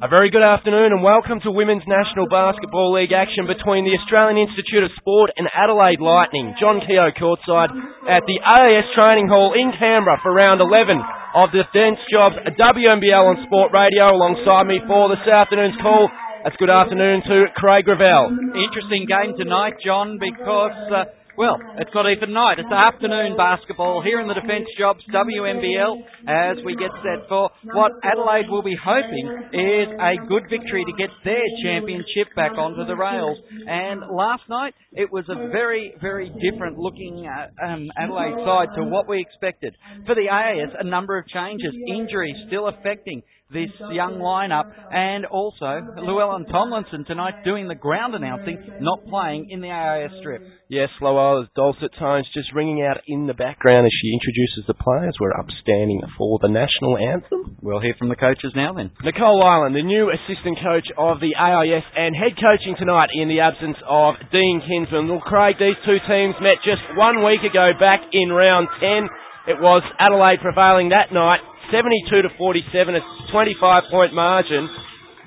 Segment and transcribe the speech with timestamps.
[0.00, 4.40] A very good afternoon and welcome to Women's National Basketball League action between the Australian
[4.42, 6.56] Institute of Sport and Adelaide Lightning.
[6.58, 7.70] John Keogh courtside
[8.10, 10.98] at the AIS Training Hall in Canberra for round 11
[11.38, 16.10] of the Defence Jobs WNBL on Sport Radio alongside me for this afternoon's call.
[16.42, 18.32] That's good afternoon to Craig Gravel.
[18.56, 21.04] Interesting game tonight, John, because uh,
[21.36, 22.58] well, it's not even night.
[22.58, 25.94] It's afternoon basketball here in the Defence Jobs WNBL
[26.26, 30.94] as we get set for what Adelaide will be hoping is a good victory to
[30.98, 33.38] get their championship back onto the rails.
[33.66, 38.84] And last night, it was a very, very different looking uh, um, Adelaide side to
[38.84, 39.74] what we expected.
[40.06, 43.22] For the AIS, a number of changes, injuries still affecting
[43.52, 49.60] this young lineup, and also Llewellyn Tomlinson tonight doing the ground announcing, not playing in
[49.60, 50.42] the AIS strip.
[50.68, 55.14] Yes, Llewellyn's dulcet tones just ringing out in the background as she introduces the players.
[55.18, 57.58] We're upstanding for the national anthem.
[57.60, 58.94] We'll hear from the coaches now then.
[59.02, 63.42] Nicole Ireland, the new assistant coach of the AIS, and head coaching tonight in the
[63.42, 65.10] absence of Dean Kinsman.
[65.10, 69.10] Well, Craig, these two teams met just one week ago back in round 10.
[69.50, 73.00] It was Adelaide prevailing that night 72 to 47, a
[73.32, 74.68] 25 point margin.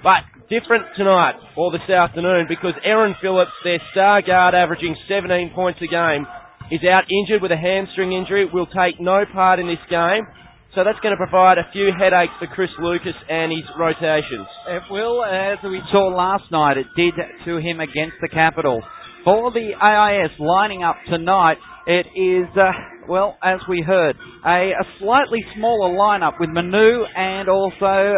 [0.04, 5.80] But different tonight or this afternoon because Erin Phillips, their star guard averaging 17 points
[5.80, 6.28] a game,
[6.72, 10.28] is out injured with a hamstring injury, will take no part in this game.
[10.76, 14.50] So that's going to provide a few headaches for Chris Lucas and his rotations.
[14.68, 17.14] It will, as we saw last night, it did
[17.46, 18.84] to him against the Capitals.
[19.24, 22.72] For the AIS lining up tonight, it is, uh,
[23.10, 28.14] well, as we heard, a, a, slightly smaller lineup with Manu and also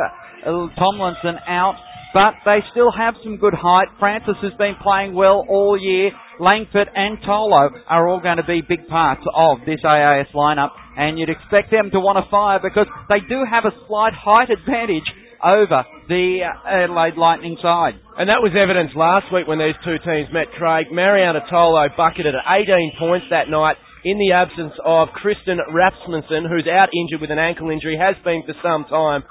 [0.46, 1.74] uh, Tomlinson out,
[2.14, 3.88] but they still have some good height.
[4.00, 6.12] Francis has been playing well all year.
[6.40, 11.18] Langford and Tolo are all going to be big parts of this AIS lineup, and
[11.18, 15.08] you'd expect them to want to fire because they do have a slight height advantage
[15.46, 17.94] over the uh, uh, Adelaide Lightning side.
[18.18, 20.90] And that was evidence last week when these two teams met Craig.
[20.90, 26.66] Marianna Tolo bucketed at 18 points that night in the absence of Kristen Rapsmanson, who's
[26.66, 29.22] out injured with an ankle injury, has been for some time.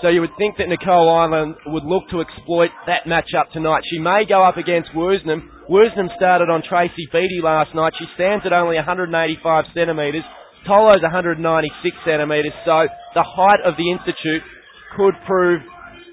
[0.00, 3.82] So you would think that Nicole Ireland would look to exploit that matchup tonight.
[3.90, 5.42] She may go up against Woosnam.
[5.66, 7.98] Woosnam started on Tracy Beattie last night.
[7.98, 9.10] She stands at only 185
[9.74, 10.22] centimetres.
[10.68, 11.42] Tolo's 196
[12.06, 12.54] centimetres.
[12.62, 12.86] So
[13.18, 14.46] the height of the Institute
[14.96, 15.60] could prove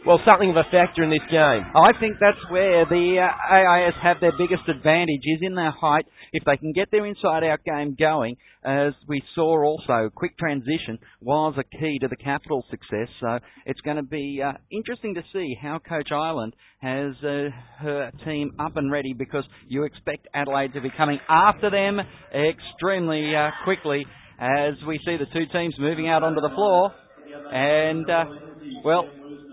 [0.06, 1.66] well, something of a factor in this game.
[1.74, 6.06] I think that's where the uh, AIS have their biggest advantage is in their height.
[6.32, 11.56] If they can get their inside-out game going, as we saw also, quick transition was
[11.58, 13.08] a key to the Capitals' success.
[13.20, 17.50] So it's going to be uh, interesting to see how Coach Ireland has uh,
[17.80, 22.00] her team up and ready because you expect Adelaide to be coming after them
[22.32, 24.06] extremely uh, quickly
[24.40, 26.92] as we see the two teams moving out onto the floor.
[27.52, 28.26] And, uh,
[28.84, 29.10] well,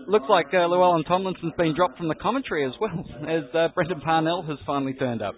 [0.07, 2.91] looks like uh, Llewellyn Tomlinson's been dropped from the commentary as well,
[3.29, 5.35] as uh, Brendan Parnell has finally turned up.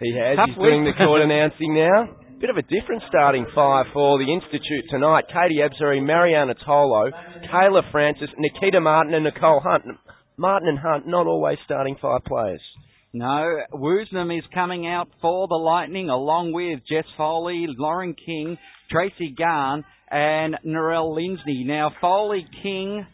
[0.00, 0.36] He has.
[0.36, 0.70] Tough He's week.
[0.70, 2.16] doing the court announcing now.
[2.40, 5.24] Bit of a different starting five for the Institute tonight.
[5.28, 7.10] Katie Ebzery, Marianna Tolo,
[7.52, 9.84] Kayla Francis, Nikita Martin and Nicole Hunt.
[10.36, 12.60] Martin and Hunt not always starting five players.
[13.12, 18.56] No, Woosnam is coming out for the Lightning along with Jess Foley, Lauren King,
[18.90, 21.64] Tracy Garn and Narelle Lindsay.
[21.64, 23.06] Now Foley King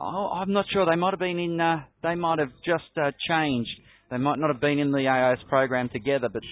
[0.00, 0.84] Oh, I'm not sure.
[0.84, 1.60] They might have been in.
[1.60, 3.70] Uh, they might have just uh, changed.
[4.10, 6.42] They might not have been in the AIS program together, but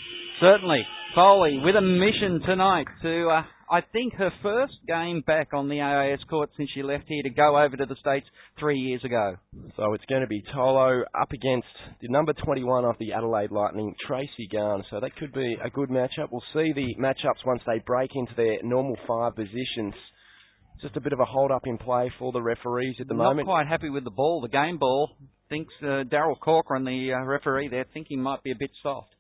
[0.41, 0.81] certainly
[1.15, 3.29] Foley with a mission tonight to.
[3.29, 7.23] Uh, I think her first game back on the AIS court since she left here
[7.23, 8.27] to go over to the States
[8.59, 9.37] three years ago.
[9.77, 11.67] So it's going to be Tolo up against
[12.01, 14.85] the number 21 of the Adelaide Lightning, Tracy Garn.
[14.91, 16.29] So that could be a good matchup.
[16.31, 19.95] We'll see the matchups once they break into their normal five positions
[20.83, 23.25] just a bit of a hold up in play for the referees at the Not
[23.25, 23.47] moment.
[23.47, 25.11] Not quite happy with the ball, the game ball.
[25.49, 29.14] Thinks uh, Daryl Corcoran, the uh, referee there, thinking might be a bit soft.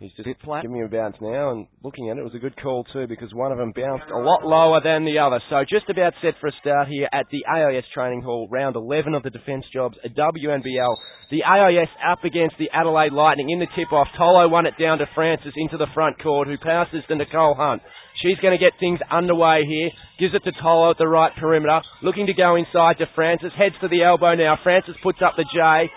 [0.00, 2.60] He's just giving me a bounce now, and looking at it, it was a good
[2.60, 5.40] call too because one of them bounced a lot lower than the other.
[5.48, 9.14] So just about set for a start here at the AIS Training Hall, round 11
[9.14, 10.94] of the Defence Jobs, a WNBL.
[11.30, 14.08] The AIS up against the Adelaide Lightning in the tip-off.
[14.18, 17.80] Tolo won it down to Francis into the front court, who passes to Nicole Hunt.
[18.20, 19.90] She's going to get things underway here.
[20.20, 21.80] Gives it to Tolo at the right perimeter.
[22.02, 23.52] Looking to go inside to Francis.
[23.56, 24.58] Heads to the elbow now.
[24.62, 25.90] Francis puts up the J.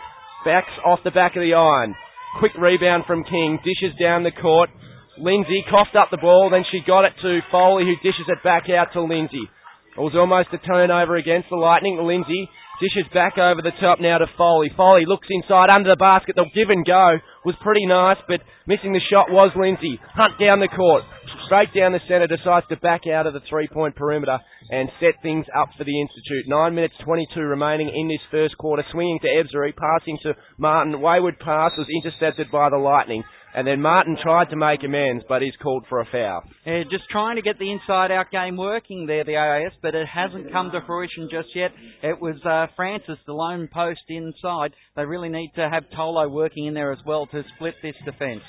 [0.46, 1.96] Backs off the back of the iron.
[2.40, 3.60] Quick rebound from King.
[3.64, 4.70] Dishes down the court.
[5.18, 6.50] Lindsay coughed up the ball.
[6.52, 9.50] Then she got it to Foley who dishes it back out to Lindsay.
[9.98, 11.98] It was almost a turnover against the Lightning.
[11.98, 14.70] Lindsay dishes back over the top now to Foley.
[14.78, 16.36] Foley looks inside under the basket.
[16.36, 20.00] The give and go was pretty nice, but missing the shot was Lindsay.
[20.14, 21.04] Hunt down the court
[21.48, 24.38] straight down the centre, decides to back out of the three-point perimeter
[24.70, 26.44] and set things up for the Institute.
[26.48, 28.84] Nine minutes 22 remaining in this first quarter.
[28.92, 31.00] Swinging to Ebzery, passing to Martin.
[31.02, 33.24] Wayward pass was intercepted by the Lightning.
[33.56, 36.44] And then Martin tried to make amends, but he's called for a foul.
[36.66, 40.52] Yeah, just trying to get the inside-out game working there, the AIS, but it hasn't
[40.52, 41.72] come to fruition just yet.
[42.04, 44.74] It was uh, Francis, the lone post inside.
[44.96, 48.42] They really need to have Tolo working in there as well to split this defence.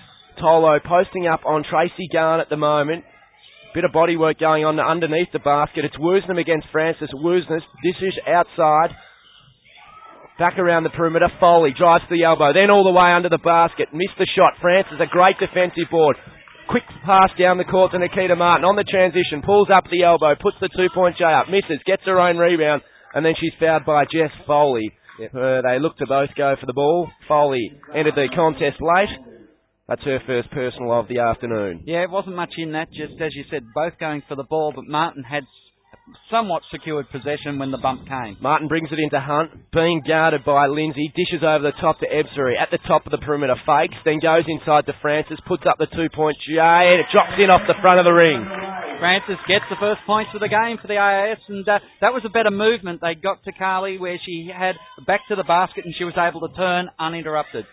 [0.43, 3.05] Tolo posting up on Tracy Garn at the moment.
[3.75, 5.85] Bit of body work going on underneath the basket.
[5.85, 7.09] It's Woosnam against Francis.
[7.15, 8.91] Woosnam, this is outside.
[10.39, 11.27] Back around the perimeter.
[11.41, 12.55] Foley drives to the elbow.
[12.55, 13.91] Then all the way under the basket.
[13.93, 14.55] Missed the shot.
[14.63, 16.15] Francis, a great defensive board.
[16.71, 19.43] Quick pass down the court to Nikita Martin on the transition.
[19.43, 20.39] Pulls up the elbow.
[20.39, 21.51] Puts the two point J up.
[21.51, 21.83] Misses.
[21.83, 22.83] Gets her own rebound.
[23.15, 24.93] And then she's fouled by Jess Foley.
[25.19, 25.35] Yep.
[25.35, 27.11] Uh, they look to both go for the ball.
[27.27, 29.11] Foley entered the contest late.
[29.89, 31.83] That's her first personal of the afternoon.
[31.87, 32.89] Yeah, it wasn't much in that.
[32.93, 35.43] Just as you said, both going for the ball, but Martin had
[36.31, 38.37] somewhat secured possession when the bump came.
[38.41, 42.61] Martin brings it into Hunt, being guarded by Lindsay, dishes over the top to Ebzery,
[42.61, 45.89] at the top of the perimeter, fakes, then goes inside to Francis, puts up the
[45.89, 48.45] two-point J, and it drops in off the front of the ring.
[48.99, 52.23] Francis gets the first points of the game for the AIS, and uh, that was
[52.27, 53.01] a better movement.
[53.01, 54.75] They got to Carly where she had
[55.07, 57.65] back to the basket and she was able to turn uninterrupted.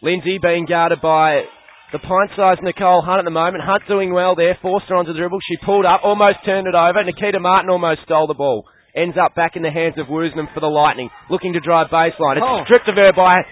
[0.00, 1.44] Lindsay being guarded by
[1.92, 3.60] the pint-sized Nicole Hunt at the moment.
[3.60, 4.56] Hunt doing well there.
[4.64, 5.44] Forced her onto the dribble.
[5.44, 7.04] She pulled up, almost turned it over.
[7.04, 8.64] Nikita Martin almost stole the ball.
[8.96, 11.12] Ends up back in the hands of Woosnam for the Lightning.
[11.28, 12.40] Looking to drive baseline.
[12.40, 12.64] It's oh.
[12.64, 13.44] stripped of her by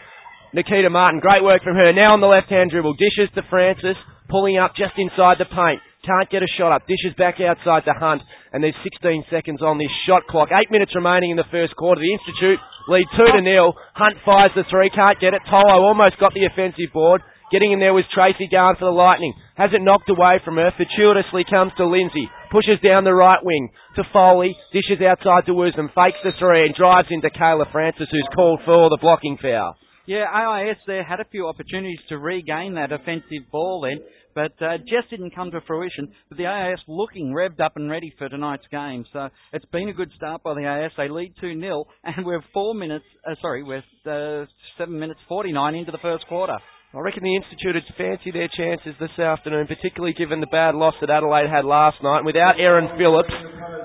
[0.56, 1.20] Nikita Martin.
[1.20, 1.92] Great work from her.
[1.92, 2.96] Now on the left-hand dribble.
[2.96, 3.96] Dishes to Francis.
[4.32, 5.84] Pulling up just inside the paint.
[6.00, 6.88] Can't get a shot up.
[6.88, 8.24] Dishes back outside to Hunt.
[8.52, 10.48] And there's 16 seconds on this shot clock.
[10.48, 12.00] Eight minutes remaining in the first quarter.
[12.00, 13.44] The Institute lead 2 to oh.
[13.44, 13.68] nil.
[13.92, 14.88] Hunt fires the three.
[14.88, 15.44] Can't get it.
[15.44, 17.20] Tolo almost got the offensive board.
[17.50, 19.34] Getting in there was Tracy Garn for the Lightning.
[19.56, 20.70] Has it knocked away from her.
[20.70, 22.30] Fortuitously comes to Lindsay.
[22.52, 24.54] Pushes down the right wing to Foley.
[24.72, 25.90] Dishes outside to Woosnam.
[25.90, 29.74] Fakes the three and drives into Kayla Francis who's called for the blocking foul.
[30.06, 33.98] Yeah, AIS there had a few opportunities to regain that offensive ball then,
[34.32, 36.12] but uh, just didn't come to fruition.
[36.28, 39.04] But the AIS looking revved up and ready for tonight's game.
[39.12, 40.92] So it's been a good start by the AIS.
[40.96, 44.46] They lead 2 0, and we're four minutes, uh, sorry, we're uh,
[44.78, 46.56] 7 minutes 49 into the first quarter.
[46.90, 51.08] I reckon the Institute fancy their chances this afternoon, particularly given the bad loss that
[51.08, 52.18] Adelaide had last night.
[52.18, 53.30] And without Erin Phillips,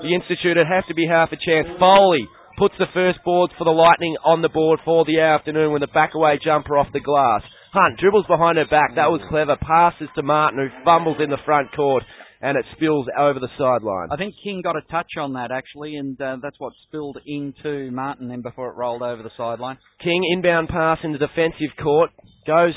[0.02, 1.70] the Institute would have to be half a chance.
[1.78, 2.26] Foley
[2.58, 5.94] puts the first boards for the Lightning on the board for the afternoon with a
[5.94, 7.46] backaway jumper off the glass.
[7.70, 8.98] Hunt dribbles behind her back.
[8.98, 9.54] That was clever.
[9.54, 12.02] Passes to Martin, who fumbles in the front court
[12.42, 14.08] and it spills over the sideline.
[14.10, 17.90] I think King got a touch on that actually, and uh, that's what spilled into
[17.92, 19.78] Martin then before it rolled over the sideline.
[20.02, 22.10] King inbound pass into defensive court
[22.46, 22.74] goes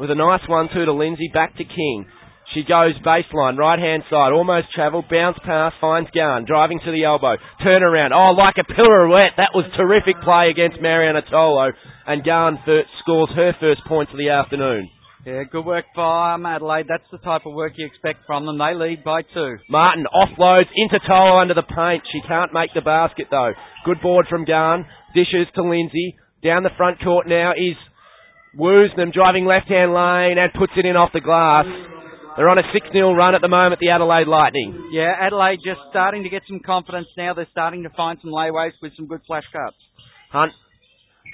[0.00, 2.08] with a nice one two to Lindsay, back to King.
[2.54, 7.04] She goes baseline, right hand side, almost travel, bounce pass, finds Garn, driving to the
[7.04, 8.12] elbow, turn around.
[8.12, 9.36] Oh, like a pirouette.
[9.36, 11.70] That was terrific play against Marianna Tolo,
[12.08, 12.58] and Garn
[13.04, 14.88] scores her first points of the afternoon.
[15.24, 16.86] Yeah, good work by um, Adelaide.
[16.88, 18.56] That's the type of work you expect from them.
[18.56, 19.58] They lead by two.
[19.68, 22.02] Martin offloads into Tolo under the paint.
[22.10, 23.52] She can't make the basket though.
[23.84, 24.86] Good board from Garn.
[25.14, 26.16] Dishes to Lindsay.
[26.42, 27.76] Down the front court now is
[28.58, 31.66] Woosnam driving left-hand lane and puts it in off the glass.
[32.36, 34.90] They're on a 6-0 run at the moment, the Adelaide Lightning.
[34.90, 37.34] Yeah, Adelaide just starting to get some confidence now.
[37.34, 39.76] They're starting to find some layways with some good flash cuts.
[40.30, 40.52] Hunt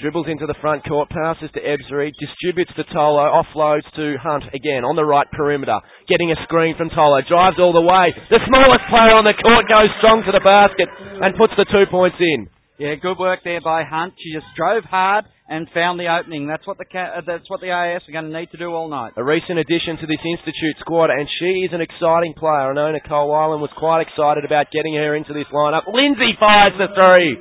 [0.00, 4.84] dribbles into the front court, passes to Ebzery, distributes to Tolo, offloads to Hunt again
[4.84, 8.12] on the right perimeter, getting a screen from Tolo, drives all the way.
[8.28, 11.88] The smallest player on the court goes strong to the basket and puts the two
[11.88, 12.48] points in.
[12.76, 14.12] Yeah, good work there by Hunt.
[14.20, 16.46] She just drove hard and found the opening.
[16.46, 18.90] That's what the uh, that's what the AIS are going to need to do all
[18.90, 19.14] night.
[19.16, 22.70] A recent addition to this institute squad, and she is an exciting player.
[22.70, 25.86] I know Nicole Ireland was quite excited about getting her into this lineup.
[25.86, 27.38] Lindsay fires the three,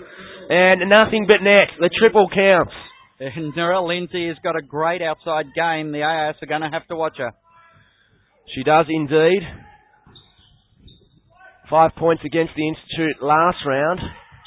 [0.54, 1.74] and nothing but net.
[1.82, 2.74] The triple counts.
[3.18, 5.94] And Narelle Lindsay has got a great outside game.
[5.94, 7.32] The AIS are going to have to watch her.
[8.54, 9.42] She does indeed.
[11.70, 14.00] Five points against the Institute last round.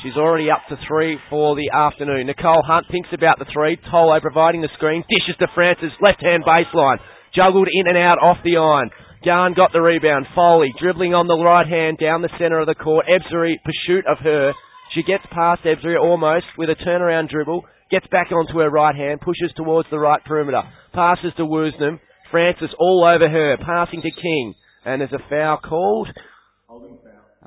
[0.02, 2.26] She's already up to three for the afternoon.
[2.26, 3.76] Nicole Hunt thinks about the three.
[3.90, 5.02] Tolo providing the screen.
[5.10, 5.90] Dishes to Francis.
[6.00, 7.02] Left hand baseline.
[7.34, 8.90] Juggled in and out off the iron.
[9.24, 10.26] Garn got the rebound.
[10.36, 13.06] Foley dribbling on the right hand down the centre of the court.
[13.10, 14.52] Ebzery pursuit of her.
[14.94, 17.64] She gets past Ebzery almost with a turnaround dribble.
[17.90, 19.20] Gets back onto her right hand.
[19.20, 20.62] Pushes towards the right perimeter.
[20.94, 21.98] Passes to Woosnam.
[22.30, 23.56] Francis all over her.
[23.66, 24.54] Passing to King.
[24.84, 26.08] And there's a foul called.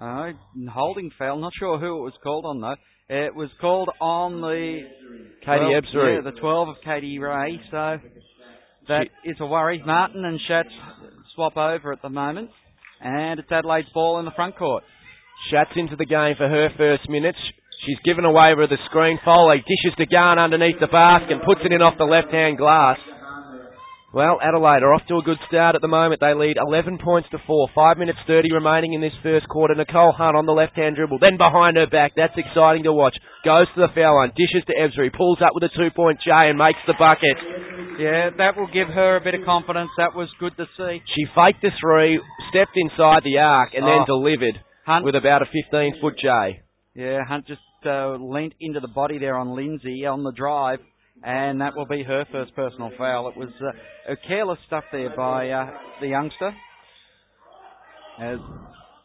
[0.02, 0.32] Uh,
[0.74, 1.38] holding foul.
[1.38, 2.76] Not sure who it was called on though.
[3.08, 4.80] It was called on the
[5.46, 6.24] Katie Ebzery.
[6.24, 7.60] Yeah, the 12 of Katie Ray.
[7.70, 7.98] So
[8.88, 9.84] that she, is a worry.
[9.86, 10.70] Martin and Schatz
[11.36, 12.50] swap over at the moment.
[13.00, 14.84] And it's Adelaide's ball in the front court.
[15.52, 17.38] Schatz into the game for her first minutes.
[17.86, 19.20] She's given away with the screen.
[19.26, 22.98] Foley dishes to Garn underneath the basket and puts it in off the left-hand glass.
[24.14, 26.20] Well, Adelaide are off to a good start at the moment.
[26.20, 27.70] They lead 11 points to 4.
[27.74, 29.74] 5 minutes 30 remaining in this first quarter.
[29.74, 31.20] Nicole Hunt on the left-hand dribble.
[31.24, 32.12] Then behind her back.
[32.20, 33.16] That's exciting to watch.
[33.46, 34.36] Goes to the foul line.
[34.36, 35.16] Dishes to Ebzery.
[35.16, 37.40] Pulls up with a two-point J and makes the bucket.
[38.04, 39.90] Yeah, that will give her a bit of confidence.
[39.96, 41.00] That was good to see.
[41.16, 42.20] She faked the three,
[42.52, 44.20] stepped inside the arc, and then Oh.
[44.20, 46.60] delivered Hunt, with about a 15-foot J.
[46.96, 50.80] yeah, Hunt just uh, leant into the body there on Lindsay on the drive,
[51.24, 53.30] and that will be her first personal foul.
[53.30, 56.52] It was uh, a careless stuff there by uh, the youngster.
[58.20, 58.40] As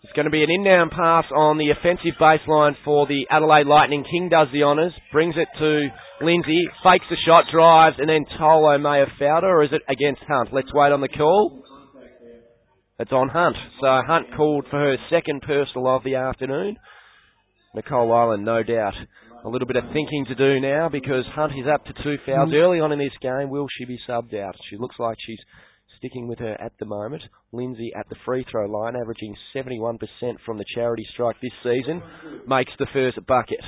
[0.03, 4.05] It's going to be an in-down pass on the offensive baseline for the Adelaide Lightning.
[4.11, 5.89] King does the honours, brings it to
[6.25, 9.83] Lindsay, fakes the shot, drives, and then Tolo may have fouled her, or is it
[9.89, 10.51] against Hunt?
[10.53, 11.63] Let's wait on the call.
[12.99, 13.57] It's on Hunt.
[13.81, 16.77] So Hunt called for her second personal of the afternoon.
[17.75, 18.95] Nicole Ireland, no doubt.
[19.47, 22.51] A little bit of thinking to do now because Hunt is up to two fouls
[22.51, 22.55] mm.
[22.55, 23.49] early on in this game.
[23.49, 24.57] Will she be subbed out?
[24.69, 25.39] She looks like she's
[25.99, 27.23] sticking with her at the moment.
[27.53, 29.99] Lindsay at the free throw line, averaging 71%
[30.45, 32.03] from the charity strike this season,
[32.49, 33.61] makes the first bucket.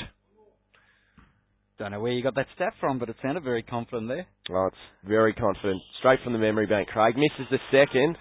[1.79, 4.27] don't know where you got that stat from, but it sounded very confident there.
[4.51, 5.81] Well, it's very confident.
[6.01, 7.15] Straight from the memory bank, Craig.
[7.17, 8.17] Misses the second.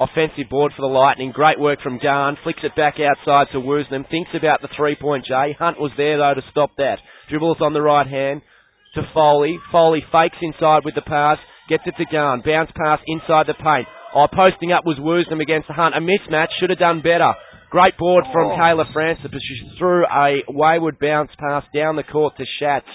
[0.00, 1.32] Offensive board for the Lightning.
[1.32, 2.36] Great work from Garn.
[2.44, 4.08] Flicks it back outside to Woosnam.
[4.08, 5.56] Thinks about the three-point J.
[5.58, 6.98] Hunt was there, though, to stop that.
[7.28, 8.42] Dribbles on the right hand
[8.94, 9.58] to Foley.
[9.72, 11.38] Foley fakes inside with the pass.
[11.68, 12.42] Gets it to Garn.
[12.46, 13.88] Bounce pass inside the paint.
[14.14, 15.96] Oh, posting up was Woosnam against Hunt.
[15.96, 16.54] A mismatch.
[16.60, 17.34] Should have done better.
[17.70, 18.56] Great board from Oh.
[18.56, 22.86] Kayla Francis, but she threw a wayward bounce pass down the court to Schatz.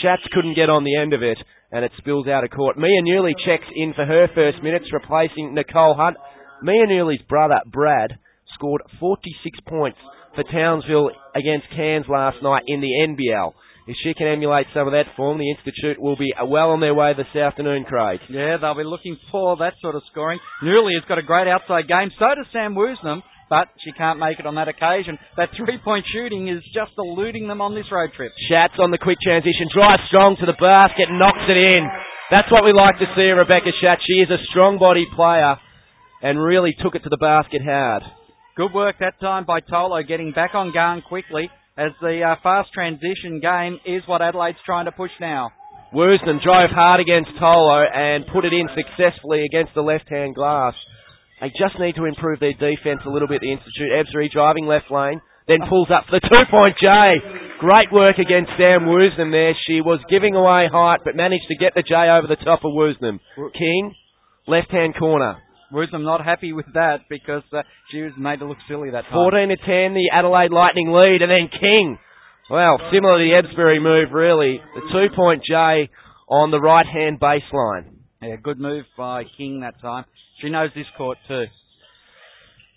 [0.00, 1.36] Schatz couldn't get on the end of it,
[1.70, 2.78] and it spills out of court.
[2.78, 6.16] Mia Newley checks in for her first minutes, replacing Nicole Hunt.
[6.64, 8.16] Mia Newley's brother, Brad,
[8.56, 9.98] scored 46 points
[10.34, 13.52] for Townsville against Cairns last night in the NBL.
[13.86, 16.96] If she can emulate some of that form, the Institute will be well on their
[16.96, 18.16] way this afternoon, Craig.
[18.32, 20.40] Yeah, they'll be looking for that sort of scoring.
[20.64, 22.08] Newley has got a great outside game.
[22.16, 25.20] So does Sam Woosnam, but she can't make it on that occasion.
[25.36, 28.32] That three-point shooting is just eluding them on this road trip.
[28.48, 31.84] Schatz on the quick transition, drives strong to the basket, knocks it in.
[32.32, 34.00] That's what we like to see, Rebecca Schatz.
[34.08, 35.60] She is a strong body player
[36.24, 38.02] and really took it to the basket hard.
[38.56, 42.72] Good work that time by Tolo, getting back on Garn quickly as the uh, fast
[42.72, 45.50] transition game is what Adelaide's trying to push now.
[45.92, 50.72] Woosnam drove hard against Tolo and put it in successfully against the left-hand glass.
[51.40, 53.92] They just need to improve their defence a little bit, the Institute.
[53.92, 56.88] Ebzery driving left lane, then pulls up for the two-point J.
[57.60, 59.52] Great work against Sam Woosnam there.
[59.66, 62.72] She was giving away height, but managed to get the J over the top of
[62.72, 63.20] Woosnam.
[63.52, 63.92] King,
[64.46, 65.36] left-hand corner.
[65.74, 69.12] Woosnam not happy with that because uh, she was made to look silly that time.
[69.12, 71.98] 14 to 10, the Adelaide Lightning lead, and then King.
[72.48, 74.60] Well, similar to the Ebzery move, really.
[74.74, 75.90] The two-point J
[76.28, 77.98] on the right-hand baseline.
[78.22, 80.04] Yeah, good move by King that time.
[80.40, 81.44] She knows this court too.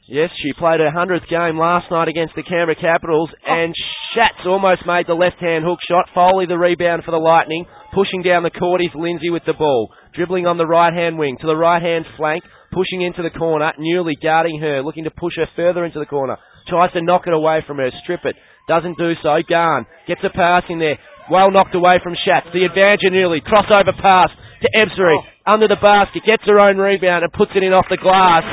[0.08, 3.76] Yes, she played her 100th game last night against the Canberra Capitals, and
[4.16, 6.08] Schatz almost made the left-hand hook shot.
[6.16, 7.66] Foley the rebound for the Lightning.
[7.94, 9.92] Pushing down the court is Lindsay with the ball.
[10.16, 12.44] Dribbling on the right-hand wing to the right-hand flank.
[12.72, 13.72] Pushing into the corner.
[13.80, 16.38] Newley guarding her, looking to push her further into the corner.
[16.68, 18.36] Tries to knock it away from her, strip it.
[18.68, 19.32] Doesn't do so.
[19.48, 21.00] Garn gets a pass in there.
[21.32, 22.48] Well knocked away from Schatz.
[22.52, 23.40] The advantage of Newley.
[23.40, 24.30] Crossover pass
[24.62, 25.16] to Ebzery.
[25.16, 25.54] Oh.
[25.54, 26.28] Under the basket.
[26.28, 28.44] Gets her own rebound and puts it in off the glass.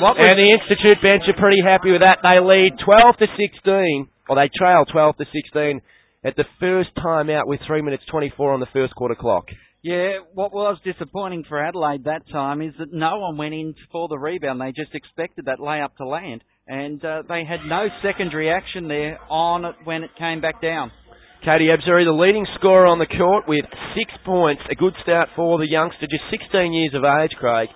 [0.00, 2.24] What And the Institute bench are pretty happy with that.
[2.24, 5.84] They lead 12 to 16, or they trail 12 to 16
[6.24, 9.44] at the first time out with 3 minutes 24 on the first quarter clock.
[9.82, 14.08] Yeah, what was disappointing for Adelaide that time is that no one went in for
[14.08, 14.60] the rebound.
[14.60, 19.18] They just expected that layup to land, and uh, they had no secondary action there
[19.30, 20.92] on it when it came back down.
[21.40, 23.64] Katie Ebzery, the leading scorer on the court with
[23.96, 24.60] six points.
[24.70, 27.70] A good start for the youngster, just 16 years of age, Craig.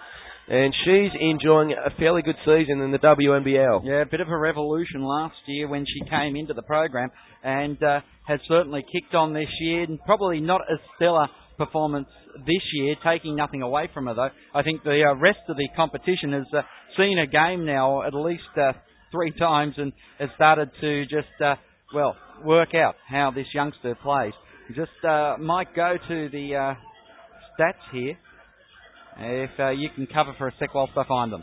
[0.46, 3.80] And she's enjoying a fairly good season in the WNBL.
[3.82, 7.08] Yeah, a bit of a revolution last year when she came into the program,
[7.42, 9.84] and uh, has certainly kicked on this year.
[9.84, 12.08] And probably not as stellar performance
[12.38, 14.30] this year, taking nothing away from her though.
[14.54, 16.62] I think the uh, rest of the competition has uh,
[16.96, 18.72] seen a game now at least uh,
[19.12, 21.54] three times and has started to just uh,
[21.94, 24.32] well work out how this youngster plays.
[24.74, 26.74] Just uh, might go to the uh,
[27.58, 28.16] stats here.
[29.16, 31.42] If uh, you can cover for a sec whilst I find them.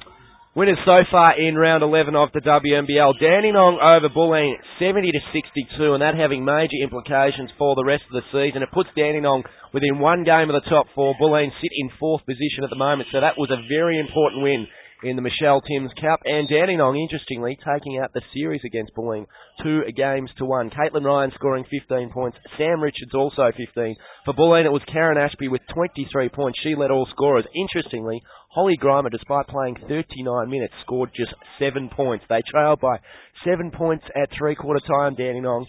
[0.54, 3.16] Winners so far in round 11 of the WNBL.
[3.24, 8.20] Dandenong over Bulleen 70 to 62 and that having major implications for the rest of
[8.20, 8.60] the season.
[8.60, 11.16] It puts Dandenong within one game of the top four.
[11.16, 14.68] Bulleen sit in fourth position at the moment so that was a very important win
[15.04, 16.20] in the Michelle Timms Cup.
[16.26, 19.26] And Dandenong, interestingly, taking out the series against Bulleen
[19.64, 20.70] two games to one.
[20.70, 22.38] Caitlin Ryan scoring 15 points.
[22.58, 23.96] Sam Richards also 15.
[24.26, 26.60] For Bulleen, it was Karen Ashby with 23 points.
[26.62, 27.46] She led all scorers.
[27.56, 28.22] Interestingly,
[28.54, 32.26] Holly Grima, despite playing 39 minutes, scored just seven points.
[32.30, 32.98] They trailed by
[33.46, 35.66] seven points at three-quarter time, Dandenong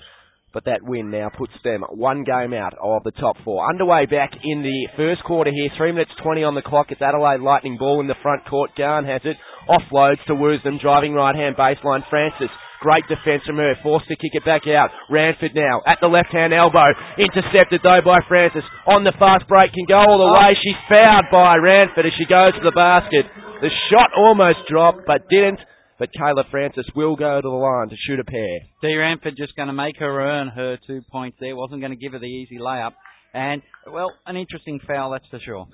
[0.52, 3.68] but that win now puts them one game out of the top four.
[3.68, 6.88] Underway back in the first quarter here, three minutes twenty on the clock.
[6.90, 8.70] It's Adelaide Lightning ball in the front court.
[8.76, 9.36] Garn has it,
[9.68, 12.02] offloads to Woosnam, driving right hand baseline.
[12.10, 12.50] Francis,
[12.82, 14.90] great defence from her, forced to kick it back out.
[15.06, 18.66] Ranford now at the left hand elbow, intercepted though by Francis.
[18.90, 20.38] On the fast break, can go all the oh.
[20.42, 20.58] way.
[20.58, 23.30] She's fouled by Ranford as she goes to the basket.
[23.62, 25.62] The shot almost dropped, but didn't
[26.02, 28.58] but Kayla Francis will go to the line to shoot a pair.
[28.82, 28.96] D.
[28.96, 31.54] Ranford just going to make her earn her two points there.
[31.54, 32.90] Wasn't going to give her the easy layup.
[33.32, 35.66] And, well, an interesting foul, that's for sure.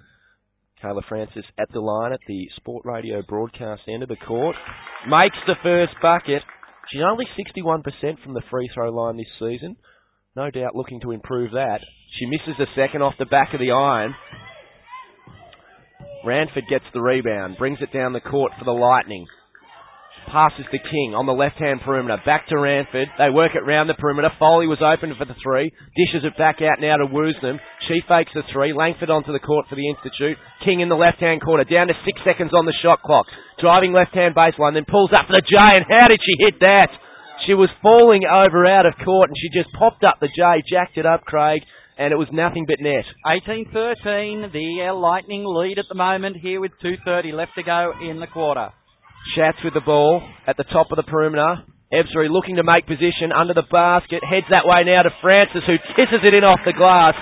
[0.85, 4.55] Kayla Francis at the line at the Sport Radio broadcast end of the court.
[5.09, 6.43] Makes the first bucket.
[6.90, 7.85] She's only 61%
[8.23, 9.76] from the free throw line this season.
[10.35, 11.80] No doubt looking to improve that.
[12.18, 14.14] She misses the second off the back of the iron.
[16.25, 19.26] Ranford gets the rebound, brings it down the court for the Lightning.
[20.28, 22.20] Passes to King on the left-hand perimeter.
[22.20, 23.08] Back to Ranford.
[23.16, 24.28] They work it round the perimeter.
[24.37, 25.73] Foley was open for the three.
[25.97, 27.56] Dishes it back out now to Woosnam.
[27.88, 28.76] She fakes the three.
[28.76, 30.37] Langford onto the court for the Institute.
[30.64, 31.64] King in the left-hand corner.
[31.64, 33.25] Down to six seconds on the shot clock.
[33.56, 34.76] Driving left-hand baseline.
[34.76, 35.56] Then pulls up for the J.
[35.56, 36.92] And how did she hit that?
[37.49, 40.61] She was falling over out of court and she just popped up the J.
[40.68, 41.64] Jacked it up, Craig
[41.99, 43.02] and it was nothing but net.
[43.26, 48.28] 18-13, the Lightning lead at the moment here with 2.30 left to go in the
[48.28, 48.70] quarter.
[49.35, 51.64] Schatz with the ball at the top of the perimeter.
[51.92, 54.20] Ebzery looking to make position under the basket.
[54.23, 57.14] Heads that way now to Francis, who kisses it in off the glass.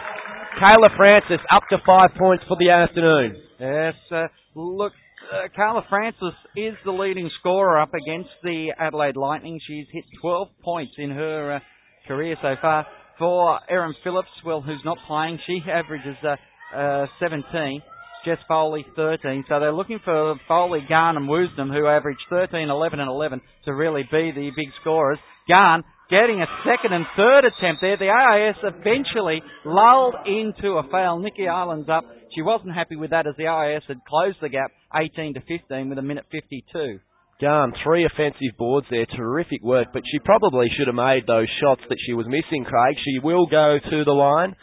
[0.59, 3.37] Kayla Francis up to five points for the afternoon.
[3.61, 4.93] Yes, uh, look,
[5.33, 9.61] uh, Kayla Francis is the leading scorer up against the Adelaide Lightning.
[9.67, 11.61] She's hit 12 points in her uh,
[12.09, 12.87] career so far.
[13.19, 16.37] For Erin Phillips, well, who's not playing, she averages uh,
[16.77, 17.83] uh 17.
[18.27, 19.45] Jess Foley 13.
[19.49, 23.73] So they're looking for Foley, Garn and Woosnam, who averaged 13, 11 and 11 to
[23.73, 25.19] really be the big scorers.
[25.47, 27.97] Garn getting a second and third attempt there.
[27.97, 31.21] The AIS eventually lulled into a foul.
[31.21, 32.03] Nikki Ireland's up.
[32.35, 35.89] She wasn't happy with that as the AIS had closed the gap 18 to 15
[35.89, 36.99] with a minute 52.
[37.41, 41.83] Garn, three offensive boards there, terrific work, but she probably should have made those shots
[41.89, 42.97] that she was missing, Craig.
[43.05, 44.57] She will go to the line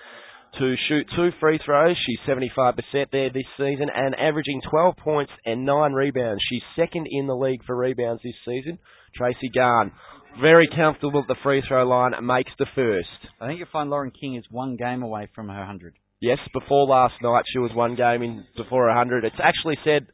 [0.59, 1.95] to shoot two free throws.
[2.05, 2.75] She's 75%
[3.11, 6.41] there this season and averaging 12 points and 9 rebounds.
[6.49, 8.77] She's second in the league for rebounds this season.
[9.15, 9.91] Tracy Garn,
[10.41, 13.07] very comfortable at the free throw line, makes the first.
[13.41, 15.93] I think you'll find Lauren King is one game away from her 100.
[16.21, 19.25] Yes, before last night she was one game in before 100.
[19.25, 20.07] It's actually said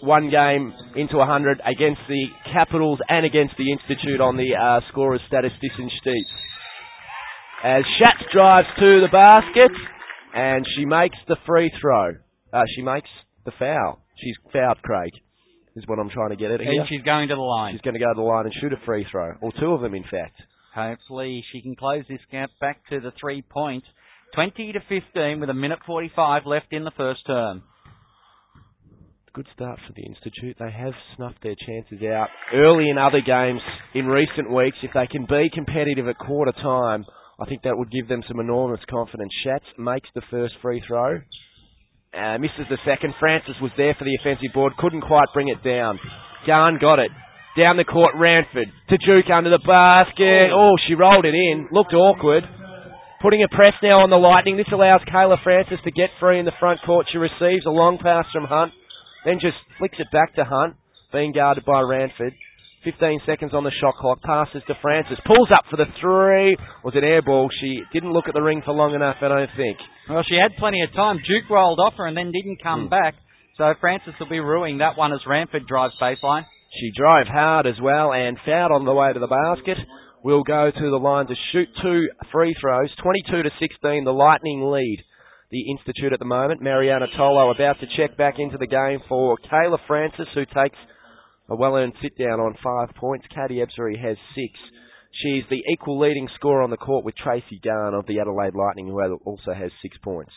[0.00, 5.20] one game into 100 against the Capitals and against the Institute on the uh, scorers
[5.28, 6.26] statistician sheet
[7.64, 9.72] as Schatz drives to the basket
[10.34, 12.12] and she makes the free throw.
[12.52, 13.08] Uh, she makes
[13.44, 14.02] the foul.
[14.22, 15.10] She's fouled, Craig,
[15.74, 16.70] is what I'm trying to get at here.
[16.70, 17.74] And she's going to the line.
[17.74, 19.80] She's going to go to the line and shoot a free throw, or two of
[19.80, 20.36] them, in fact.
[20.74, 23.86] Hopefully she can close this gap back to the three points.
[24.34, 27.62] 20 to 15 with a minute 45 left in the first term.
[29.32, 30.56] Good start for the Institute.
[30.58, 33.60] They have snuffed their chances out early in other games
[33.94, 34.76] in recent weeks.
[34.82, 37.04] If they can be competitive at quarter time,
[37.38, 39.30] I think that would give them some enormous confidence.
[39.44, 41.20] Schatz makes the first free throw.
[42.16, 43.12] Uh, misses the second.
[43.20, 44.72] Francis was there for the offensive board.
[44.78, 45.98] Couldn't quite bring it down.
[46.46, 47.10] Garn got it.
[47.56, 48.68] Down the court, Ranford.
[48.88, 50.48] To Duke under the basket.
[50.52, 51.68] Oh, she rolled it in.
[51.72, 52.44] Looked awkward.
[53.20, 54.56] Putting a press now on the Lightning.
[54.56, 57.06] This allows Kayla Francis to get free in the front court.
[57.12, 58.72] She receives a long pass from Hunt.
[59.24, 60.76] Then just flicks it back to Hunt.
[61.12, 62.32] Being guarded by Ranford.
[62.86, 64.22] 15 seconds on the shot clock.
[64.22, 65.18] Passes to Francis.
[65.26, 66.54] Pulls up for the three.
[66.86, 67.50] Was it air ball?
[67.60, 69.76] She didn't look at the ring for long enough, I don't think.
[70.08, 71.18] Well, she had plenty of time.
[71.26, 72.90] Duke rolled off her and then didn't come mm.
[72.90, 73.18] back.
[73.58, 76.46] So Francis will be ruining that one as Ranford drives baseline.
[76.78, 79.78] She drove hard as well and fouled on the way to the basket.
[80.22, 82.90] Will go to the line to shoot two free throws.
[83.02, 85.02] 22 to 16, the Lightning lead.
[85.50, 86.62] The Institute at the moment.
[86.62, 90.76] Marianna Tolo about to check back into the game for Kayla Francis, who takes
[91.48, 93.26] a well-earned sit-down on five points.
[93.34, 94.52] Katie Ebzery has six.
[95.22, 98.88] She's the equal leading scorer on the court with Tracy Garn of the Adelaide Lightning,
[98.88, 100.32] who also has six points.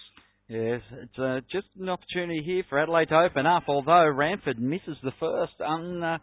[0.47, 4.97] Yes, it's uh, just an opportunity here for Adelaide to open up, although Ranford misses
[5.03, 5.53] the first.
[5.59, 6.17] Un, uh,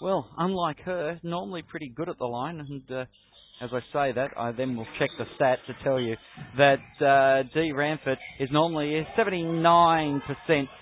[0.00, 3.04] well, unlike her, normally pretty good at the line, and uh,
[3.60, 6.16] as I say that, I then will check the stat to tell you
[6.58, 10.20] that uh, Dee Ranford is normally 79%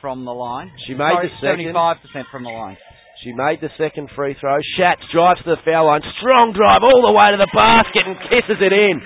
[0.01, 0.71] from the line.
[0.87, 1.75] She made Sorry, the second.
[1.75, 2.77] 75% from the line.
[3.25, 4.61] She made the second free throw.
[4.77, 6.05] Schatz drives to the foul line.
[6.21, 9.01] Strong drive all the way to the basket and kisses it in.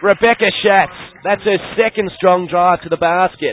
[0.00, 0.96] Rebecca Schatz.
[1.20, 3.52] That's her second strong drive to the basket.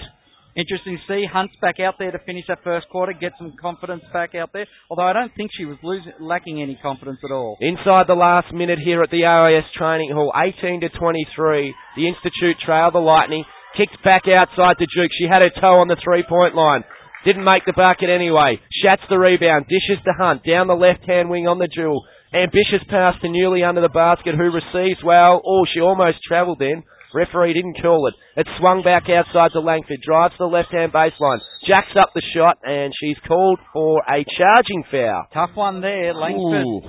[0.55, 4.03] Interesting to see Hunt's back out there to finish that first quarter, get some confidence
[4.13, 4.67] back out there.
[4.87, 7.57] Although I don't think she was losing, lacking any confidence at all.
[7.59, 11.75] Inside the last minute here at the AIS training hall, 18 to 23.
[11.97, 13.43] The Institute trail the Lightning.
[13.75, 15.09] Kicked back outside to Duke.
[15.17, 16.85] She had her toe on the three-point line.
[17.25, 18.59] Didn't make the bucket anyway.
[18.83, 19.65] Schatz the rebound.
[19.67, 20.43] Dishes to Hunt.
[20.43, 22.03] Down the left-hand wing on the jewel.
[22.33, 25.41] Ambitious pass to Newley under the basket who receives well.
[25.45, 26.83] Oh, she almost travelled in.
[27.13, 28.15] Referee didn't call it.
[28.35, 30.01] It swung back outside to Langford.
[30.01, 31.39] Drives to the left-hand baseline.
[31.67, 35.27] Jacks up the shot and she's called for a charging foul.
[35.31, 36.65] Tough one there, Langford.
[36.65, 36.81] Ooh.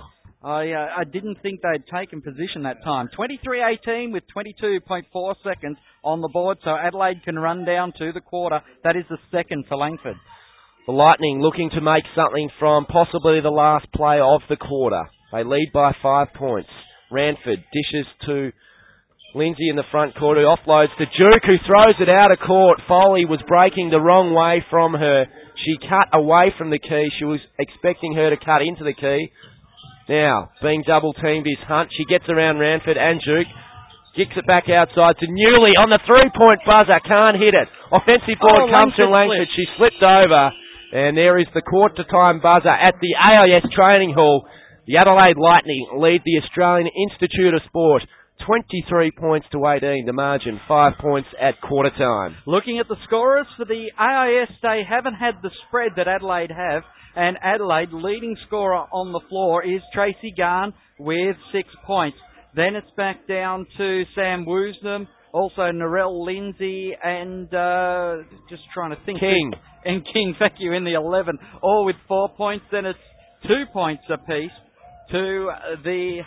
[0.44, 3.08] I uh, I didn't think they'd taken position that time.
[3.18, 8.60] 23-18 with 22.4 seconds on the board, so Adelaide can run down to the quarter.
[8.84, 10.16] That is the second for Langford.
[10.86, 15.04] The Lightning looking to make something from possibly the last play of the quarter.
[15.32, 16.68] They lead by five points.
[17.10, 18.52] Ranford dishes to
[19.34, 22.80] Lindsay in the front court who offloads to Duke who throws it out of court.
[22.86, 25.24] Foley was breaking the wrong way from her.
[25.64, 27.08] She cut away from the key.
[27.18, 29.32] She was expecting her to cut into the key.
[30.08, 31.88] Now, being double teamed is Hunt.
[31.96, 33.48] She gets around Ranford and Duke.
[34.16, 37.00] Kicks it back outside to Newley on the three point buzzer.
[37.02, 37.66] Can't hit it.
[37.90, 39.48] Offensive board Oh, comes from Langford Langford.
[39.56, 40.52] She slipped over.
[40.94, 44.46] And there is the quarter time buzzer at the AIS training hall.
[44.86, 48.02] The Adelaide Lightning lead the Australian Institute of Sport
[48.46, 50.06] 23 points to 18.
[50.06, 52.36] The margin, 5 points at quarter time.
[52.46, 56.82] Looking at the scorers for the AIS, they haven't had the spread that Adelaide have,
[57.16, 62.16] and Adelaide leading scorer on the floor is Tracy Garn with six points.
[62.54, 68.16] Then it's back down to Sam Woosnam, also Narelle Lindsay, and uh,
[68.48, 69.20] just trying to think.
[69.20, 69.52] King.
[69.84, 72.64] And King, thank you, in the 11, all with four points.
[72.70, 72.98] Then it's
[73.42, 74.50] two points apiece
[75.10, 75.50] to
[75.82, 76.20] the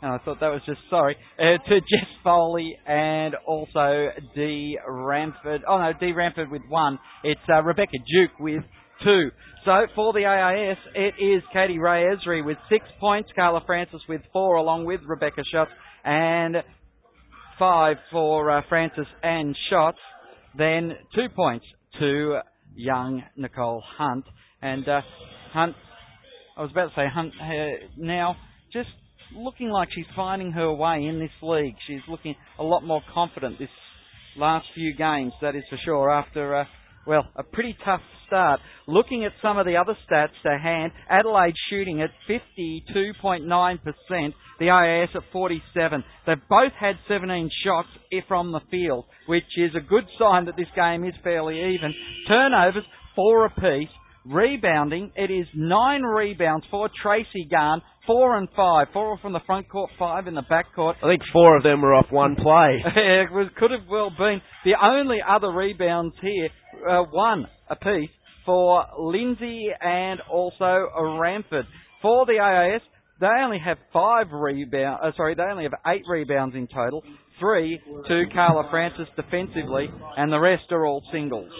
[0.00, 5.62] Oh, I thought that was just sorry uh, to Jess Foley and also D Ranford.
[5.68, 7.00] Oh no, Dee Ranford with one.
[7.24, 8.62] It's uh, Rebecca Duke with
[9.04, 9.30] two.
[9.64, 14.22] So for the AIS, it is Katie Ray Esri with six points, Kayla Francis with
[14.32, 15.70] four, along with Rebecca Schatz,
[16.04, 16.56] and
[17.58, 19.98] five for uh, Francis and Schatz.
[20.56, 21.66] Then two points
[22.00, 22.38] to
[22.74, 24.24] young Nicole Hunt
[24.62, 25.00] and uh,
[25.52, 25.74] Hunt.
[26.56, 28.36] I was about to say Hunt uh, now
[28.72, 28.88] just
[29.36, 31.74] looking like she's finding her way in this league.
[31.86, 33.68] She's looking a lot more confident this
[34.36, 36.64] last few games, that is for sure, after, uh,
[37.08, 38.60] well, a pretty tough start.
[38.86, 45.08] Looking at some of the other stats to hand, Adelaide shooting at 52.9%, the AIS
[45.14, 46.04] at 47.
[46.26, 47.88] They've both had 17 shots
[48.28, 51.94] from the field, which is a good sign that this game is fairly even.
[52.28, 52.84] Turnovers,
[53.16, 53.88] four apiece.
[54.26, 58.88] Rebounding, it is nine rebounds for Tracy Garn, four and five.
[58.92, 60.96] Four from the front court, five in the back court.
[61.00, 62.82] I think four of them were off one play.
[62.96, 64.40] it was, could have well been.
[64.64, 66.48] The only other rebounds here,
[66.88, 68.10] uh, one apiece
[68.44, 70.88] for Lindsay and also
[71.20, 71.66] Ranford.
[72.00, 72.80] For the AIS,
[73.20, 75.00] they only have five rebound.
[75.04, 77.02] Uh, sorry, they only have eight rebounds in total.
[77.38, 81.50] Three to Kayla Francis defensively, and the rest are all singles.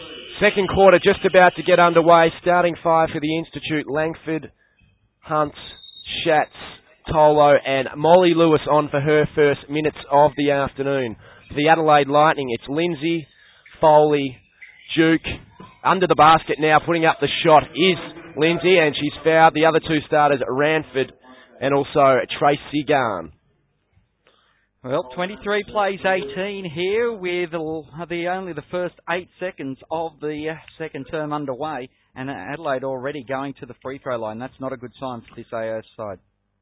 [0.40, 2.30] Second quarter just about to get underway.
[2.40, 3.86] Starting five for the Institute.
[3.88, 4.50] Langford,
[5.20, 5.52] Hunt,
[6.24, 6.50] Schatz,
[7.12, 11.16] Tolo, and Molly Lewis on for her first minutes of the afternoon.
[11.48, 13.26] For the Adelaide Lightning, it's Lindsay,
[13.80, 14.36] Foley,
[14.96, 15.26] Duke.
[15.84, 17.98] Under the basket now, putting up the shot is
[18.36, 21.12] Lindsay, and she's fouled the other two starters, Ranford
[21.60, 23.32] and also Tracy Garn.
[24.84, 31.06] Well, 23 plays 18 here with the only the first eight seconds of the second
[31.10, 34.38] term underway, and Adelaide already going to the free throw line.
[34.38, 36.18] That's not a good sign for this AIS side.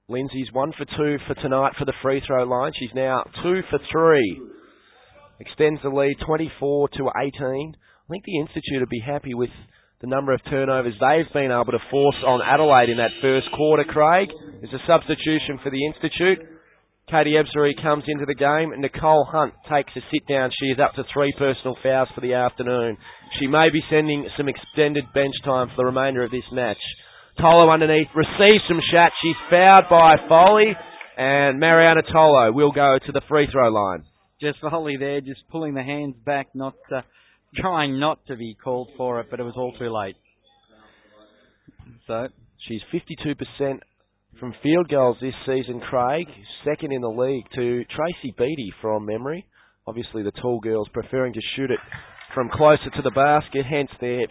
[0.09, 2.72] Lindsay's one for two for tonight for the free throw line.
[2.78, 4.40] She's now two for three.
[5.40, 7.74] Extends the lead 24 to 18.
[7.74, 9.50] I think the Institute would be happy with
[10.00, 13.85] the number of turnovers they've been able to force on Adelaide in that first quarter,
[13.85, 14.28] Craig.
[14.61, 16.56] There's a substitution for the Institute.
[17.09, 18.75] Katie Ebzery comes into the game.
[18.81, 20.51] Nicole Hunt takes a sit down.
[20.59, 22.97] She is up to three personal fouls for the afternoon.
[23.38, 26.83] She may be sending some extended bench time for the remainder of this match.
[27.38, 29.14] Tolo underneath receives some shots.
[29.23, 30.75] She's fouled by Foley,
[31.16, 34.03] and Marianna Tolo will go to the free throw line.
[34.40, 37.03] Just Foley there, just pulling the hands back, not uh,
[37.55, 40.16] trying not to be called for it, but it was all too late.
[42.09, 42.29] So
[42.66, 43.79] she's 52%
[44.38, 46.27] from field goals this season, Craig,
[46.64, 49.46] second in the league to Tracy Beattie from memory.
[49.87, 51.79] Obviously, the tall girls preferring to shoot it
[52.35, 54.27] from closer to the basket, hence their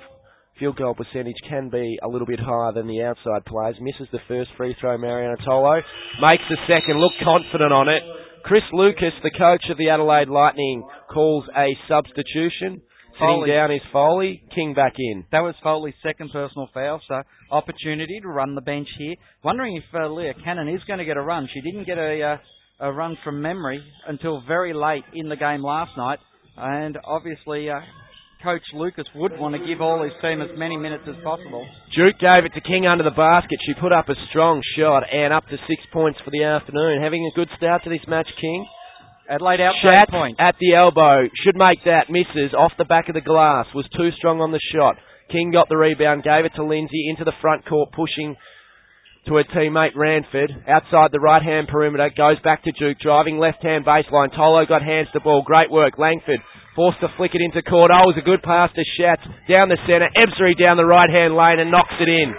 [0.59, 3.75] field goal percentage can be a little bit higher than the outside players.
[3.81, 5.81] Misses the first free throw, Marianna Tolo.
[6.21, 8.03] Makes the second, look confident on it.
[8.43, 12.81] Chris Lucas, the coach of the Adelaide Lightning, calls a substitution.
[13.15, 13.49] Sitting Foley.
[13.49, 15.23] down is Foley, King back in.
[15.31, 19.15] That was Foley's second personal foul, so opportunity to run the bench here.
[19.43, 21.47] Wondering if uh, Leah Cannon is going to get a run.
[21.53, 22.37] She didn't get a uh,
[22.79, 26.19] a run from memory until very late in the game last night,
[26.57, 27.79] and obviously uh,
[28.43, 31.65] Coach Lucas would want to give all his team as many minutes as possible.
[31.95, 33.57] Duke gave it to King under the basket.
[33.65, 37.01] She put up a strong shot and up to six points for the afternoon.
[37.01, 38.67] Having a good start to this match, King.
[39.29, 40.37] Adelaide out Shat point.
[40.39, 41.27] at the elbow.
[41.43, 42.09] Should make that.
[42.09, 43.65] Misses off the back of the glass.
[43.73, 44.97] Was too strong on the shot.
[45.31, 46.23] King got the rebound.
[46.23, 48.35] Gave it to Lindsay into the front court, pushing
[49.25, 50.51] to her teammate Ranford.
[50.67, 52.11] Outside the right hand perimeter.
[52.15, 52.99] Goes back to Duke.
[53.01, 54.29] Driving left hand baseline.
[54.37, 55.41] Tolo got hands to ball.
[55.41, 55.97] Great work.
[55.97, 56.39] Langford
[56.75, 57.89] forced to flick it into court.
[57.89, 59.23] Oh, it was a good pass to Schatz.
[59.49, 60.09] Down the centre.
[60.13, 62.29] Ebzery down the right hand lane and knocks it in.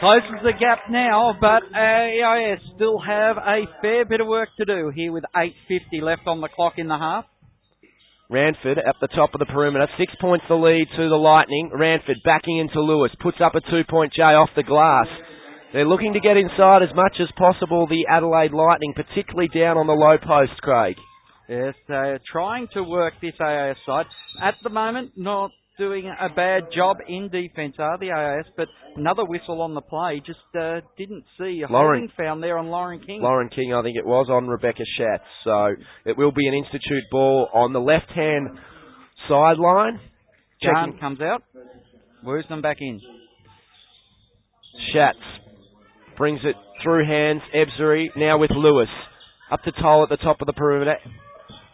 [0.00, 4.90] Closes the gap now, but AIS still have a fair bit of work to do
[4.94, 7.26] here with 8.50 left on the clock in the half.
[8.30, 9.86] Ranford at the top of the perimeter.
[9.98, 11.70] Six points the lead to the Lightning.
[11.74, 13.12] Ranford backing into Lewis.
[13.20, 15.06] Puts up a two point J off the glass.
[15.74, 19.86] They're looking to get inside as much as possible, the Adelaide Lightning, particularly down on
[19.86, 20.96] the low post, Craig.
[21.46, 24.06] Yes, they're trying to work this AIS side.
[24.42, 29.24] At the moment, not doing a bad job in defence are the AIS, but another
[29.24, 30.22] whistle on the play.
[30.24, 33.22] Just uh, didn't see a Lauren- holding foul there on Lauren King.
[33.22, 35.24] Lauren King, I think it was, on Rebecca Schatz.
[35.44, 38.50] So it will be an Institute ball on the left hand
[39.28, 39.98] sideline.
[40.62, 41.42] Checking comes out.
[42.24, 43.00] Woosnam back in.
[44.92, 45.18] Schatz
[46.18, 47.40] brings it through hands.
[47.56, 48.88] Ebzery now with Lewis.
[49.50, 50.96] Up to Toll at the top of the perimeter.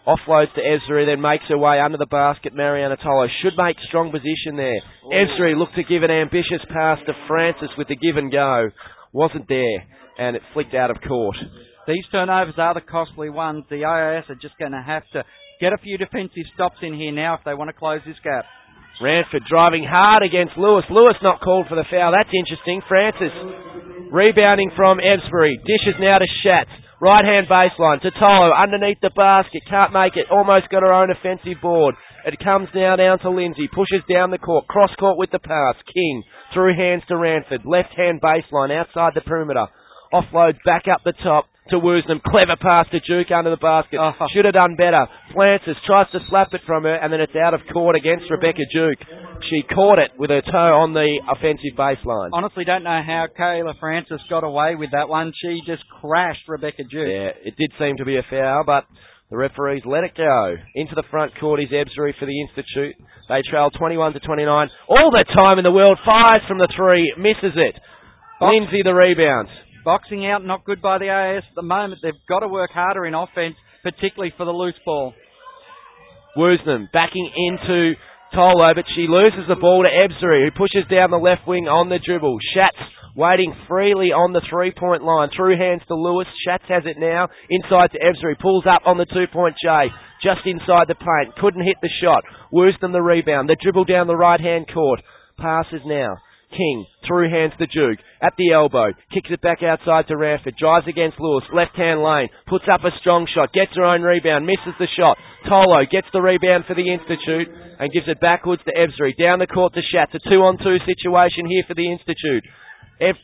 [0.06, 2.54] Offloads to Ebzery, then makes her way under the basket.
[2.54, 4.78] Marianna Tolo should make strong position there.
[5.10, 8.70] Ebzery looked to give an ambitious pass to Francis with the give and go.
[9.12, 9.82] Wasn't there,
[10.18, 11.36] and it flicked out of court.
[11.88, 13.64] These turnovers are the costly ones.
[13.70, 15.24] The AIS are just going to have to
[15.60, 18.44] get a few defensive stops in here now if they want to close this gap.
[19.02, 20.84] Ranford driving hard against Lewis.
[20.88, 22.14] Lewis not called for the foul.
[22.14, 22.80] That's interesting.
[22.88, 23.34] Francis
[24.10, 25.58] rebounding from Ebzery.
[25.66, 26.70] Dishes now to Schatz.
[26.98, 29.62] Right hand baseline to Tolo underneath the basket.
[29.68, 30.32] Can't make it.
[30.32, 31.94] Almost got her own offensive board.
[32.24, 33.68] It comes now down to Lindsay.
[33.68, 34.66] Pushes down the court.
[34.66, 35.76] Cross court with the pass.
[35.92, 36.22] King
[36.54, 37.66] through hands to Ranford.
[37.66, 39.66] Left hand baseline outside the perimeter.
[40.12, 42.22] Offloads back up the top to Woosnam.
[42.22, 43.98] Clever pass to Duke under the basket.
[44.00, 44.12] Oh.
[44.34, 45.06] Should have done better.
[45.34, 48.64] Francis tries to slap it from her and then it's out of court against Rebecca
[48.72, 49.00] Duke.
[49.50, 52.30] She caught it with her toe on the offensive baseline.
[52.32, 55.32] Honestly, don't know how Kayla Francis got away with that one.
[55.42, 57.06] She just crashed Rebecca Duke.
[57.08, 58.86] Yeah, it did seem to be a foul, but
[59.30, 60.54] the referees let it go.
[60.74, 62.94] Into the front court is Ebzery for the Institute.
[63.28, 64.68] They trail 21 to 29.
[64.88, 65.98] All the time in the world.
[66.04, 67.12] Fires from the three.
[67.18, 67.74] Misses it.
[68.38, 68.52] Box.
[68.52, 69.48] Lindsay the rebound.
[69.86, 72.00] Boxing out, not good by the AIS at the moment.
[72.02, 75.14] They've got to work harder in offense, particularly for the loose ball.
[76.36, 77.94] Woosnam backing into
[78.34, 81.88] Tolo, but she loses the ball to Ebzery, who pushes down the left wing on
[81.88, 82.36] the dribble.
[82.52, 82.82] Schatz
[83.14, 85.30] waiting freely on the three-point line.
[85.36, 86.26] Through hands to Lewis.
[86.44, 87.28] Schatz has it now.
[87.48, 88.34] Inside to Ebzery.
[88.42, 89.86] Pulls up on the two-point J.
[90.20, 91.38] Just inside the paint.
[91.40, 92.24] Couldn't hit the shot.
[92.52, 93.48] Woosnam the rebound.
[93.48, 94.98] The dribble down the right-hand court.
[95.38, 96.18] Passes now.
[96.50, 100.86] King, through hands to Duke, at the elbow, kicks it back outside to Ranford, drives
[100.86, 104.78] against Lewis, left hand lane, puts up a strong shot, gets her own rebound, misses
[104.78, 105.18] the shot.
[105.50, 109.18] Tolo gets the rebound for the Institute and gives it backwards to Ebzery.
[109.18, 112.44] Down the court to Schatz, a two on two situation here for the Institute.
[113.00, 113.20] Ev-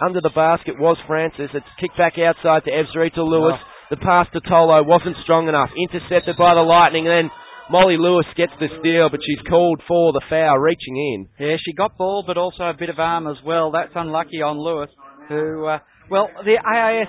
[0.00, 3.58] under the basket was Francis, it's kicked back outside to Ebzery to Lewis.
[3.58, 3.66] Oh.
[3.90, 7.30] The pass to Tolo wasn't strong enough, intercepted by the Lightning, and then
[7.70, 11.28] Molly Lewis gets the steal, but she's called for the foul, reaching in.
[11.38, 13.70] Yeah, she got ball, but also a bit of arm as well.
[13.70, 14.90] That's unlucky on Lewis,
[15.28, 15.78] who, uh,
[16.10, 17.06] well, the AIS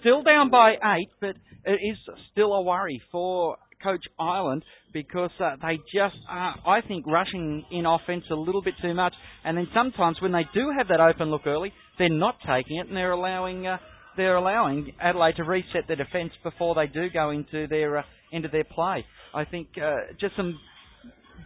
[0.00, 1.96] still down by eight, but it is
[2.30, 7.86] still a worry for Coach Ireland because uh, they just are, I think, rushing in
[7.86, 9.14] offense a little bit too much.
[9.44, 12.88] And then sometimes when they do have that open look early, they're not taking it
[12.88, 13.66] and they're allowing.
[13.66, 13.78] Uh,
[14.14, 18.48] they're allowing Adelaide to reset their defence before they do go into their uh, into
[18.48, 19.06] their play.
[19.34, 20.58] I think uh, just some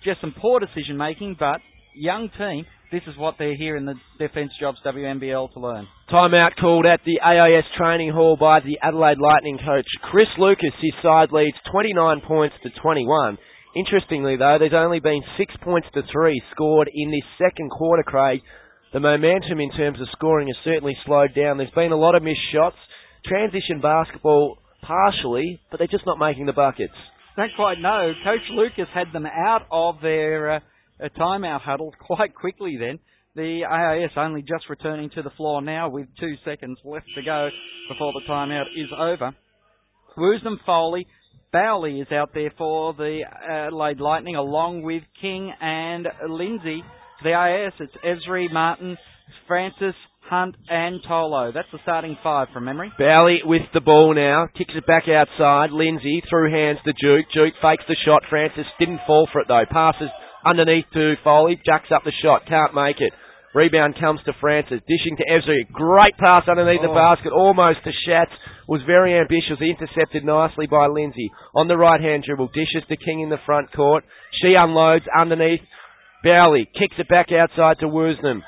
[0.04, 1.60] just some poor decision making, but
[1.94, 2.64] young team.
[2.92, 5.88] This is what they're here in the Defence Jobs WNBL to learn.
[6.08, 10.70] Timeout called at the AIS training hall by the Adelaide Lightning coach Chris Lucas.
[10.80, 13.38] His side leads 29 points to 21.
[13.74, 18.40] Interestingly, though, there's only been six points to three scored in this second quarter, Craig.
[18.92, 21.58] the momentum in terms of scoring has certainly slowed down.
[21.58, 22.76] There's been a lot of missed shots.
[23.26, 26.94] Transition basketball partially, but they're just not making the buckets.
[27.36, 28.12] Don't quite know.
[28.24, 30.60] Coach Lucas had them out of their uh,
[31.18, 32.98] timeout huddle quite quickly then.
[33.34, 37.50] The AIS only just returning to the floor now with two seconds left to go
[37.90, 39.36] before the timeout is over.
[40.16, 41.06] Woosnam Foley,
[41.52, 46.82] Bowley is out there for the Adelaide Lightning along with King and Lindsay.
[47.18, 48.96] For the AIS, it's Ebzery, Martin,
[49.46, 49.94] Francis,
[50.28, 51.54] Hunt and Tolo.
[51.54, 52.92] That's the starting five from memory.
[52.98, 54.48] Bowley with the ball now.
[54.58, 55.70] Kicks it back outside.
[55.70, 57.26] Lindsay through hands to Duke.
[57.32, 58.22] Duke fakes the shot.
[58.28, 59.64] Francis didn't fall for it though.
[59.70, 60.10] Passes
[60.44, 61.60] underneath to Foley.
[61.64, 62.46] Jacks up the shot.
[62.48, 63.12] Can't make it.
[63.54, 64.82] Rebound comes to Francis.
[64.86, 65.70] Dishing to Ebzery.
[65.72, 66.88] Great pass underneath oh.
[66.88, 67.32] the basket.
[67.32, 68.32] Almost to Schatz.
[68.68, 69.62] Was very ambitious.
[69.62, 71.30] Intercepted nicely by Lindsay.
[71.54, 72.48] On the right hand dribble.
[72.48, 74.04] Dishes to King in the front court.
[74.42, 75.62] She unloads underneath.
[76.22, 78.42] Bowley kicks it back outside to Woosnam.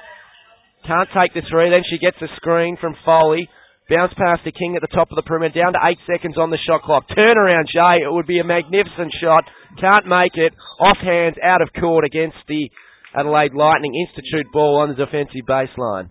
[0.88, 1.68] Can't take the three.
[1.68, 3.46] Then she gets a screen from Foley.
[3.90, 5.61] Bounce past the King at the top of the perimeter.
[5.61, 7.05] Down to eight seconds on the shot clock.
[7.12, 8.05] Turnaround, Jay.
[8.05, 9.44] It would be a magnificent shot.
[9.79, 10.53] Can't make it.
[10.81, 12.70] Off hands, out of court against the
[13.14, 13.92] Adelaide Lightning.
[13.94, 16.09] Institute ball on the defensive baseline.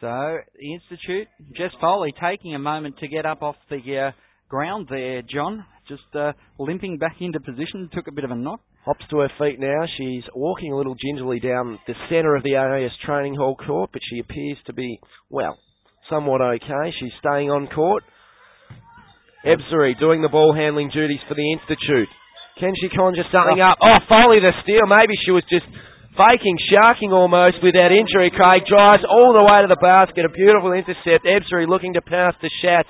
[0.00, 4.10] So, the Institute, Jess Foley taking a moment to get up off the uh,
[4.48, 5.64] ground there, John.
[5.88, 7.88] Just uh, limping back into position.
[7.92, 8.60] Took a bit of a knock.
[8.84, 9.84] Hops to her feet now.
[9.98, 14.00] She's walking a little gingerly down the centre of the AIS training hall court, but
[14.08, 15.58] she appears to be, well,
[16.08, 16.88] somewhat okay.
[16.98, 18.02] She's staying on court.
[19.44, 22.08] Ebzery doing the ball handling duties for the Institute.
[22.58, 23.80] Can she conjure something up?
[23.80, 24.84] Oh, Foley the steal.
[24.84, 25.64] Maybe she was just
[26.16, 28.28] faking, sharking almost with that injury.
[28.32, 30.28] Craig drives all the way to the basket.
[30.28, 31.24] A beautiful intercept.
[31.24, 32.88] Ebzery looking to pass to Schatz.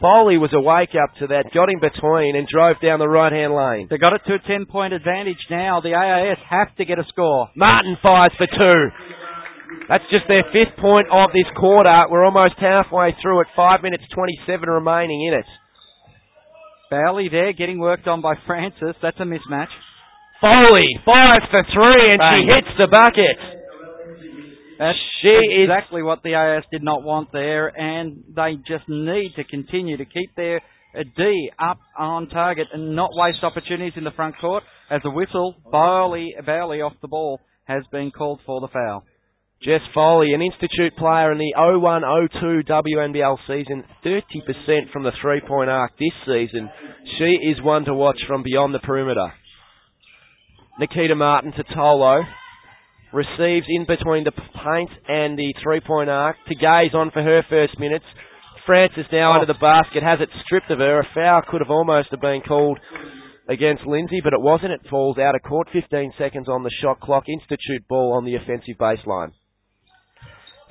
[0.00, 3.30] Foley was a wake up to that, got in between and drove down the right
[3.30, 3.86] hand lane.
[3.88, 5.80] They got it to a 10 point advantage now.
[5.80, 7.48] The AIS have to get a score.
[7.54, 8.82] Martin fires for two.
[9.88, 12.10] That's just their fifth point of this quarter.
[12.10, 13.48] We're almost halfway through it.
[13.54, 15.46] Five minutes 27 remaining in it.
[16.90, 18.94] Bowley there getting worked on by Francis.
[19.02, 19.70] That's a mismatch.
[20.40, 22.42] Foley fires for three and Bang.
[22.42, 23.38] she hits the bucket.
[24.78, 29.32] That's she is exactly what the AIS did not want there, and they just need
[29.36, 30.60] to continue to keep their
[30.96, 34.62] uh, D up on target and not waste opportunities in the front court.
[34.90, 39.04] As a whistle, barely, barely off the ball, has been called for the foul.
[39.62, 45.92] Jess Foley, an Institute player in the 01-02 WNBL season, 30% from the three-point arc
[45.98, 46.68] this season.
[47.18, 49.32] She is one to watch from beyond the perimeter.
[50.78, 52.22] Nikita Martin to Tolo
[53.16, 57.80] receives in between the paint and the three-point arc to gaze on for her first
[57.80, 58.04] minutes.
[58.66, 59.40] Francis now oh.
[59.40, 61.00] under the basket, has it stripped of her.
[61.00, 62.78] A foul could have almost have been called
[63.48, 64.72] against Lindsay, but it wasn't.
[64.72, 65.68] It falls out of court.
[65.72, 67.24] 15 seconds on the shot clock.
[67.28, 69.32] Institute ball on the offensive baseline.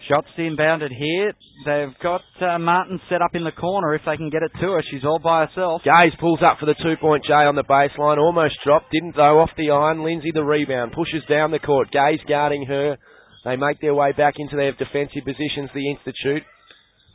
[0.07, 1.33] Shots inbounded here.
[1.65, 4.67] They've got uh, Martin set up in the corner if they can get it to
[4.73, 4.83] her.
[4.91, 5.81] She's all by herself.
[5.83, 8.17] Gaze pulls up for the two point J on the baseline.
[8.17, 8.91] Almost dropped.
[8.91, 10.03] Didn't though off the iron.
[10.03, 10.91] Lindsay the rebound.
[10.91, 11.89] Pushes down the court.
[11.91, 12.97] Gaze guarding her.
[13.45, 16.43] They make their way back into their defensive positions, the Institute.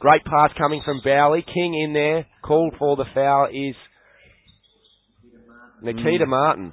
[0.00, 1.44] Great pass coming from Bowley.
[1.46, 2.26] King in there.
[2.42, 3.76] Called for the foul is
[5.82, 6.28] Nikita mm.
[6.28, 6.72] Martin.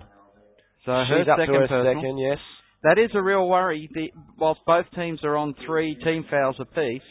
[0.85, 1.93] So She's up to her personal.
[1.93, 2.39] second, yes.
[2.83, 3.89] That is a real worry.
[3.93, 7.01] The, whilst both teams are on three team fouls apiece,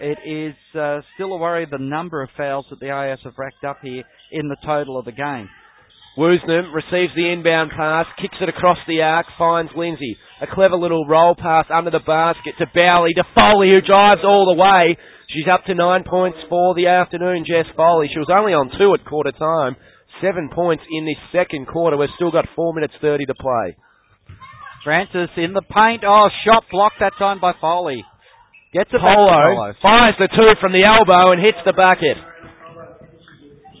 [0.00, 3.64] it is uh, still a worry the number of fouls that the AIS have racked
[3.64, 5.48] up here in the total of the game.
[6.16, 10.16] Woosnam receives the inbound pass, kicks it across the arc, finds Lindsay.
[10.42, 14.44] A clever little roll pass under the basket to Bowley, to Foley who drives all
[14.44, 14.96] the way.
[15.32, 18.10] She's up to nine points for the afternoon, Jess Foley.
[18.12, 19.76] She was only on two at quarter time.
[20.20, 21.96] Seven points in this second quarter.
[21.96, 23.76] We've still got four minutes thirty to play.
[24.84, 26.02] Francis in the paint.
[26.06, 28.04] Oh, shot blocked that time by Foley.
[28.72, 29.74] Gets it Tolo.
[29.82, 32.16] Fires the two from the elbow and hits the bucket.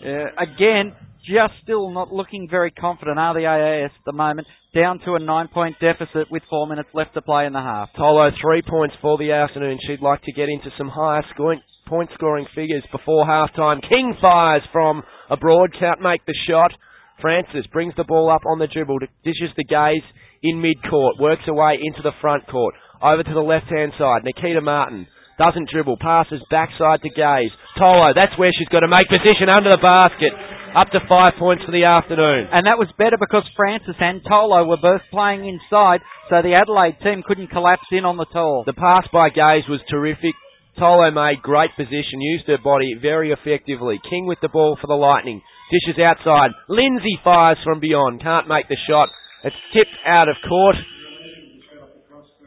[0.04, 4.46] Uh, again, just still not looking very confident are the AIS at the moment.
[4.74, 7.88] Down to a nine point deficit with four minutes left to play in the half.
[7.96, 9.78] Tolo, three points for the afternoon.
[9.86, 13.80] She'd like to get into some higher scoring, point scoring figures before half time.
[13.88, 16.72] King fires from abroad, can't make the shot.
[17.20, 20.04] Francis brings the ball up on the dribble, dishes the gaze
[20.42, 24.24] in mid-court, works away into the front court, over to the left-hand side.
[24.24, 25.06] Nikita Martin
[25.38, 27.50] doesn't dribble, passes backside to Gaze.
[27.78, 30.32] Tolo, that's where she's got to make position under the basket.
[30.72, 32.48] Up to five points for the afternoon.
[32.48, 36.00] And that was better because Francis and Tolo were both playing inside,
[36.30, 38.64] so the Adelaide team couldn't collapse in on the tall.
[38.64, 40.32] The pass by Gaze was terrific.
[40.80, 44.00] Tolo made great position, used her body very effectively.
[44.08, 45.42] King with the ball for the Lightning.
[45.68, 46.56] Dishes outside.
[46.68, 48.22] Lindsay fires from beyond.
[48.22, 49.08] Can't make the shot.
[49.44, 50.76] It's tipped out of court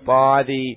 [0.06, 0.76] by the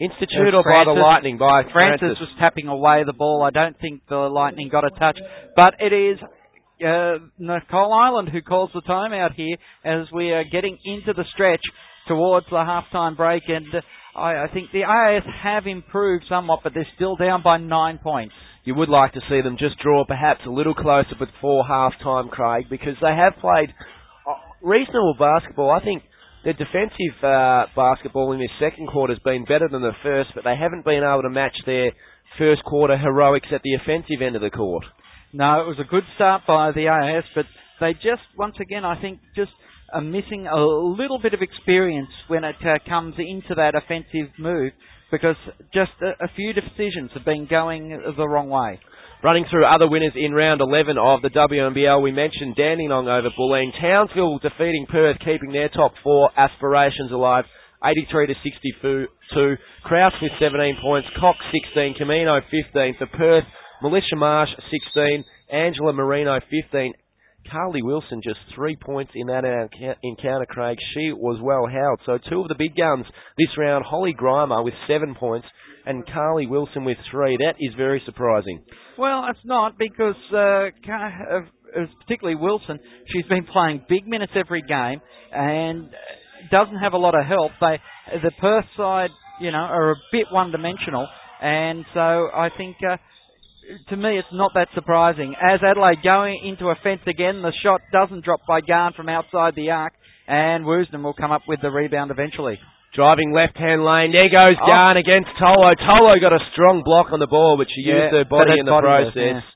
[0.00, 1.38] Institute or by the Lightning?
[1.38, 3.42] By Francis, Francis was tapping away the ball.
[3.42, 5.18] I don't think the Lightning got a touch,
[5.56, 6.18] but it is
[6.86, 11.62] uh, Nicole Ireland who calls the timeout here as we are getting into the stretch
[12.06, 13.66] towards the halftime break, and
[14.16, 18.34] I, I think the AIS have improved somewhat, but they're still down by nine points.
[18.64, 22.66] You would like to see them just draw perhaps a little closer before halftime, Craig,
[22.70, 23.74] because they have played
[24.62, 25.70] reasonable basketball.
[25.70, 26.02] I think
[26.44, 30.44] the defensive uh, basketball in this second quarter has been better than the first, but
[30.44, 31.92] they haven't been able to match their
[32.38, 34.84] first quarter heroics at the offensive end of the court.
[35.32, 37.44] No, it was a good start by the AIS, but
[37.80, 39.52] they just, once again, I think, just
[39.92, 44.72] are missing a little bit of experience when it uh, comes into that offensive move
[45.10, 45.36] because
[45.72, 48.78] just a, a few decisions have been going the wrong way.
[49.20, 53.74] Running through other winners in round 11 of the WNBL, we mentioned Dandenong over Bulleen.
[53.74, 57.44] Townsville defeating Perth, keeping their top four aspirations alive.
[57.84, 59.56] 83 to 62.
[59.82, 61.08] Crouch with 17 points.
[61.18, 61.96] Cox 16.
[61.98, 63.44] Camino 15 for Perth.
[63.82, 64.50] Melissa Marsh
[64.94, 65.24] 16.
[65.50, 66.92] Angela Marino 15.
[67.50, 69.42] Carly Wilson just three points in that
[70.04, 70.78] encounter, Craig.
[70.94, 71.98] She was well held.
[72.06, 73.06] So two of the big guns
[73.36, 75.48] this round, Holly Grima with seven points
[75.88, 77.38] and Carly Wilson with three.
[77.38, 78.62] That is very surprising.
[78.98, 82.78] Well, it's not because uh, uh particularly Wilson,
[83.12, 85.00] she's been playing big minutes every game
[85.32, 85.88] and
[86.50, 87.52] doesn't have a lot of help.
[87.60, 87.76] They,
[88.22, 89.10] the Perth side,
[89.40, 91.08] you know, are a bit one-dimensional,
[91.42, 92.76] and so I think.
[92.88, 92.96] Uh,
[93.90, 95.34] to me, it's not that surprising.
[95.34, 99.54] As Adelaide going into a fence again, the shot doesn't drop by Garn from outside
[99.56, 99.92] the arc,
[100.26, 102.58] and Woosnam will come up with the rebound eventually.
[102.94, 104.12] Driving left-hand lane.
[104.12, 104.66] There goes oh.
[104.72, 105.76] Garn against Tolo.
[105.76, 108.66] Tolo got a strong block on the ball, but she yeah, used her body in
[108.66, 109.44] the process.
[109.44, 109.54] Yeah.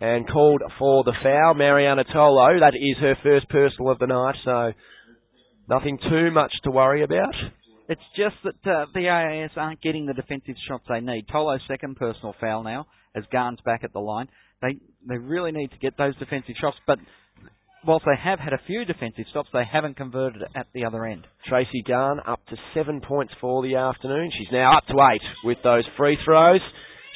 [0.00, 2.60] And called for the foul, Marianna Tolo.
[2.60, 4.72] That is her first personal of the night, so
[5.68, 7.34] nothing too much to worry about.
[7.88, 11.26] It's just that uh, the AIS aren't getting the defensive shots they need.
[11.26, 14.28] Tolo's second personal foul now as Garn's back at the line.
[14.62, 16.98] They they really need to get those defensive shots, but
[17.86, 21.26] whilst they have had a few defensive stops, they haven't converted at the other end.
[21.48, 24.30] Tracy Garn up to seven points for the afternoon.
[24.36, 26.60] She's now up to eight with those free throws.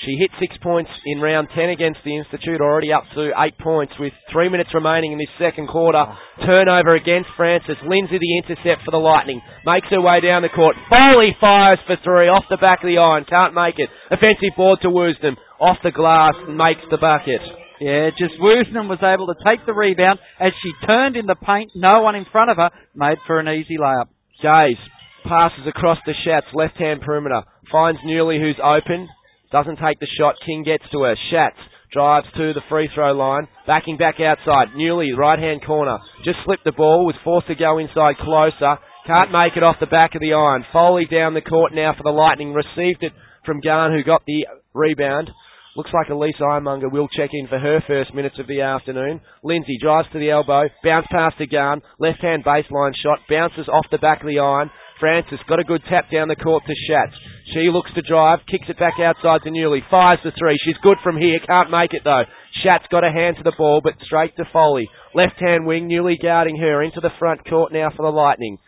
[0.05, 3.93] She hit six points in round 10 against the Institute, already up to eight points
[4.01, 6.03] with three minutes remaining in this second quarter.
[6.45, 7.79] Turnover against Francis.
[7.87, 9.41] Lindsay the intercept for the Lightning.
[9.65, 10.75] Makes her way down the court.
[10.91, 13.25] Foley fires for three off the back of the iron.
[13.31, 13.91] Can't make it.
[14.11, 15.37] Offensive board to Woosnam.
[15.61, 17.62] Off the glass makes the bucket.
[17.83, 21.73] Yeah, just Woosnam was able to take the rebound as she turned in the paint.
[21.75, 22.71] No one in front of her.
[22.95, 24.07] Made for an easy layup.
[24.39, 24.79] Gaze
[25.27, 27.43] passes across the Schatz, left hand perimeter.
[27.71, 29.09] Finds Newley who's open.
[29.51, 30.37] Doesn't take the shot.
[30.47, 31.17] King gets to her.
[31.31, 31.59] Schatz
[31.93, 33.49] drives to the free throw line.
[33.67, 34.79] Backing back outside.
[34.79, 35.99] Newley, right hand corner.
[36.25, 37.05] Just slipped the ball.
[37.05, 38.79] Was forced to go inside closer.
[39.07, 40.65] Can't make it off the back of the iron.
[40.73, 42.55] Foley down the court now for the Lightning.
[42.55, 43.13] Received it
[43.45, 45.31] from Garn who got the rebound.
[45.75, 49.23] Looks like Elise Ironmonger will check in for her first minutes of the afternoon.
[49.43, 53.87] Lindsay drives to the elbow, bounce past the gun, left hand baseline shot, bounces off
[53.91, 54.71] the back of the iron.
[55.01, 57.17] Francis got a good tap down the court to Schatz.
[57.55, 60.59] She looks to drive, kicks it back outside to Newley, fires the three.
[60.63, 62.25] She's good from here, can't make it though.
[62.63, 64.91] Schatz got a hand to the ball, but straight to Foley.
[65.15, 68.59] Left hand wing, Newley guarding her into the front court now for the Lightning.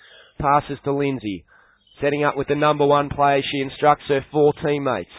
[0.41, 1.45] Passes to Lindsay.
[2.01, 5.13] Setting up with the number one player, she instructs her four teammates.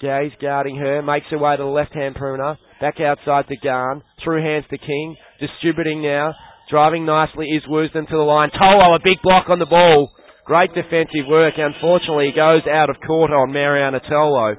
[0.00, 4.02] Gaze guarding her, makes her way to the left hand pruner, back outside to Garn,
[4.22, 6.34] through hands to King, distributing now,
[6.70, 8.50] driving nicely is Woosnam to the line.
[8.50, 10.12] Tolo, a big block on the ball.
[10.44, 11.54] Great defensive work.
[11.58, 14.56] Unfortunately, he goes out of court on Marianna Tolo.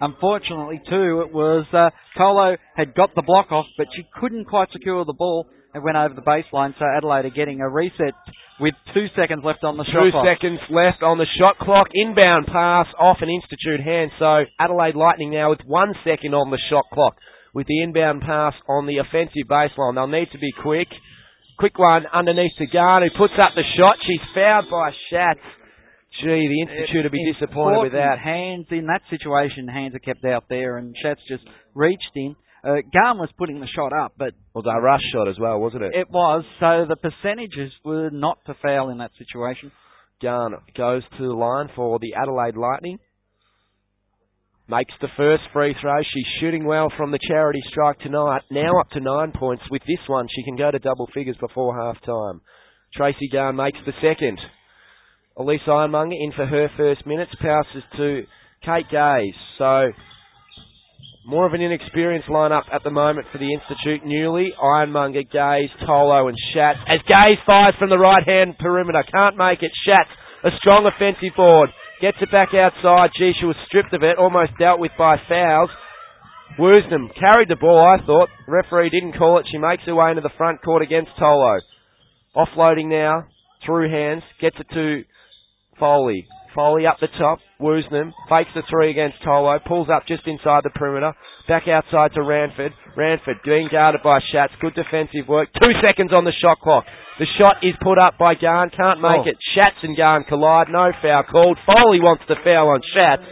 [0.00, 4.68] Unfortunately, too, it was uh, Tolo had got the block off, but she couldn't quite
[4.72, 6.74] secure the ball and went over the baseline.
[6.78, 8.14] So Adelaide are getting a reset
[8.60, 10.24] with two seconds left on the shot clock.
[10.24, 11.88] Two seconds left on the shot clock.
[11.94, 14.10] Inbound pass off an Institute hand.
[14.18, 17.16] So Adelaide Lightning now with one second on the shot clock
[17.54, 19.94] with the inbound pass on the offensive baseline.
[19.94, 20.88] They'll need to be quick.
[21.58, 23.96] Quick one underneath to Garn who puts up the shot.
[24.06, 25.40] She's fouled by Schatz.
[26.22, 28.18] Gee, the Institute will be disappointed with that.
[28.18, 31.44] Hands in that situation, hands are kept out there, and Schatz just
[31.74, 32.34] reached in.
[32.62, 35.84] Uh, Garn was putting the shot up, but was a rush shot as well, wasn't
[35.84, 35.92] it?
[35.94, 36.44] It was.
[36.60, 39.72] So the percentages were not to foul in that situation.
[40.22, 42.98] Garn goes to the line for the Adelaide Lightning.
[44.68, 46.00] Makes the first free throw.
[46.02, 48.42] She's shooting well from the charity strike tonight.
[48.50, 49.64] Now up to nine points.
[49.70, 52.40] With this one, she can go to double figures before half time.
[52.94, 54.38] Tracy Garn makes the second.
[55.36, 57.32] Elise Ironmonger in for her first minutes.
[57.40, 58.22] Passes to
[58.64, 59.34] Kate Gaze.
[59.58, 59.90] So
[61.24, 64.04] more of an inexperienced lineup at the moment for the Institute.
[64.04, 66.78] Newley, Ironmonger, Gaze, Tolo, and Schatz.
[66.88, 69.70] As Gaze fires from the right hand perimeter, can't make it.
[69.84, 70.10] Schatz
[70.44, 71.70] A strong offensive board.
[72.00, 73.10] Gets it back outside.
[73.18, 75.68] Gee, she was stripped of it, almost dealt with by fouls.
[76.58, 78.28] Woosnam carried the ball, I thought.
[78.48, 79.46] Referee didn't call it.
[79.52, 81.58] She makes her way into the front court against Tolo.
[82.34, 83.26] Offloading now,
[83.64, 85.02] through hands, gets it to
[85.78, 86.26] Foley.
[86.54, 90.70] Foley up the top, Woosnam, fakes the three against Tolo, pulls up just inside the
[90.74, 91.12] perimeter,
[91.48, 92.72] back outside to Ranford.
[92.96, 95.48] Ranford being guarded by Schatz, good defensive work.
[95.62, 96.84] Two seconds on the shot clock.
[97.18, 99.28] The shot is put up by Garn, can't make Oh.
[99.28, 99.36] it.
[99.54, 101.58] Schatz and Garn collide, no foul called.
[101.66, 103.22] Foley wants the foul on Schatz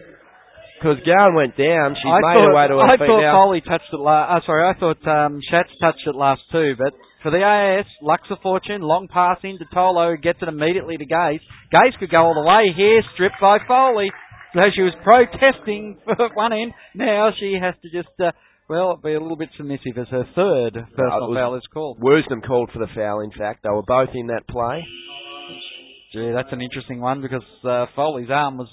[0.78, 1.96] because Garn went down.
[1.96, 3.32] She's I made thought, her way to her I feet thought now.
[3.34, 4.30] Foley touched it last.
[4.30, 6.74] Uh, sorry, I thought um, Schatz touched it last too.
[6.78, 6.92] But
[7.22, 11.40] for the AIS, Lux of Fortune, long pass into Tolo, gets it immediately to Gaze.
[11.72, 14.10] Gaze could go all the way here, stripped by Foley.
[14.54, 16.72] So she was protesting for one end.
[16.94, 18.32] Now she has to just, uh,
[18.68, 22.00] well, be a little bit submissive as her third personal was- foul is called.
[22.00, 23.64] Woosnam called for the foul, in fact.
[23.64, 24.84] They were both in that play.
[26.12, 28.68] Gee, that's an interesting one because uh, Foley's arm was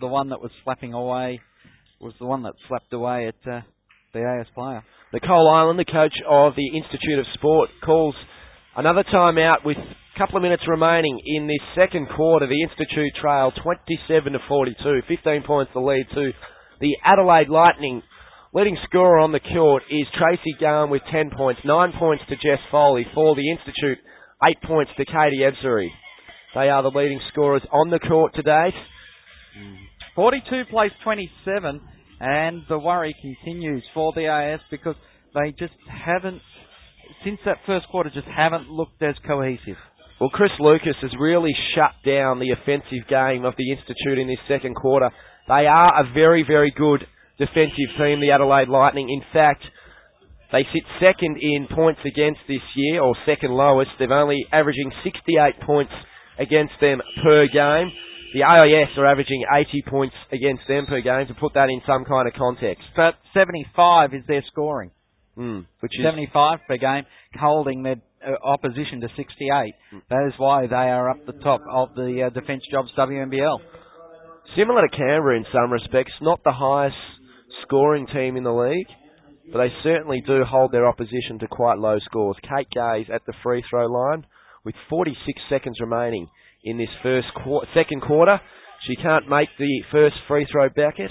[0.00, 1.40] the one that was slapping away,
[2.00, 3.60] was the one that slapped away at uh,
[4.12, 4.84] the AIS player.
[5.14, 8.14] Nicole Ireland, the coach of the Institute of Sport, calls
[8.76, 12.46] another timeout with a couple of minutes remaining in this second quarter.
[12.46, 16.30] The Institute trail 27 to 42, 15 points the lead to
[16.80, 18.02] the Adelaide Lightning.
[18.52, 22.60] Leading scorer on the court is Tracy Garn with 10 points, 9 points to Jess
[22.70, 23.06] Foley.
[23.14, 23.96] For the Institute,
[24.44, 25.88] 8 points to Katie Ebzery.
[26.54, 28.76] They are the leading scorers on the court today.
[30.14, 31.80] 42 plays 27,
[32.22, 34.94] and the worry continues for the AIS because
[35.34, 36.40] they just haven't,
[37.24, 39.76] since that first quarter, just haven't looked as cohesive.
[40.20, 44.38] Well, Chris Lucas has really shut down the offensive game of the Institute in this
[44.46, 45.10] second quarter.
[45.48, 47.02] They are a very, very good
[47.38, 49.10] defensive team, the Adelaide Lightning.
[49.10, 49.64] In fact,
[50.52, 53.90] they sit second in points against this year, or second lowest.
[53.98, 55.92] They're only averaging 68 points
[56.38, 57.90] against them per game.
[58.32, 62.04] The AIS are averaging 80 points against them per game, to put that in some
[62.04, 62.82] kind of context.
[62.96, 64.90] But 75 is their scoring.
[65.36, 67.04] Mm, which is 75 per game,
[67.40, 69.74] holding their uh, opposition to 68.
[70.10, 73.58] That is why they are up the top of the uh, Defence Jobs WNBL.
[74.56, 76.96] Similar to Canberra in some respects, not the highest
[77.62, 78.86] scoring team in the league,
[79.50, 82.36] but they certainly do hold their opposition to quite low scores.
[82.42, 84.26] Kate Gaze at the free throw line
[84.64, 85.16] with 46
[85.48, 86.28] seconds remaining
[86.64, 88.40] in this first quar- second quarter.
[88.86, 91.10] She can't make the first free throw bucket.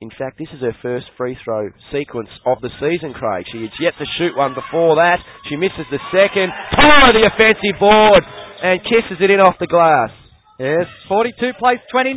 [0.00, 3.44] In fact, this is her first free throw sequence of the season, Craig.
[3.52, 5.20] She has yet to shoot one before that.
[5.50, 6.48] She misses the second.
[6.80, 8.22] Tyler the offensive board
[8.64, 10.08] and kisses it in off the glass.
[10.58, 12.16] Yes, 42 plays 29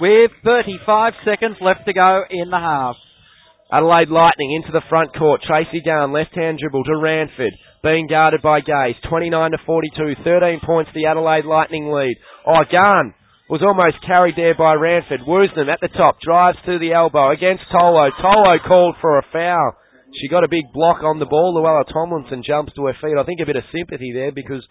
[0.00, 2.96] with 35 seconds left to go in the half.
[3.72, 5.40] Adelaide Lightning into the front court.
[5.46, 7.52] Tracy Garn, left hand dribble to Ranford.
[7.82, 8.96] Being guarded by Gaze.
[9.08, 10.14] 29 to 42.
[10.24, 12.16] 13 points the Adelaide Lightning lead.
[12.46, 13.14] Oh, Garn
[13.48, 15.20] was almost carried there by Ranford.
[15.26, 16.20] Woosnam at the top.
[16.20, 18.10] Drives to the elbow against Tolo.
[18.20, 19.76] Tolo called for a foul.
[20.20, 21.54] She got a big block on the ball.
[21.54, 23.16] Louella Tomlinson jumps to her feet.
[23.18, 24.62] I think a bit of sympathy there because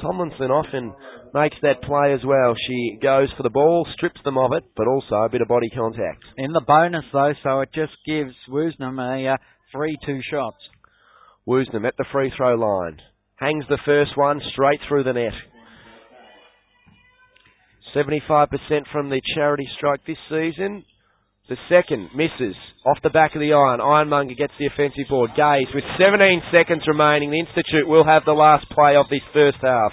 [0.00, 0.94] Tomlinson often
[1.32, 2.54] makes that play as well.
[2.66, 5.70] She goes for the ball, strips them of it, but also a bit of body
[5.70, 6.22] contact.
[6.36, 9.36] In the bonus though, so it just gives Woosnam a uh,
[9.72, 10.58] free two shots.
[11.46, 12.98] Woosnam at the free throw line.
[13.36, 15.32] Hangs the first one straight through the net.
[17.94, 18.48] 75%
[18.90, 20.84] from the charity strike this season.
[21.48, 23.80] The second misses off the back of the iron.
[23.80, 25.30] Ironmonger gets the offensive board.
[25.36, 27.30] Gaze with 17 seconds remaining.
[27.30, 29.92] The Institute will have the last play of this first half.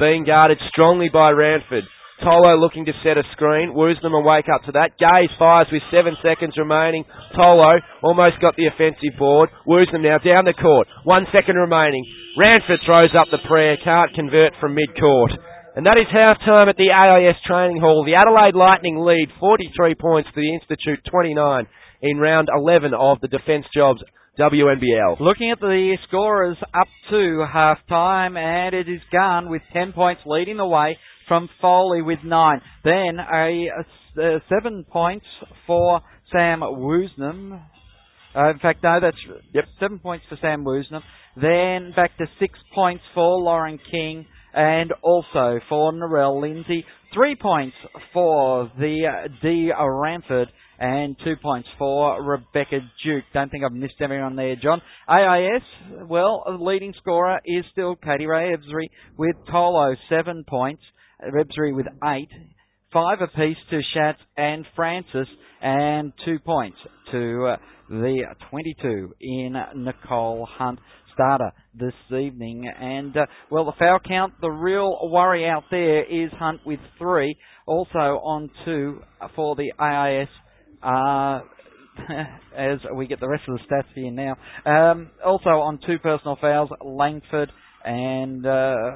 [0.00, 1.84] Being guarded strongly by Ranford.
[2.22, 3.74] Tolo looking to set a screen.
[3.74, 4.98] Woosnam will wake up to that.
[4.98, 7.04] Gaze fires with seven seconds remaining.
[7.38, 9.50] Tolo almost got the offensive board.
[9.66, 10.88] Woosnam now down the court.
[11.04, 12.04] One second remaining.
[12.36, 13.78] Ranford throws up the prayer.
[13.82, 15.32] Can't convert from mid-court.
[15.76, 18.02] And that is half time at the AIS Training Hall.
[18.02, 21.66] The Adelaide Lightning lead 43 points to the Institute 29
[22.02, 24.02] in round 11 of the Defence Jobs
[24.38, 25.20] WNBL.
[25.20, 30.22] Looking at the scorers up to half time, and it is Gunn with 10 points
[30.26, 30.96] leading the way
[31.28, 32.60] from Foley with 9.
[32.84, 33.68] Then a,
[34.18, 35.26] a, a 7 points
[35.66, 36.00] for
[36.32, 37.62] Sam Woosnam.
[38.34, 39.16] Uh, in fact, no, that's
[39.54, 39.64] Yep.
[39.78, 41.02] 7 points for Sam Woosnam.
[41.36, 44.26] Then back to 6 points for Lauren King.
[44.54, 47.76] And also for Narelle Lindsay, three points
[48.12, 49.70] for the uh, D.
[49.78, 50.48] Ranford
[50.78, 53.24] and two points for Rebecca Duke.
[53.34, 54.80] Don't think I've missed anyone there, John.
[55.08, 55.62] AIS,
[56.08, 60.82] well, the leading scorer is still Katie Ray Ebzery with Tolo, seven points.
[61.22, 62.28] Ebzery with eight.
[62.92, 65.28] Five apiece to Schatz and Francis,
[65.60, 66.78] and two points
[67.12, 67.56] to uh,
[67.90, 70.78] the 22 in Nicole Hunt.
[71.12, 72.70] starter this evening.
[72.80, 77.36] And, uh, well, the foul count, the real worry out there is Hunt with three.
[77.66, 79.00] Also on two
[79.34, 80.28] for the AIS.
[80.82, 81.40] Uh,
[82.56, 84.36] as we get the rest of the stats here now.
[84.64, 87.50] Um, also on two personal fouls, Langford
[87.84, 88.90] and uh,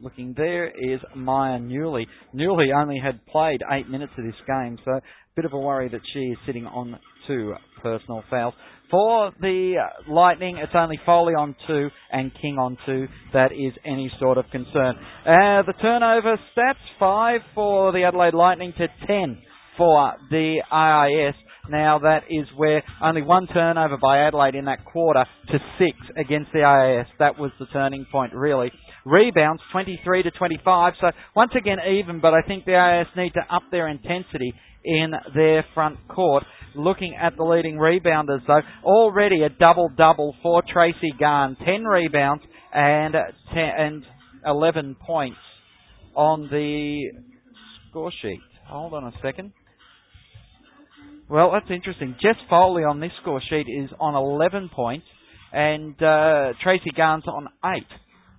[0.00, 2.06] looking there is Maya Newley.
[2.34, 5.02] Newley only had played eight minutes of this game, so a
[5.34, 8.54] bit of a worry that she is sitting on two personal fouls.
[8.90, 9.74] For the
[10.08, 13.08] Lightning, it's only Foley on two and King on two.
[13.32, 14.94] That is any sort of concern.
[15.26, 19.38] Uh, the turnover stats five for the Adelaide Lightning to ten
[19.76, 21.34] for the AIS.
[21.68, 26.52] Now that is where only one turnover by Adelaide in that quarter to six against
[26.52, 27.08] the AIS.
[27.18, 28.70] That was the turning point really.
[29.06, 30.94] Rebounds 23 to 25.
[31.00, 34.52] So once again even, but I think the AIS need to up their intensity
[34.84, 36.42] in their front court.
[36.74, 41.56] Looking at the leading rebounders though, already a double double for Tracy Garn.
[41.64, 42.42] 10 rebounds
[42.74, 43.14] and
[43.54, 44.02] 10, and
[44.44, 45.38] 11 points
[46.16, 47.12] on the
[47.88, 48.40] score sheet.
[48.68, 49.52] Hold on a second.
[51.30, 52.16] Well, that's interesting.
[52.20, 55.06] Jess Foley on this score sheet is on 11 points,
[55.52, 57.82] and uh, Tracy Garns on 8.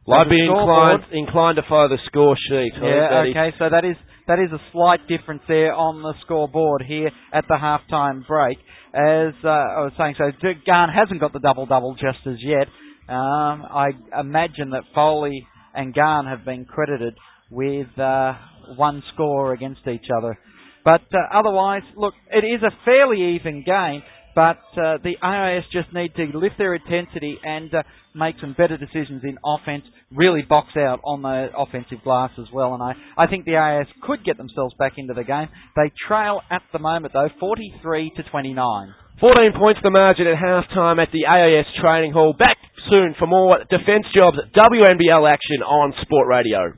[0.07, 2.73] I'd be inclined, inclined to follow the score sheet.
[2.81, 3.97] Yeah, okay, so that is
[4.27, 8.57] that is a slight difference there on the scoreboard here at the halftime break.
[8.93, 10.31] As uh, I was saying, so
[10.65, 12.67] Garn hasn't got the double double just as yet.
[13.09, 13.89] Um, I
[14.19, 17.15] imagine that Foley and Garn have been credited
[17.49, 18.33] with uh,
[18.75, 20.37] one score against each other.
[20.83, 24.01] But uh, otherwise, look, it is a fairly even game.
[24.37, 27.81] But uh, the AIS just need to lift their intensity and uh,
[28.13, 29.81] make some better decisions in offense.
[30.13, 32.75] Really box out on the offensive glass as well.
[32.75, 35.49] And I, I think the AIS could get themselves back into the game.
[35.75, 38.93] They trail at the moment though, 43 to 29.
[39.19, 42.35] 14 points the margin at halftime at the AIS training hall.
[42.37, 42.57] Back
[42.91, 46.73] soon for more defence jobs WNBL action on Sport Radio.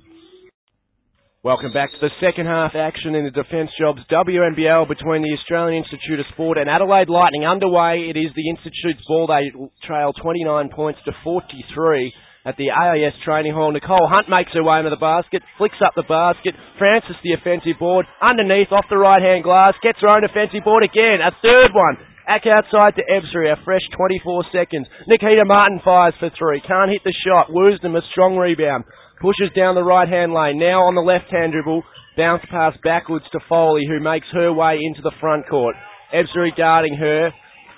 [1.40, 5.88] Welcome back to the second half action in the Defence Jobs WNBL between the Australian
[5.88, 8.12] Institute of Sport and Adelaide Lightning underway.
[8.12, 9.32] It is the Institute's ball.
[9.32, 9.48] They
[9.88, 10.44] trail 29
[10.76, 12.12] points to 43
[12.44, 13.72] at the AIS training hall.
[13.72, 16.60] Nicole Hunt makes her way into the basket, flicks up the basket.
[16.76, 20.84] Francis, the offensive board, underneath off the right hand glass, gets her own offensive board
[20.84, 21.24] again.
[21.24, 22.04] A third one.
[22.28, 24.92] Back outside to Ebzery, a fresh 24 seconds.
[25.08, 26.60] Nikita Martin fires for three.
[26.68, 27.48] Can't hit the shot.
[27.48, 28.84] Woosnam, a strong rebound.
[29.22, 30.60] Pushes down the right hand lane.
[30.60, 31.84] Now on the left hand dribble.
[32.18, 35.76] Bounce pass backwards to Foley, who makes her way into the front court.
[36.14, 37.32] Ebzery guarding her.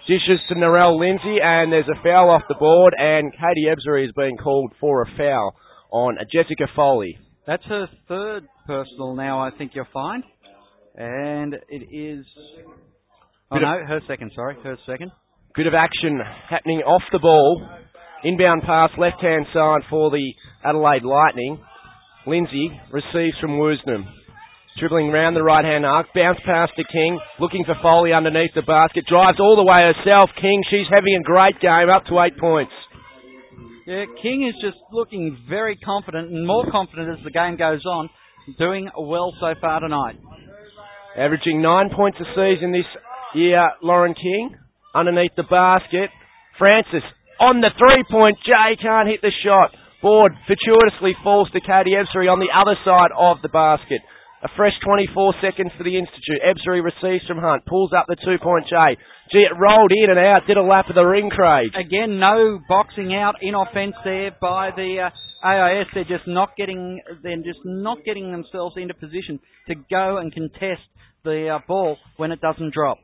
[0.07, 4.11] Dishes to Narelle Lindsay, and there's a foul off the board, and Katie Ebzery is
[4.17, 5.55] being called for a foul
[5.91, 7.17] on Jessica Foley.
[7.45, 10.23] That's her third personal now, I think you'll find.
[10.95, 12.25] And it is.
[13.51, 15.11] Oh, Bit no, her second, sorry, her second.
[15.55, 16.19] Bit of action
[16.49, 17.67] happening off the ball.
[18.23, 20.31] Inbound pass, left hand side for the
[20.63, 21.59] Adelaide Lightning.
[22.27, 24.05] Lindsay receives from Woosnam.
[24.79, 28.61] Dribbling round the right hand arc, bounce pass to King, looking for Foley underneath the
[28.61, 30.29] basket, drives all the way herself.
[30.39, 32.71] King, she's having a great game, up to eight points.
[33.85, 38.09] Yeah, King is just looking very confident and more confident as the game goes on,
[38.57, 40.15] doing well so far tonight.
[41.17, 42.87] Averaging nine points a season this
[43.35, 44.55] year, Lauren King,
[44.95, 46.09] underneath the basket.
[46.57, 47.03] Francis
[47.41, 49.73] on the three point, Jay can't hit the shot.
[50.01, 54.01] Board fortuitously falls to Katie Ebzery on the other side of the basket.
[54.41, 56.41] A fresh 24 seconds for the Institute.
[56.41, 58.97] Ebzery receives from Hunt, pulls up the two-point J.
[59.31, 61.69] Gee, it rolled in and out, did a lap of the ring, Craig.
[61.77, 65.85] Again, no boxing out in offence there by the uh, AIS.
[65.93, 70.81] They're just not getting, they're just not getting themselves into position to go and contest
[71.23, 72.97] the uh, ball when it doesn't drop.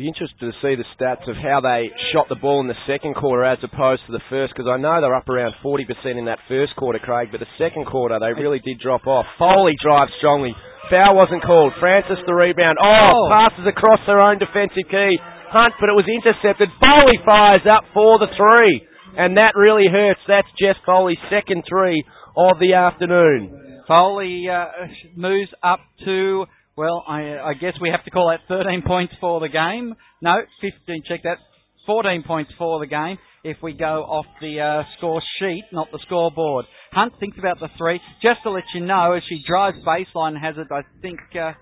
[0.00, 3.12] Be interested to see the stats of how they shot the ball in the second
[3.20, 5.84] quarter as opposed to the first, because I know they're up around 40%
[6.16, 9.28] in that first quarter, Craig, but the second quarter they really did drop off.
[9.36, 10.56] Foley drives strongly.
[10.88, 11.76] Foul wasn't called.
[11.76, 12.80] Francis the rebound.
[12.80, 13.28] Oh, oh.
[13.28, 15.20] passes across their own defensive key.
[15.52, 16.72] Hunt, but it was intercepted.
[16.80, 18.80] Foley fires up for the three,
[19.20, 20.24] and that really hurts.
[20.24, 22.00] That's Jess Foley's second three
[22.40, 23.84] of the afternoon.
[23.84, 24.64] Foley uh,
[25.12, 29.40] moves up to well, I, I guess we have to call that 13 points for
[29.40, 29.94] the game.
[30.22, 31.38] No, 15, check that.
[31.86, 35.98] 14 points for the game if we go off the uh, score sheet, not the
[36.06, 36.66] scoreboard.
[36.92, 38.00] Hunt thinks about the three.
[38.22, 41.18] Just to let you know, as she drives baseline, has it, I think.
[41.34, 41.52] Uh,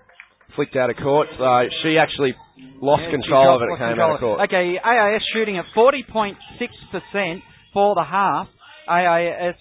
[0.55, 1.45] Flicked out of court, so
[1.83, 2.33] she actually
[2.81, 3.73] lost yeah, control of it.
[3.73, 4.41] It came out of court.
[4.49, 7.41] Okay, AIS shooting at 40.6%
[7.71, 8.47] for the half.
[8.89, 9.55] AIS,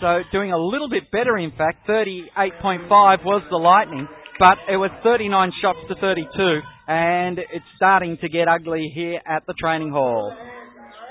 [0.00, 1.88] so doing a little bit better, in fact.
[1.88, 4.08] 38.5 was the Lightning.
[4.38, 9.42] But it was 39 shots to 32, and it's starting to get ugly here at
[9.46, 10.32] the training hall.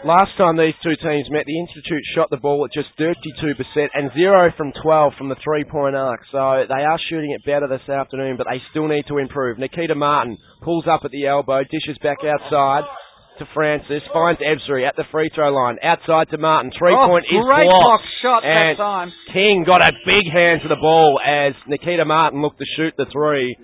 [0.05, 3.17] Last time these two teams met, the Institute shot the ball at just 32%
[3.93, 6.21] and 0 from 12 from the three-point arc.
[6.31, 9.57] So they are shooting it better this afternoon, but they still need to improve.
[9.57, 12.83] Nikita Martin pulls up at the elbow, dishes back outside
[13.39, 15.77] to Francis, finds Ebzery at the free throw line.
[15.83, 16.71] Outside to Martin.
[16.77, 17.83] Three-point oh, is great blocked.
[17.83, 19.11] block shot and that time.
[19.33, 23.05] King got a big hand to the ball as Nikita Martin looked to shoot the
[23.11, 23.55] three.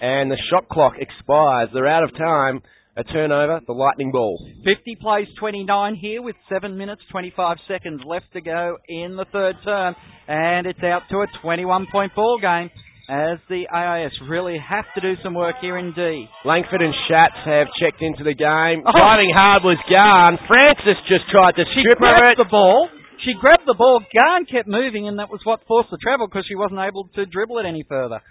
[0.00, 1.70] And the shot clock expires.
[1.72, 2.62] They're out of time.
[2.94, 4.38] A turnover, the lightning ball.
[4.64, 9.56] 50 plays 29 here with 7 minutes 25 seconds left to go in the third
[9.64, 9.94] term.
[10.28, 12.68] And it's out to a 21 point ball game
[13.12, 16.24] as the AIS really have to do some work here in D.
[16.48, 18.80] Langford and Schatz have checked into the game.
[18.88, 18.96] Oh.
[18.96, 20.40] Driving hard was Garn.
[20.48, 22.40] Francis just tried to she strip grabbed it.
[22.40, 22.88] the ball.
[23.20, 24.00] She grabbed the ball.
[24.00, 27.26] Garn kept moving, and that was what forced the travel because she wasn't able to
[27.28, 28.24] dribble it any further.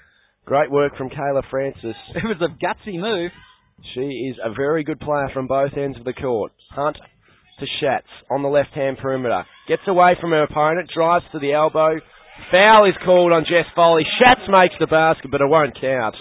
[0.50, 1.96] Great work from Kayla Francis.
[2.18, 3.30] It was a gutsy move.
[3.94, 6.54] She is a very good player from both ends of the court.
[6.74, 6.98] Hunt
[7.60, 9.46] to Schatz on the left-hand perimeter.
[9.68, 12.02] Gets away from her opponent, drives to the elbow.
[12.52, 14.04] Foul is called on Jess Foley.
[14.20, 16.16] Schatz makes the basket, but it won't count.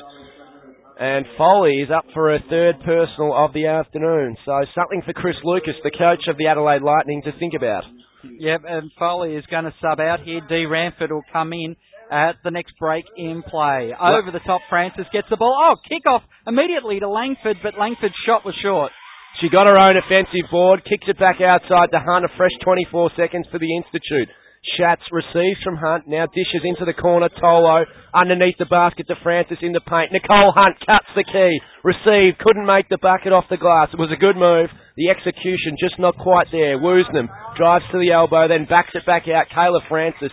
[1.01, 4.37] And Foley is up for her third personal of the afternoon.
[4.45, 7.85] So something for Chris Lucas, the coach of the Adelaide Lightning, to think about.
[8.23, 10.41] Yep, and Foley is going to sub out here.
[10.47, 10.67] D.
[10.67, 11.75] Ranford will come in
[12.13, 13.95] at the next break in play.
[13.97, 15.57] Over the top, Francis gets the ball.
[15.57, 18.93] Oh, kick off immediately to Langford, but Langford's shot was short.
[19.41, 23.13] She got her own offensive board, kicks it back outside to Hunt, a fresh 24
[23.17, 24.29] seconds for the Institute.
[24.61, 29.57] Schatz receives from Hunt, now dishes into the corner, Tolo underneath the basket to Francis
[29.63, 30.13] in the paint.
[30.13, 33.89] Nicole Hunt cuts the key, received, couldn't make the bucket off the glass.
[33.93, 34.69] It was a good move.
[34.97, 36.77] The execution just not quite there.
[36.77, 39.49] Woosnam drives to the elbow, then backs it back out.
[39.49, 40.33] Kayla Francis,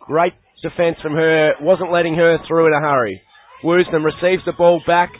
[0.00, 3.22] great defence from her, wasn't letting her through in a hurry.
[3.62, 5.10] Woosnam receives the ball back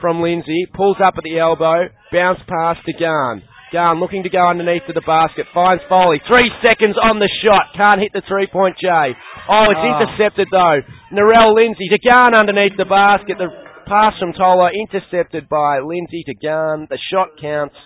[0.00, 3.42] from Lindsay, pulls up at the elbow, bounce pass to Garn.
[3.72, 6.20] Garn looking to go underneath to the basket, finds Foley.
[6.26, 8.88] Three seconds on the shot, can't hit the three point J.
[8.88, 9.92] Oh, it's oh.
[9.96, 10.80] intercepted though.
[11.12, 13.36] Narelle Lindsay to Garn underneath the basket.
[13.38, 13.48] The
[13.88, 16.86] pass from Tolo intercepted by Lindsay to Garn.
[16.90, 17.76] The shot counts.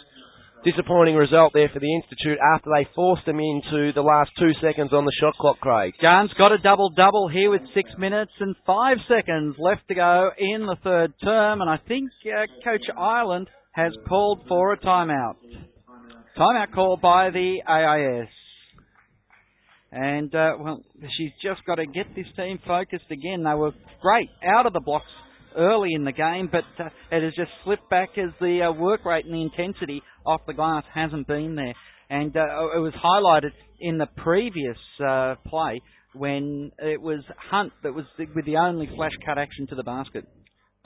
[0.65, 4.93] Disappointing result there for the Institute after they forced them into the last two seconds
[4.93, 5.93] on the shot clock, Craig.
[6.01, 10.67] Garn's got a double-double here with six minutes and five seconds left to go in
[10.67, 15.35] the third term, and I think uh, Coach Ireland has called for a timeout.
[16.39, 18.29] Timeout call by the AIS.
[19.93, 20.83] And, uh, well,
[21.19, 23.45] she's just got to get this team focused again.
[23.45, 25.05] They were great out of the blocks
[25.55, 29.05] early in the game, but uh, it has just slipped back as the uh, work
[29.05, 31.75] rate and the intensity off the glass hasn't been there.
[32.09, 32.41] And uh,
[32.77, 35.83] it was highlighted in the previous uh, play
[36.15, 39.83] when it was Hunt that was the, with the only flash cut action to the
[39.83, 40.25] basket.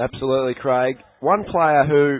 [0.00, 0.96] Absolutely, Craig.
[1.20, 2.18] One player who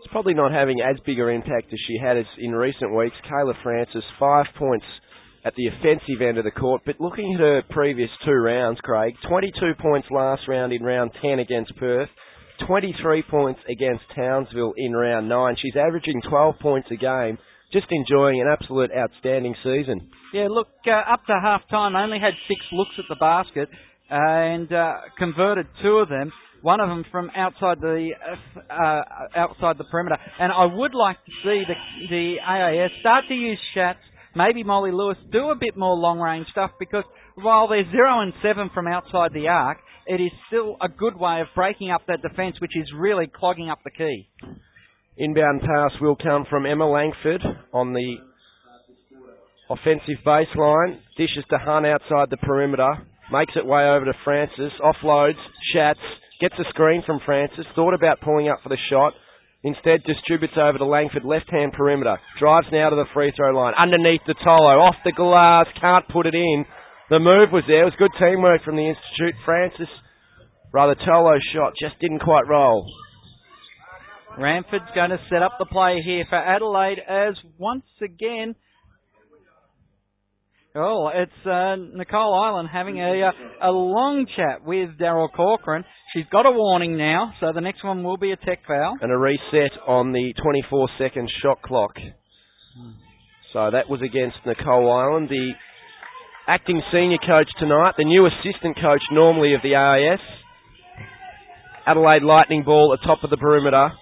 [0.00, 3.16] is probably not having as big an impact as she had as in recent weeks,
[3.30, 4.84] Kayla Francis, five points
[5.44, 6.82] at the offensive end of the court.
[6.84, 11.38] But looking at her previous two rounds, Craig, 22 points last round in round 10
[11.38, 12.08] against Perth,
[12.66, 15.56] 23 points against Townsville in round 9.
[15.62, 17.38] She's averaging 12 points a game.
[17.72, 20.10] Just enjoying an absolute outstanding season.
[20.32, 23.68] Yeah, look, uh, up to half time, only had six looks at the basket
[24.10, 26.32] and uh, converted two of them
[26.62, 28.10] one of them from outside the
[28.70, 29.02] uh,
[29.36, 30.16] outside the perimeter.
[30.40, 31.74] And I would like to see the
[32.08, 34.00] the AIS start to use Schatz
[34.38, 37.04] maybe Molly Lewis do a bit more long range stuff because
[37.34, 41.40] while they're zero and seven from outside the arc, it is still a good way
[41.40, 44.28] of breaking up that defence, which is really clogging up the key.
[45.16, 47.42] Inbound pass will come from Emma Langford
[47.72, 48.16] on the
[49.68, 50.98] offensive baseline.
[51.16, 52.88] Dishes to Hunt outside the perimeter.
[53.30, 54.72] Makes it way over to Francis.
[54.80, 55.36] Offloads.
[55.72, 55.98] Schatz.
[56.40, 57.66] Gets a screen from Francis.
[57.74, 59.12] Thought about pulling up for the shot.
[59.64, 62.16] Instead, distributes over to Langford, left-hand perimeter.
[62.38, 63.74] Drives now to the free throw line.
[63.76, 64.78] Underneath the Tolo.
[64.78, 65.66] Off the glass.
[65.80, 66.64] Can't put it in.
[67.10, 67.82] The move was there.
[67.82, 69.34] It was good teamwork from the Institute.
[69.44, 69.88] Francis,
[70.72, 72.86] rather Tolo's shot, just didn't quite roll.
[74.38, 78.54] Ranford's going to set up the play here for Adelaide as once again
[80.80, 85.84] Oh, it's uh, Nicole Ireland having a uh, a long chat with Daryl Corcoran.
[86.14, 88.96] She's got a warning now, so the next one will be a tech foul.
[89.00, 91.92] And a reset on the 24 second shot clock.
[93.52, 95.52] So that was against Nicole Ireland, the
[96.46, 100.20] acting senior coach tonight, the new assistant coach normally of the AIS.
[101.86, 103.92] Adelaide Lightning ball atop of the perimeter.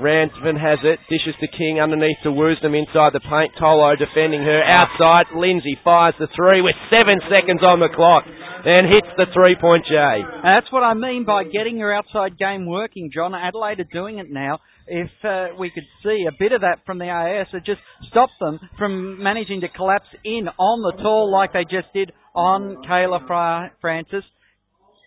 [0.00, 3.52] Ransman has it, dishes to King underneath to Woosnam inside the paint.
[3.60, 5.26] Tolo defending her outside.
[5.34, 9.84] Lindsay fires the three with seven seconds on the clock and hits the three point
[9.86, 9.94] J.
[10.42, 13.34] That's what I mean by getting your outside game working, John.
[13.34, 14.58] Adelaide are doing it now.
[14.86, 17.80] if uh, we could see a bit of that from the AIS, it just
[18.10, 22.82] stopped them from managing to collapse in on the tall like they just did on
[22.88, 24.24] Kayla Fra- Francis.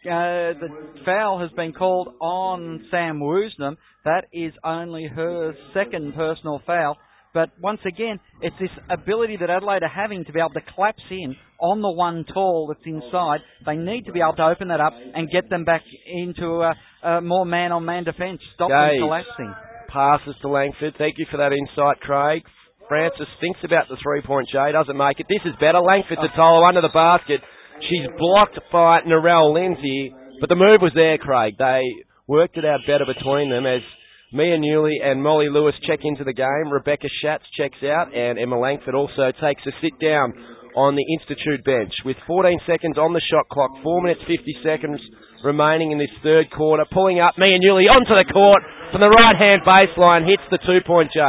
[0.03, 0.69] Uh, the
[1.05, 3.77] foul has been called on Sam Woosnam.
[4.03, 6.97] That is only her second personal foul.
[7.35, 11.03] But once again, it's this ability that Adelaide are having to be able to collapse
[11.11, 13.39] in on the one tall that's inside.
[13.65, 16.73] They need to be able to open that up and get them back into a,
[17.07, 18.41] a more man-on-man defence.
[18.55, 18.99] Stop Gaze.
[18.99, 19.53] them collapsing.
[19.87, 20.95] Passes to Langford.
[20.97, 22.41] Thank you for that insight, Craig.
[22.89, 25.27] Francis thinks about the three-point J, doesn't make it.
[25.29, 25.79] This is better.
[25.79, 27.39] Langford to Tolo under the basket.
[27.89, 31.55] She's blocked by Narelle Lindsay, but the move was there, Craig.
[31.57, 31.81] They
[32.27, 33.81] worked it out better between them as
[34.31, 36.71] Mia Newley and Molly Lewis check into the game.
[36.71, 40.31] Rebecca Schatz checks out, and Emma Langford also takes a sit down
[40.75, 41.91] on the Institute bench.
[42.05, 45.01] With 14 seconds on the shot clock, 4 minutes 50 seconds
[45.43, 46.85] remaining in this third quarter.
[46.93, 50.79] Pulling up Mia Newley onto the court from the right hand baseline, hits the two
[50.87, 51.19] point J.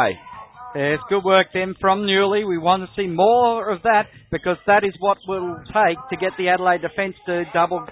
[0.74, 2.48] Yes, good work then from Newley.
[2.48, 6.32] We want to see more of that because that is what will take to get
[6.38, 7.84] the Adelaide defence to double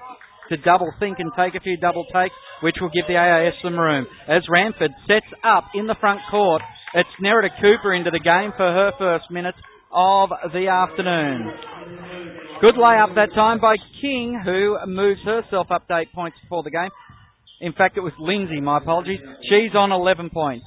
[0.49, 3.79] to double think and take a few double takes, which will give the AIS some
[3.79, 4.07] room.
[4.27, 6.63] As Ranford sets up in the front court,
[6.95, 9.59] it's Nerida Cooper into the game for her first minutes
[9.93, 11.53] of the afternoon.
[12.61, 16.71] Good layup that time by King, who moves herself up to eight points before the
[16.71, 16.91] game.
[17.61, 19.21] In fact, it was Lindsay, my apologies.
[19.45, 20.65] She's on 11 points.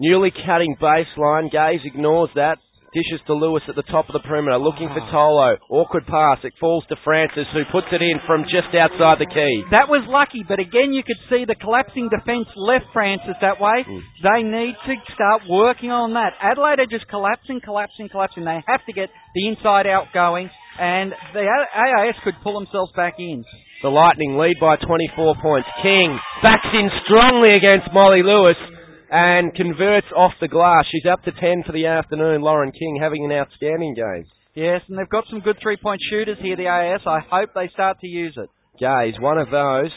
[0.00, 1.50] Newley cutting baseline.
[1.50, 2.58] Gaze ignores that.
[2.96, 5.60] Dishes to Lewis at the top of the perimeter, looking for Tolo.
[5.68, 6.40] Awkward pass.
[6.40, 9.54] It falls to Francis, who puts it in from just outside the key.
[9.76, 13.84] That was lucky, but again, you could see the collapsing defence left Francis that way.
[13.84, 14.00] Mm.
[14.24, 16.32] They need to start working on that.
[16.40, 18.48] Adelaide are just collapsing, collapsing, collapsing.
[18.48, 20.48] They have to get the inside out going,
[20.80, 23.44] and the AIS could pull themselves back in.
[23.84, 25.68] The Lightning lead by 24 points.
[25.84, 28.56] King backs in strongly against Molly Lewis
[29.10, 30.84] and converts off the glass.
[30.90, 32.42] She's up to 10 for the afternoon.
[32.42, 34.24] Lauren King having an outstanding game.
[34.54, 37.02] Yes, and they've got some good three-point shooters here, the AIS.
[37.06, 38.48] I hope they start to use it.
[38.80, 39.90] Gaze, one of those.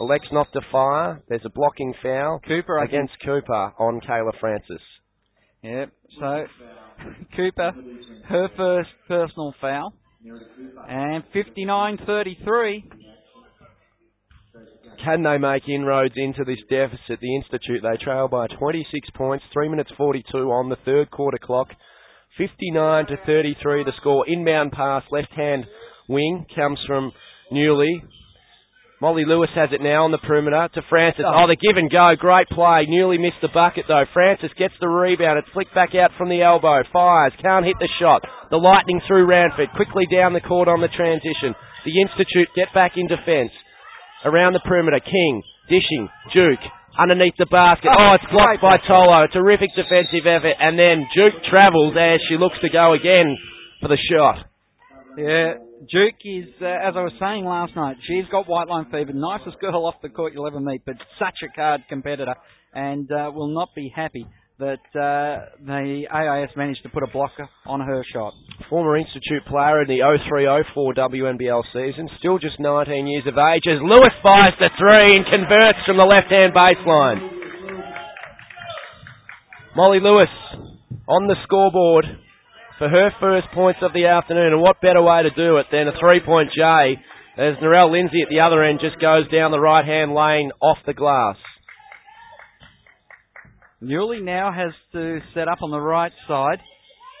[0.00, 1.22] Elects not to fire.
[1.28, 4.80] There's a blocking foul Cooper against Cooper on Kayla Francis.
[5.62, 5.90] Yep.
[6.18, 6.44] So
[7.36, 7.72] Cooper,
[8.28, 9.92] her first personal foul,
[10.88, 12.82] and 59-33.
[15.04, 17.20] Can they make inroads into this deficit?
[17.20, 21.68] The Institute, they trail by 26 points, 3 minutes 42 on the third quarter clock.
[22.36, 24.28] 59 to 33 the score.
[24.28, 25.64] Inbound pass, left hand
[26.08, 27.12] wing, comes from
[27.52, 28.02] Newley.
[29.00, 31.24] Molly Lewis has it now on the perimeter to Francis.
[31.24, 31.32] Oh.
[31.32, 32.12] oh, the give and go.
[32.20, 32.84] Great play.
[32.84, 34.04] Newley missed the bucket though.
[34.12, 35.40] Francis gets the rebound.
[35.40, 36.84] It's flicked back out from the elbow.
[36.92, 37.32] Fires.
[37.40, 38.20] Can't hit the shot.
[38.52, 39.72] The Lightning through Ranford.
[39.72, 41.56] Quickly down the court on the transition.
[41.88, 43.56] The Institute get back in defence.
[44.24, 45.00] Around the perimeter.
[45.00, 45.42] King.
[45.68, 46.08] Dishing.
[46.34, 46.64] Duke.
[46.98, 47.88] Underneath the basket.
[47.88, 49.30] Oh, it's blocked by Tolo.
[49.32, 50.58] Terrific defensive effort.
[50.58, 53.38] And then Duke travels as she looks to go again
[53.80, 54.46] for the shot.
[55.16, 55.54] Yeah,
[55.90, 59.12] Duke is, uh, as I was saying last night, she's got white line fever.
[59.12, 62.34] Nicest girl off the court you'll ever meet, but such a card competitor,
[62.72, 64.26] and uh, will not be happy
[64.60, 68.34] that uh, the AIS managed to put a blocker on her shot.
[68.68, 73.80] Former Institute player in the 03-04 WNBL season, still just 19 years of age, as
[73.80, 77.40] Lewis fires the three and converts from the left-hand baseline.
[79.74, 80.30] Molly Lewis
[81.08, 82.04] on the scoreboard
[82.76, 85.88] for her first points of the afternoon, and what better way to do it than
[85.88, 87.00] a three-point J
[87.40, 90.92] as Narelle Lindsay at the other end just goes down the right-hand lane off the
[90.92, 91.36] glass.
[93.82, 96.60] Newley now has to set up on the right side.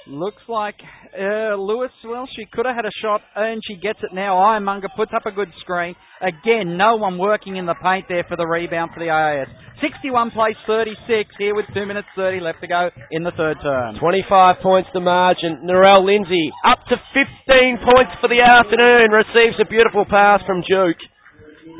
[0.06, 0.76] Looks like
[1.14, 4.38] uh, Lewis, well, she could have had a shot, and she gets it now.
[4.38, 5.94] Ironmonger puts up a good screen.
[6.20, 9.48] Again, no one working in the paint there for the rebound for the AIS.
[9.80, 13.96] 61 plays 36 here with 2 minutes 30 left to go in the third term.
[14.00, 15.64] 25 points the margin.
[15.64, 19.12] Narelle Lindsay up to 15 points for the afternoon.
[19.12, 21.00] Receives a beautiful pass from Duke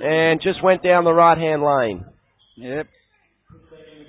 [0.03, 2.05] and just went down the right hand lane.
[2.57, 2.87] Yep.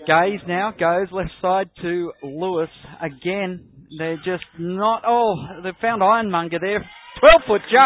[0.07, 2.69] Gaze now goes left side to Lewis
[3.01, 3.67] again.
[3.97, 5.03] They're just not.
[5.05, 6.83] Oh, they found Ironmonger there.
[7.19, 7.77] 12 foot J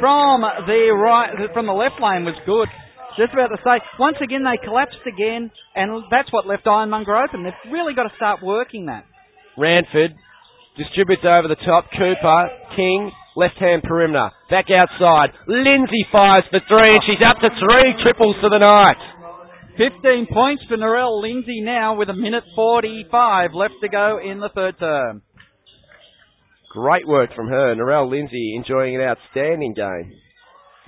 [0.00, 2.68] from the right, from the left lane was good.
[3.18, 7.42] Just about to say, once again they collapsed again, and that's what left Ironmonger open.
[7.42, 9.04] They've really got to start working that.
[9.58, 10.14] Ranford
[10.78, 11.90] distributes over the top.
[11.90, 12.40] Cooper,
[12.78, 14.30] King, left hand perimeter.
[14.48, 15.34] Back outside.
[15.50, 19.17] Lindsay fires for three, and she's up to three triples for the night.
[19.78, 24.50] 15 points for Narelle Lindsay now with a minute 45 left to go in the
[24.52, 25.22] third term.
[26.72, 27.76] Great work from her.
[27.76, 30.12] Narelle Lindsay enjoying an outstanding game.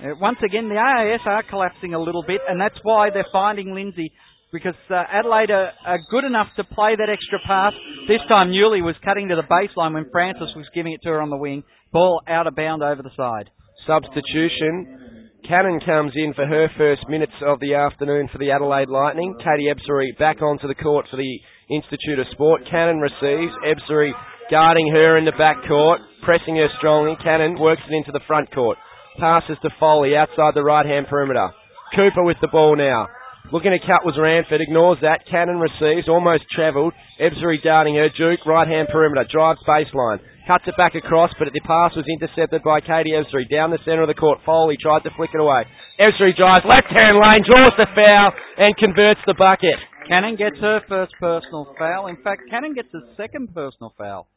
[0.03, 3.73] Uh, once again, the AIS are collapsing a little bit, and that's why they're finding
[3.73, 4.11] Lindsay
[4.51, 7.71] because uh, Adelaide are, are good enough to play that extra pass.
[8.09, 11.21] This time Newley was cutting to the baseline when Francis was giving it to her
[11.21, 11.63] on the wing.
[11.93, 13.49] Ball out of bound over the side.
[13.87, 15.10] Substitution.
[15.47, 19.33] Cannon comes in for her first minutes of the afternoon for the Adelaide Lightning.
[19.39, 21.39] Katie Ebzery back onto the court for the
[21.69, 22.61] Institute of Sport.
[22.69, 23.51] Cannon receives.
[23.65, 24.11] Ebzery
[24.51, 27.17] guarding her in the back court, pressing her strongly.
[27.23, 28.77] Cannon works it into the front court.
[29.17, 31.49] Passes to Foley outside the right hand perimeter.
[31.95, 33.07] Cooper with the ball now.
[33.51, 35.25] Looking to cut was Ranford, ignores that.
[35.29, 36.93] Cannon receives, almost travelled.
[37.19, 38.09] Ebzery darting her.
[38.15, 40.19] Duke, right hand perimeter, drives baseline.
[40.51, 43.47] Cuts it back across, but the pass was intercepted by Katie Ebzery.
[43.47, 45.63] Down the centre of the court, Foley tried to flick it away.
[45.95, 49.79] Ebzery drives left hand lane, draws the foul, and converts the bucket.
[50.09, 52.07] Cannon gets her first personal foul.
[52.07, 54.27] In fact, Cannon gets a second personal foul.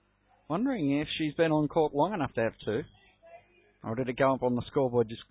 [0.48, 2.82] Wondering if she's been on court long enough to have two.
[3.82, 5.22] Or did it go up on the scoreboard just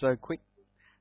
[0.00, 0.40] so quick?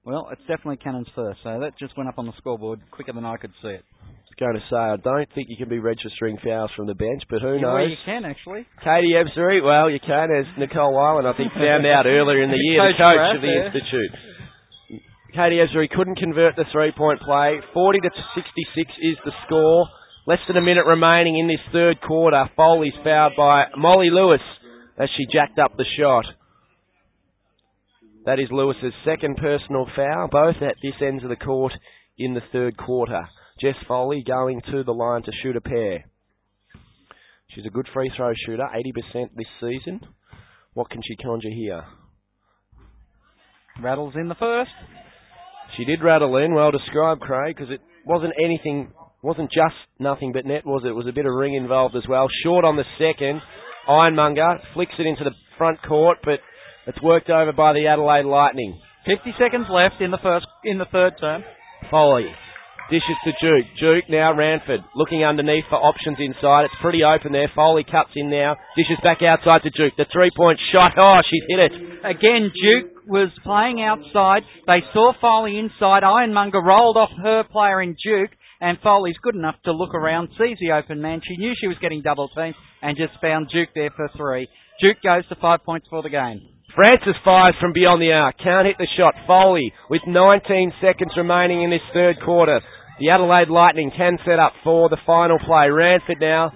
[0.06, 3.26] Well, it's definitely Cannon's first, so that just went up on the scoreboard quicker than
[3.26, 3.84] I could see it.
[3.84, 6.95] I was going to say, I don't think you can be registering fouls from the
[6.95, 7.76] bench, but who yeah, knows?
[7.76, 8.64] Well, you can actually.
[8.80, 12.64] Katie Ebzery, well, you can, as Nicole Ireland, I think, found out earlier in the
[12.72, 14.12] year, the coach of the Institute.
[15.36, 17.60] Katie Ebzery couldn't convert the three-point play.
[17.74, 19.86] 40 to 66 is the score.
[20.26, 22.45] Less than a minute remaining in this third quarter.
[22.56, 24.41] Foley's fouled by Molly Lewis
[24.97, 26.26] as she jacked up the shot.
[28.30, 31.73] That is Lewis's second personal foul, both at this end of the court
[32.15, 33.27] in the third quarter.
[33.59, 36.05] Jess Foley going to the line to shoot a pair.
[37.47, 38.67] She's a good free throw shooter,
[39.15, 40.01] 80% this season.
[40.75, 41.84] What can she conjure here?
[43.82, 44.69] Rattles in the first.
[45.75, 48.91] She did rattle in, well described, Craig, because it wasn't anything,
[49.23, 50.89] wasn't just nothing but net, was it?
[50.89, 52.27] It was a bit of ring involved as well.
[52.43, 53.41] Short on the second.
[53.88, 56.41] Ironmonger flicks it into the front court, but
[56.89, 58.73] it's worked over by the Adelaide Lightning.
[59.05, 61.43] 50 seconds left in the first, in the third term.
[61.91, 62.25] Foley.
[62.89, 63.69] Dishes to Duke.
[63.79, 64.81] Duke now Ranford.
[64.95, 66.65] Looking underneath for options inside.
[66.65, 67.45] It's pretty open there.
[67.53, 68.57] Foley cuts in now.
[68.75, 69.93] Dishes back outside to Duke.
[70.01, 70.97] The three point shot.
[70.97, 71.73] Oh, she's hit it.
[72.01, 74.41] Again, Duke was playing outside.
[74.65, 76.01] They saw Foley inside.
[76.01, 78.33] Ironmonger rolled off her player in Duke.
[78.59, 81.21] And Foley's good enough to look around, sees the open man.
[81.23, 84.49] She knew she was getting double teamed and just found Duke there for three.
[84.81, 86.41] Duke goes to five points for the game.
[86.80, 88.39] Francis fires from beyond the arc.
[88.39, 89.11] Can't hit the shot.
[89.27, 92.63] Foley with 19 seconds remaining in this third quarter.
[93.03, 95.67] The Adelaide Lightning can set up for the final play.
[95.67, 96.55] Ranford now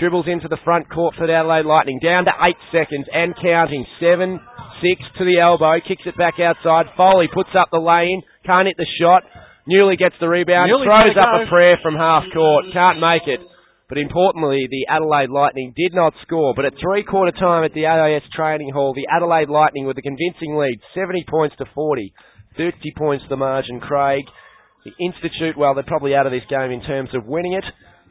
[0.00, 2.00] dribbles into the front court for the Adelaide Lightning.
[2.00, 3.84] Down to eight seconds and counting.
[4.00, 4.40] Seven,
[4.80, 5.76] six to the elbow.
[5.84, 6.88] Kicks it back outside.
[6.96, 8.24] Foley puts up the lane.
[8.48, 9.28] Can't hit the shot.
[9.68, 10.72] Newley gets the rebound.
[10.72, 11.44] Newley's throws up go.
[11.44, 12.72] a prayer from half court.
[12.72, 13.44] Can't make it.
[13.92, 16.54] But importantly, the Adelaide Lightning did not score.
[16.56, 20.00] But at three quarter time at the AIS training hall, the Adelaide Lightning with a
[20.00, 22.10] convincing lead, 70 points to 40.
[22.56, 24.24] 30 points the margin, Craig.
[24.86, 27.64] The Institute, well, they're probably out of this game in terms of winning it,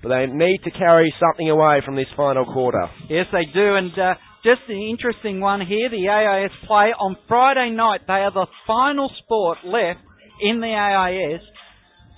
[0.04, 2.86] but they need to carry something away from this final quarter.
[3.10, 3.74] Yes, they do.
[3.74, 4.14] And uh,
[4.44, 8.02] just an interesting one here the AIS play on Friday night.
[8.06, 10.06] They are the final sport left
[10.44, 11.42] in the AIS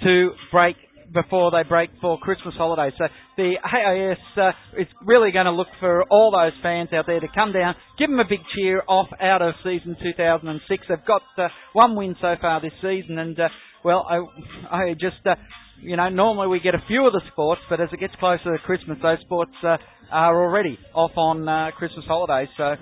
[0.03, 0.75] to break
[1.13, 2.93] before they break for Christmas holidays.
[2.97, 3.05] So
[3.37, 7.27] the AIS uh, is really going to look for all those fans out there to
[7.33, 10.85] come down, give them a big cheer off out of season 2006.
[10.89, 13.49] They've got uh, one win so far this season, and uh,
[13.83, 15.25] well, I, I just.
[15.25, 15.35] Uh,
[15.81, 18.55] you know, normally we get a few of the sports, but as it gets closer
[18.55, 19.77] to Christmas, those sports uh,
[20.11, 22.47] are already off on uh, Christmas holidays.
[22.55, 22.77] So, uh,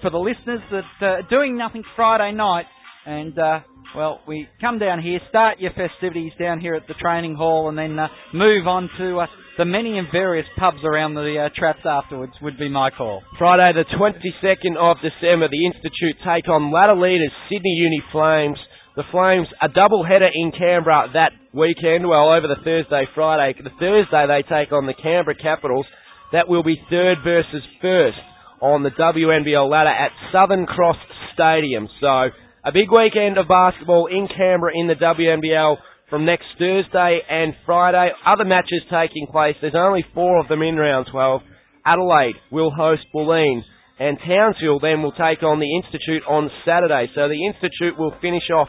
[0.00, 2.64] for the listeners that uh, are doing nothing Friday night,
[3.08, 3.60] and uh,
[3.96, 7.78] well, we come down here, start your festivities down here at the training hall, and
[7.78, 11.80] then uh, move on to uh, the many and various pubs around the uh, traps
[11.88, 12.34] afterwards.
[12.42, 13.22] Would be my call.
[13.38, 18.58] Friday, the 22nd of December, the Institute take on ladder leaders Sydney Uni Flames.
[18.94, 23.56] The Flames, a double header in Canberra that weekend, well, over the Thursday, Friday.
[23.56, 25.86] The Thursday, they take on the Canberra Capitals.
[26.32, 28.18] That will be third versus first
[28.60, 30.98] on the WNBL ladder at Southern Cross
[31.32, 31.88] Stadium.
[32.00, 32.30] So,
[32.64, 35.76] a big weekend of basketball in Canberra in the WNBL
[36.10, 38.10] from next Thursday and Friday.
[38.26, 39.54] Other matches taking place.
[39.60, 41.42] There's only four of them in round 12.
[41.86, 43.62] Adelaide will host Bulleen.
[44.00, 47.10] And Townsville then will take on the Institute on Saturday.
[47.14, 48.68] So the Institute will finish off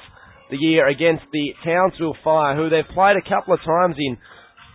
[0.49, 4.17] the year against the Townsville Fire, who they've played a couple of times in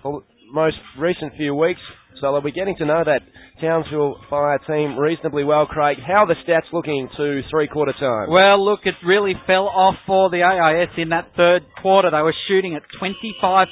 [0.04, 0.20] the
[0.52, 1.80] most recent few weeks.
[2.20, 3.22] So they'll be getting to know that
[3.60, 5.98] Townsville Fire team reasonably well, Craig.
[6.04, 8.30] How are the stats looking to three quarter time?
[8.30, 12.10] Well, look, it really fell off for the AIS in that third quarter.
[12.10, 13.66] They were shooting at 25%.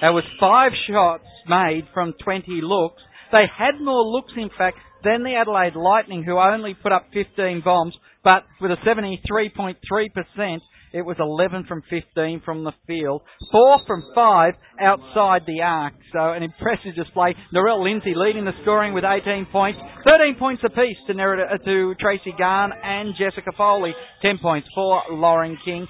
[0.00, 3.02] There was five shots made from 20 looks.
[3.32, 7.62] They had more looks, in fact, than the Adelaide Lightning, who only put up 15
[7.64, 10.58] bombs, but with a 73.3%,
[10.92, 13.22] It was 11 from 15 from the field,
[13.52, 15.94] 4 from 5 outside the arc.
[16.12, 17.34] So an impressive display.
[17.54, 21.94] Narelle Lindsay leading the scoring with 18 points, 13 points apiece to, Nerida, uh, to
[22.00, 25.86] Tracy Garn and Jessica Foley, 10 points for Lauren King.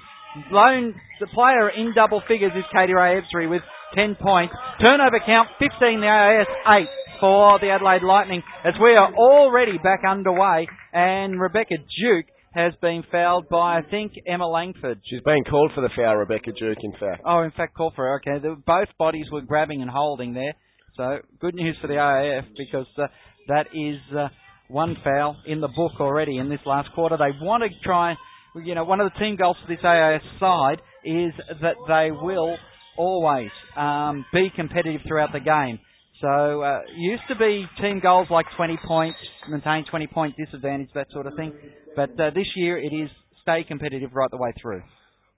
[0.51, 3.61] Lone the player in double figures is Katie Rae Ebzery with
[3.95, 4.53] 10 points.
[4.85, 6.87] Turnover count 15, the AIS 8
[7.19, 12.25] for the Adelaide Lightning as we are already back underway and Rebecca Duke
[12.57, 14.99] has been fouled by, I think, Emma Langford.
[15.05, 17.21] She's been called for the foul, Rebecca Duke, in fact.
[17.23, 18.15] Oh, in fact, called for her.
[18.15, 20.55] Okay, the, both bodies were grabbing and holding there.
[20.95, 23.05] So, good news for the AIS because uh,
[23.47, 24.29] that is uh,
[24.69, 27.15] one foul in the book already in this last quarter.
[27.15, 28.15] They want to try,
[28.55, 32.57] you know, one of the team goals for this AIS side is that they will
[32.97, 35.79] always um, be competitive throughout the game.
[36.21, 41.05] So uh, used to be team goals like 20 points, maintain 20 point disadvantage, that
[41.11, 41.53] sort of thing.
[41.97, 43.09] But uh, this year it is
[43.41, 44.83] stay competitive right the way through.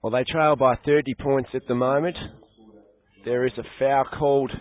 [0.02, 2.16] Well, they trail by 30 points at the moment.
[3.24, 4.52] There is a foul called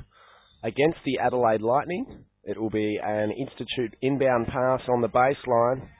[0.64, 2.24] against the Adelaide Lightning.
[2.46, 5.92] It will be an Institute inbound pass on the baseline.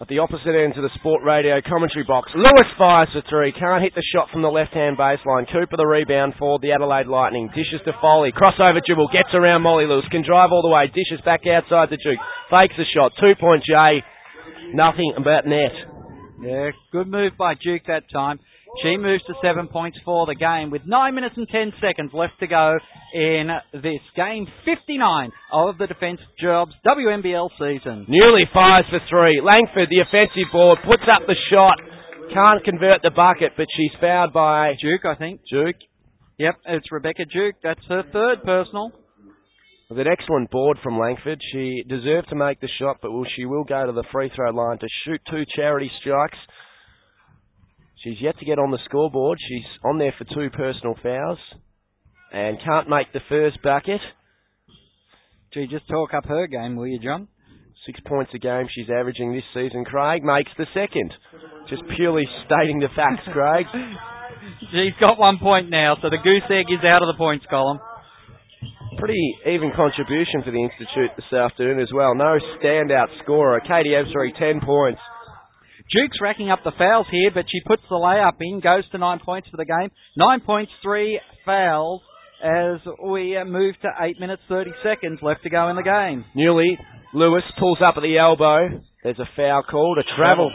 [0.00, 3.52] At the opposite end of the Sport Radio commentary box, Lewis fires for three.
[3.52, 5.48] Can't hit the shot from the left-hand baseline.
[5.48, 7.48] Cooper the rebound for the Adelaide Lightning.
[7.56, 8.32] Dishes to Foley.
[8.32, 9.08] Crossover dribble.
[9.08, 10.04] Gets around Molly Lewis.
[10.10, 10.88] Can drive all the way.
[10.88, 12.20] Dishes back outside the Duke.
[12.52, 13.12] Fakes a shot.
[13.20, 14.04] Two-point J.
[14.74, 15.72] Nothing about net.
[16.42, 18.40] Yeah, good move by Duke that time.
[18.82, 22.38] She moves to seven points for the game with nine minutes and ten seconds left
[22.40, 22.78] to go
[23.12, 28.06] in this game 59 of the Defence Jobs WNBL season.
[28.08, 29.42] Newley fires for three.
[29.42, 31.76] Langford, the offensive board, puts up the shot.
[32.32, 35.40] Can't convert the bucket, but she's fouled by Duke, I think.
[35.50, 35.76] Duke.
[36.38, 37.56] Yep, it's Rebecca Duke.
[37.62, 38.92] That's her third personal.
[39.90, 43.44] With an excellent board from Langford, she deserved to make the shot, but will, she
[43.44, 46.38] will go to the free throw line to shoot two charity strikes.
[48.04, 49.38] She's yet to get on the scoreboard.
[49.48, 51.38] She's on there for two personal fouls
[52.32, 54.00] and can't make the first bucket.
[55.52, 57.26] Gee, just talk up her game, will you, John?
[57.84, 59.84] Six points a game she's averaging this season.
[59.84, 61.12] Craig makes the second.
[61.68, 63.66] Just purely stating the facts, Craig.
[64.70, 67.80] She's got one point now, so the goose egg is out of the points column.
[69.00, 72.14] Pretty even contribution for the Institute this afternoon as well.
[72.14, 73.60] No standout scorer.
[73.60, 75.00] Katie Ebzery, 10 points.
[75.90, 79.18] Duke's racking up the fouls here, but she puts the layup in, goes to nine
[79.24, 79.90] points for the game.
[80.16, 82.02] Nine points, three fouls
[82.42, 86.24] as we move to eight minutes, 30 seconds left to go in the game.
[86.36, 86.76] Newley,
[87.12, 88.80] Lewis pulls up at the elbow.
[89.02, 89.98] There's a foul called.
[89.98, 90.52] A travel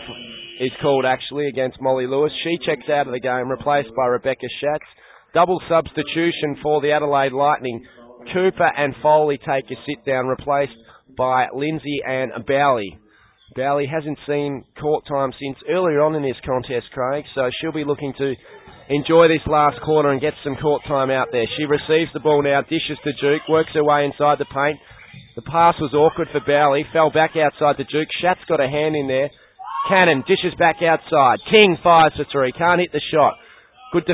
[0.62, 2.32] is called actually against Molly Lewis.
[2.44, 4.86] She checks out of the game, replaced by Rebecca Schatz.
[5.34, 7.86] Double substitution for the Adelaide Lightning.
[8.34, 10.78] Cooper and Foley take a sit down, replaced
[11.18, 12.98] by Lindsay and Bowley.
[13.56, 17.86] Bowley hasn't seen court time since earlier on in this contest, Craig, so she'll be
[17.86, 18.36] looking to
[18.90, 21.46] enjoy this last quarter and get some court time out there.
[21.58, 24.80] She receives the ball now, dishes to Duke, works her way inside the paint.
[25.36, 28.10] The pass was awkward for Bowley, fell back outside to Duke.
[28.22, 29.30] Schatz's got a hand in there.
[29.88, 31.40] Cannon dishes back outside.
[31.50, 33.36] King fires for three, can't hit the shot.
[33.94, 34.06] Good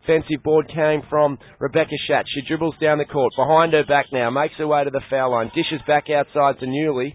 [0.00, 2.28] defensive board came from Rebecca Schatz.
[2.34, 5.32] She dribbles down the court, behind her back now, makes her way to the foul
[5.32, 7.14] line, dishes back outside to Newley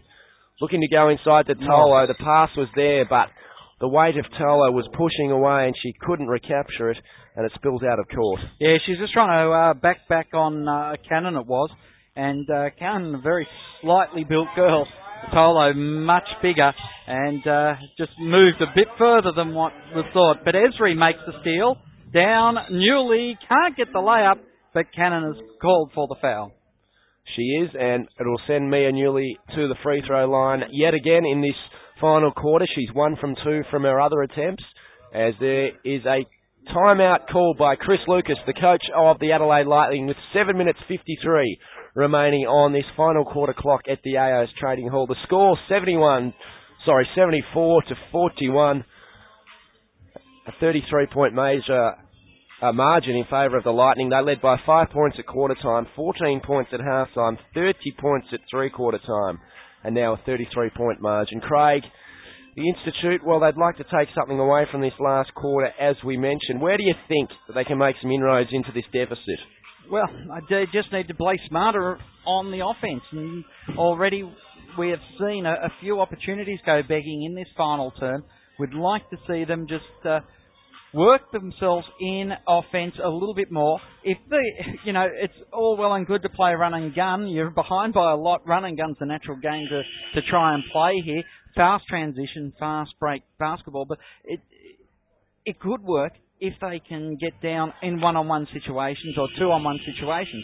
[0.61, 2.07] looking to go inside to Tolo.
[2.07, 3.27] The pass was there, but
[3.79, 6.97] the weight of Tolo was pushing away and she couldn't recapture it,
[7.35, 8.39] and it spills out of court.
[8.59, 11.69] Yeah, she's just trying to uh, back back on uh, Cannon, it was.
[12.15, 13.47] And uh, Cannon, a very
[13.81, 14.87] slightly built girl.
[15.33, 16.71] Tolo, much bigger,
[17.07, 20.45] and uh, just moved a bit further than what was thought.
[20.45, 21.77] But Ebzery makes the steal.
[22.15, 24.39] Down, Newley can't get the layup,
[24.73, 26.53] but Cannon is called for the foul.
[27.35, 31.25] She is, and it will send Mia Newley to the free throw line yet again
[31.29, 31.57] in this
[31.99, 32.65] final quarter.
[32.73, 34.63] She's one from two from her other attempts,
[35.13, 36.25] as there is a
[36.73, 41.59] timeout called by Chris Lucas, the coach of the Adelaide Lightning, with 7 minutes 53
[41.95, 45.05] remaining on this final quarter clock at the AIS Training Hall.
[45.05, 46.33] The score 71,
[46.85, 48.85] sorry, 74 to 41.
[50.47, 51.95] A 33 point major
[52.65, 54.09] uh, margin in favour of the Lightning.
[54.09, 58.27] They led by five points at quarter time, 14 points at half time, 30 points
[58.33, 59.39] at three quarter time,
[59.83, 61.41] and now a 33 point margin.
[61.41, 61.83] Craig,
[62.55, 66.17] the Institute, well, they'd like to take something away from this last quarter, as we
[66.17, 66.61] mentioned.
[66.61, 69.39] Where do you think that they can make some inroads into this deficit?
[69.91, 70.09] Well,
[70.49, 73.03] they just need to play smarter on the offense.
[73.11, 73.43] And
[73.77, 74.23] already
[74.79, 78.23] we have seen a, a few opportunities go begging in this final term.
[78.57, 80.21] We'd like to see them just uh,
[80.95, 83.79] work themselves in offense a little bit more.
[84.03, 84.39] If the,
[84.85, 87.27] you know, it's all well and good to play run and gun.
[87.27, 88.47] You're behind by a lot.
[88.47, 91.23] Run and gun's a natural game to, to try and play here.
[91.55, 94.39] Fast transition, fast break basketball, but it,
[95.45, 100.43] it could work if they can get down in one-on-one situations or two-on-one situations.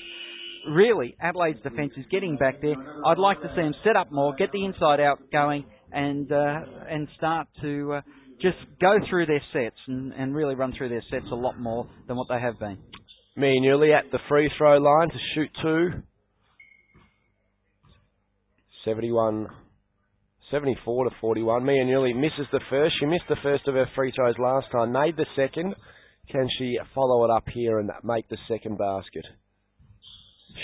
[0.70, 2.76] Really, Adelaide's defence is getting back there.
[3.06, 6.60] I'd like to see them set up more, get the inside out going, and uh,
[6.90, 8.02] and start to uh,
[8.42, 11.88] just go through their sets and, and really run through their sets a lot more
[12.08, 12.78] than what they have been.
[13.36, 15.90] Mia Newley at the free throw line to shoot two.
[18.86, 19.48] 71
[20.52, 21.66] 74 to 41.
[21.66, 22.94] Mia Newley misses the first.
[23.00, 24.92] She missed the first of her free throws last time.
[24.92, 25.74] Made the second.
[26.30, 29.26] Can she follow it up here and make the second basket?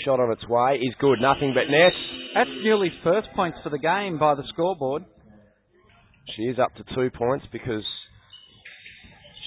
[0.04, 1.18] Shot on its way is good.
[1.20, 1.92] Nothing but net.
[2.34, 5.04] That's Newley's first points for the game by the scoreboard.
[6.36, 7.84] She is up to two points because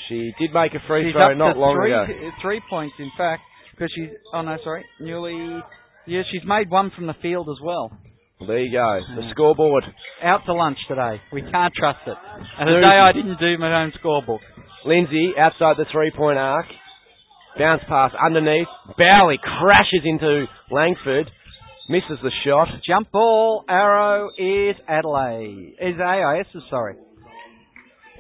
[0.07, 2.31] she did make a free she's throw not long three, ago.
[2.41, 3.41] Three points, in fact,
[3.71, 4.09] because she's.
[4.33, 5.61] Oh no, sorry, Newley.
[6.07, 7.91] Yeah, she's made one from the field as well.
[8.45, 8.99] There you go.
[9.15, 9.83] The scoreboard.
[10.23, 11.21] Out to lunch today.
[11.31, 12.17] We can't trust it.
[12.59, 14.39] And the day I didn't do my own scorebook.
[14.85, 16.65] Lindsay outside the three point arc.
[17.59, 18.67] Bounce pass underneath.
[18.97, 21.29] Bowley crashes into Langford.
[21.89, 22.67] Misses the shot.
[22.85, 23.65] Jump ball.
[23.67, 25.75] Arrow is Adelaide.
[25.81, 26.95] Is AIS, is sorry.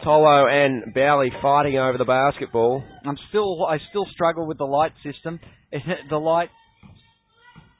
[0.03, 2.83] Tolo and Bowley fighting over the basketball.
[3.05, 5.39] I'm still, I still struggle with the light system.
[6.09, 6.49] the light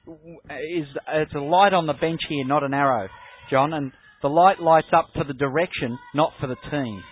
[0.06, 3.08] is it's a light on the bench here, not an arrow,
[3.50, 3.92] John, and
[4.22, 7.02] the light lights up for the direction, not for the team.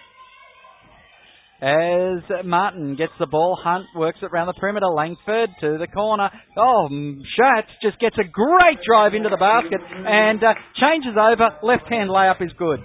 [1.61, 4.87] As Martin gets the ball, Hunt works it around the perimeter.
[4.87, 6.31] Langford to the corner.
[6.57, 6.89] Oh,
[7.37, 11.51] Schatz just gets a great drive into the basket and uh, changes over.
[11.63, 12.81] Left hand layup is good.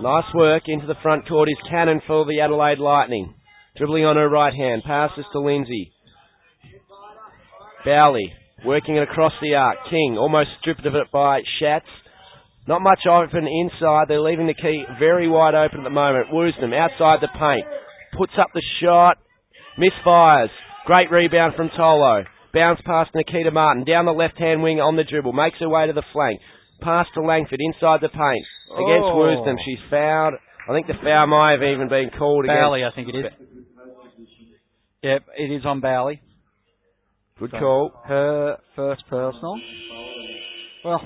[0.00, 3.34] Nice work into the front court is Cannon for the Adelaide Lightning.
[3.76, 5.92] Dribbling on her right hand, passes to Lindsay.
[7.84, 8.32] Bowley
[8.64, 9.76] Working it across the arc.
[9.90, 11.84] King almost stripped of it by Schatz.
[12.66, 14.06] Not much open inside.
[14.08, 16.28] They're leaving the key very wide open at the moment.
[16.32, 17.66] Woosnam outside the paint.
[18.16, 19.18] Puts up the shot.
[19.78, 20.50] Misfires.
[20.86, 22.24] Great rebound from Tolo.
[22.54, 23.84] Bounce past Nikita Martin.
[23.84, 25.32] Down the left hand wing on the dribble.
[25.32, 26.40] Makes her way to the flank.
[26.80, 28.46] Pass to Langford inside the paint.
[28.72, 29.16] Against oh.
[29.16, 29.56] Woosnam.
[29.64, 30.34] She's fouled.
[30.68, 32.92] I think the foul might have even been called Bowley, against.
[32.92, 33.32] I think it is.
[35.02, 36.20] Yep, it is on Bowley.
[37.38, 37.92] Good so call.
[38.06, 39.54] Her first personal.
[40.84, 41.00] Well,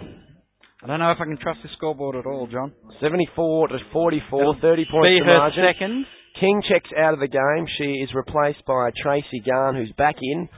[0.83, 2.73] I don't know if I can trust the scoreboard at all, John.
[3.01, 5.65] 74 to 44, It'll 30 points be her margin.
[5.75, 6.07] second.
[6.41, 7.67] King checks out of the game.
[7.77, 10.49] She is replaced by Tracy Garn, who's back in.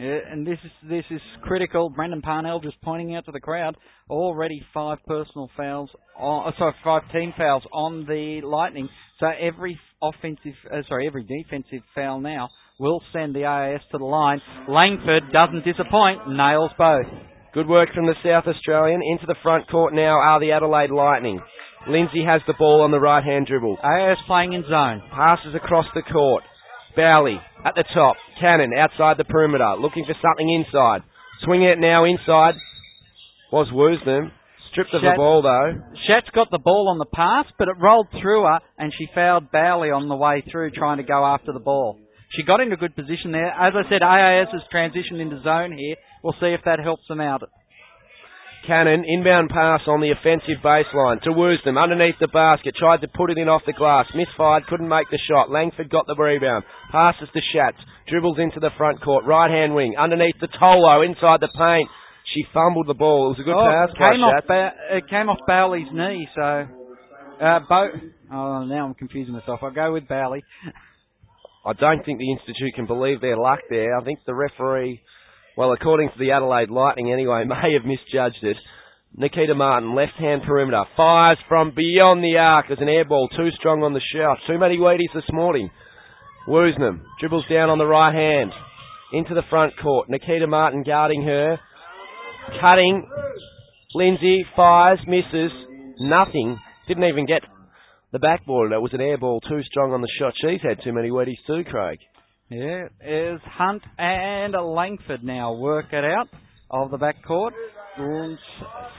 [0.00, 1.90] Yeah, and this is this is critical.
[1.90, 3.76] Brendan Parnell just pointing out to the crowd
[4.10, 8.88] already five personal fouls, on, uh, sorry, five team fouls on the Lightning.
[9.20, 12.48] So every offensive, uh, sorry, every defensive foul now
[12.80, 14.40] will send the AIS to the line.
[14.66, 17.06] Langford doesn't disappoint, nails both.
[17.54, 19.02] Good work from the South Australian.
[19.02, 21.38] Into the front court now are the Adelaide Lightning.
[21.88, 23.78] Lindsay has the ball on the right hand dribble.
[23.82, 25.02] AIS playing in zone.
[25.10, 26.44] Passes across the court.
[26.94, 28.16] Bowley at the top.
[28.40, 31.02] Cannon outside the perimeter, looking for something inside.
[31.44, 32.54] Swinging it now inside
[33.50, 34.30] was Woosnam.
[34.70, 35.82] Stripped of the ball though.
[36.06, 39.50] Schatz's got the ball on the pass, but it rolled through her and she fouled
[39.50, 41.98] Bowley on the way through trying to go after the ball.
[42.36, 43.50] She got into good position there.
[43.50, 45.96] As I said, AIS has transitioned into zone here.
[46.24, 47.42] We'll see if that helps them out.
[48.66, 53.30] Cannon, inbound pass on the offensive baseline to Woosnam, underneath the basket, tried to put
[53.30, 55.50] it in off the glass, misfired, couldn't make the shot.
[55.50, 57.78] Langford got the rebound, passes to Schatz,
[58.08, 61.88] dribbles into the front court, right hand wing, underneath the Tolo, inside the paint.
[62.34, 63.34] She fumbled the ball.
[63.34, 66.66] It was a good oh, pass came off ba- It came off Bowley's knee, so...
[67.42, 67.98] Uh, Bo-
[68.32, 69.60] oh, now I'm confusing myself.
[69.62, 70.44] I'll go with Bowley.
[71.64, 73.96] I don't think the Institute can believe their luck there.
[73.96, 75.00] I think the referee
[75.56, 78.56] well, according to the Adelaide Lightning anyway, may have misjudged it.
[79.14, 83.50] Nikita Martin, left hand perimeter, fires from beyond the arc as an air ball, too
[83.58, 84.38] strong on the shot.
[84.46, 85.70] Too many Wheaties this morning.
[86.48, 88.52] Woosnam dribbles down on the right hand,
[89.12, 90.08] into the front court.
[90.08, 91.58] Nikita Martin guarding her,
[92.60, 93.06] cutting.
[93.94, 95.52] Lindsay fires, misses,
[96.00, 96.58] nothing.
[96.88, 97.42] Didn't even get
[98.12, 98.72] the backboard.
[98.72, 100.32] It was an air ball, too strong on the shot.
[100.40, 101.98] She's had too many Wheaties too, Craig.
[102.52, 106.28] Yeah, is Hunt and Langford now work it out
[106.70, 107.52] of the backcourt.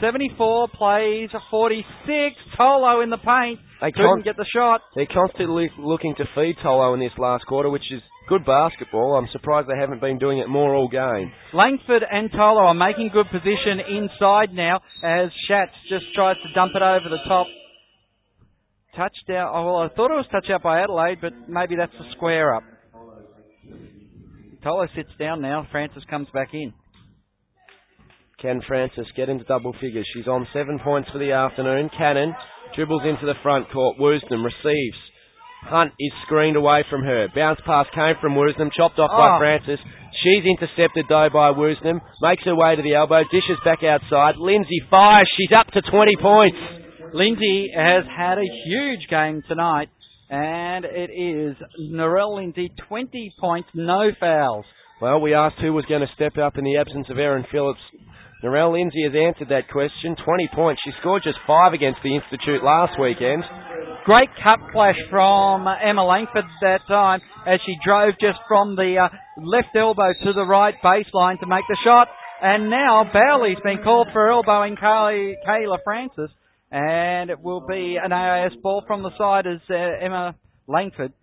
[0.02, 2.36] 74 plays 46.
[2.60, 3.60] Tolo in the paint.
[3.80, 4.82] They couldn't get the shot.
[4.96, 9.16] They're constantly looking to feed Tolo in this last quarter, which is good basketball.
[9.16, 11.32] I'm surprised they haven't been doing it more all game.
[11.54, 16.72] Langford and Tolo are making good position inside now as Schatz just tries to dump
[16.76, 17.46] it over the top.
[18.96, 19.50] Touchdown.
[19.54, 22.56] Oh, well, I thought it was touch out by Adelaide, but maybe that's a square
[22.56, 22.64] up.
[24.66, 25.68] Tolo sits down now.
[25.72, 26.74] Francis comes back in.
[28.42, 30.06] Can Francis get into double figures?
[30.14, 31.90] She's on seven points for the afternoon.
[31.98, 32.34] Cannon
[32.76, 33.98] Dribbles into the front court.
[34.00, 34.98] Woosnam receives.
[35.70, 37.28] Hunt is screened away from her.
[37.36, 39.38] Bounce pass came from Woosnam, chopped off by Oh.
[39.38, 39.80] Francis.
[40.24, 42.02] She's intercepted though by Woosnam.
[42.22, 43.24] Makes her way to the elbow.
[43.32, 44.38] Dishes back outside.
[44.38, 45.30] Lindsay fires.
[45.38, 46.58] She's up to 20 points.
[47.14, 49.90] Lindsay has had a huge game tonight,
[50.34, 51.56] and it is
[51.94, 54.66] Narelle Lindsay, 20 points, no fouls.
[55.00, 57.80] Well, we asked who was going to step up in the absence of Erin Phillips.
[58.44, 60.16] Narelle Lindsay has answered that question.
[60.26, 60.82] 20 points.
[60.84, 63.44] She scored just five against the Institute last weekend.
[64.06, 69.14] Great cut flash from Emma Langford that time as she drove just from the uh,
[69.38, 72.08] left elbow to the right baseline to make the shot.
[72.42, 76.32] And now Bowley's been called for elbowing Kay- Kayla Francis,
[76.74, 79.76] and it will be an AIS ball from the side as uh,
[80.06, 80.36] Emma
[80.68, 81.14] Langford.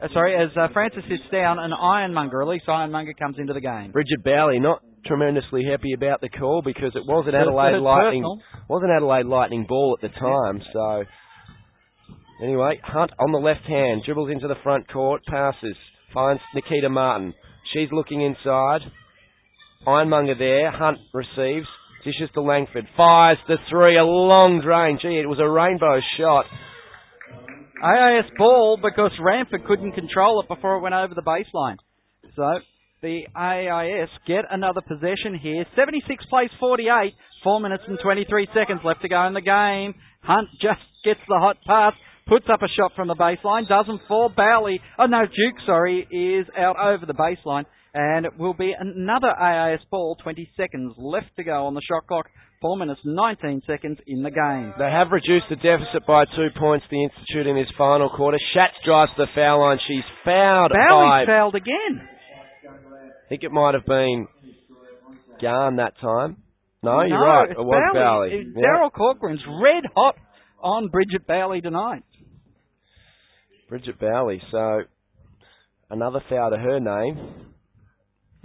[0.00, 3.90] Uh, sorry, as uh, Francis sits down, an Ironmonger, Elise Ironmonger comes into the game.
[3.90, 8.22] Bridget Bowley not tremendously happy about the call because it was an It's- Adelaide Lightning
[8.22, 8.40] personal.
[8.68, 10.62] was an Adelaide Lightning ball at the time.
[10.72, 11.04] So
[12.42, 15.76] anyway, Hunt on the left hand dribbles into the front court, passes,
[16.14, 17.34] finds Nikita Martin.
[17.72, 18.82] She's looking inside.
[19.86, 20.70] Ironmonger there.
[20.70, 21.66] Hunt receives.
[22.06, 22.86] Dishes to Langford.
[22.96, 23.98] Fires the three.
[23.98, 25.02] A long drain.
[25.02, 26.46] Gee, it was a rainbow shot.
[27.82, 31.82] AIS ball because Ranford couldn't control it before it went over the baseline.
[32.36, 32.62] So
[33.02, 35.66] the AIS get another possession here.
[35.74, 37.12] 76 plays 48.
[37.42, 39.98] Four minutes and 23 seconds left to go in the game.
[40.22, 41.92] Hunt just gets the hot pass,
[42.28, 44.30] puts up a shot from the baseline, doesn't fall.
[44.30, 47.66] Bowley, oh no, Duke, sorry, is out over the baseline.
[47.98, 50.16] And it will be another AIS ball.
[50.22, 52.26] 20 seconds left to go on the shot clock.
[52.60, 54.74] Four minutes 19 seconds in the game.
[54.78, 58.36] They have reduced the deficit by two points, the Institute, in this final quarter.
[58.52, 59.78] Schatz drives to the foul line.
[59.88, 62.06] She's fouled Bowley by, fouled again.
[62.68, 64.28] I think it might have been
[65.40, 66.36] Garn that time.
[66.82, 67.50] No, you're right.
[67.50, 68.30] It was Bowley.
[68.30, 68.52] Bowley.
[68.56, 68.68] Yeah.
[68.68, 70.16] Daryl Corcoran's red hot
[70.62, 72.04] on Bridget Bowley tonight.
[73.70, 74.42] Bridget Bowley.
[74.50, 74.82] So
[75.88, 77.54] another foul to her name.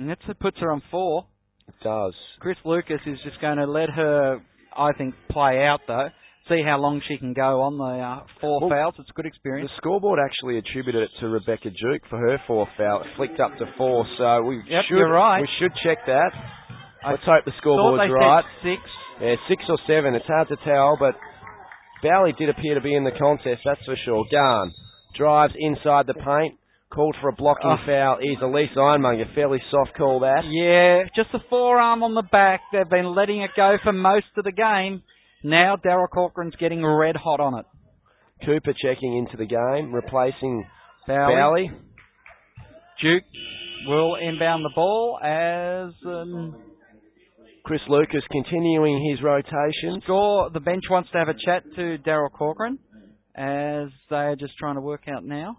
[0.02, 1.28] And that puts her on four.
[1.68, 2.14] It does.
[2.40, 4.42] Chris Lucas is just going to let her,
[4.76, 6.08] I think, play out though.
[6.50, 8.96] See how long she can go on the uh, four Well, fouls.
[8.98, 9.70] It's a good experience.
[9.70, 13.02] The scoreboard actually attributed it to Rebecca Duke for her four foul.
[13.02, 15.42] It flicked up to four, so we Yep, should right.
[15.42, 16.32] we should check that.
[17.06, 18.44] I Let's hope the scoreboard's right.
[18.66, 18.82] six.
[19.22, 20.16] Yeah, six or seven.
[20.16, 21.14] It's hard to tell, but
[22.02, 24.26] Bowley did appear to be in the contest, that's for sure.
[24.32, 24.74] Garn
[25.16, 26.58] drives inside the paint.
[26.94, 27.78] Called for a blocking Oh.
[27.86, 29.26] foul is Elise Ironmonger.
[29.34, 30.44] Fairly soft call that.
[30.46, 32.60] Yeah, just a forearm on the back.
[32.74, 35.02] They've been letting it go for most of the game.
[35.44, 37.66] Now Daryl Corcoran's getting red hot on it.
[38.46, 40.66] Cooper checking into the game, replacing
[41.08, 41.34] Bowley.
[41.36, 41.72] Bowley.
[43.02, 43.24] Duke
[43.88, 46.56] will inbound the ball as um,
[47.64, 50.02] Chris Lucas continuing his rotation.
[50.04, 50.50] score.
[50.50, 52.80] The bench wants to have a chat to Daryl Corcoran
[53.34, 55.58] as they're just trying to work out now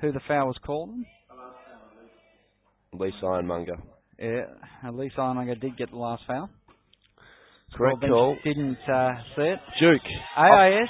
[0.00, 0.90] who the foul was called.
[0.90, 1.06] on.
[2.92, 3.76] Elise Ironmonger.
[4.18, 4.46] Yeah,
[4.86, 6.48] at least Ironmonger did get the last foul.
[7.74, 8.36] Correct call.
[8.44, 9.58] Didn't uh, see it.
[9.80, 10.02] Duke.
[10.38, 10.88] AIS.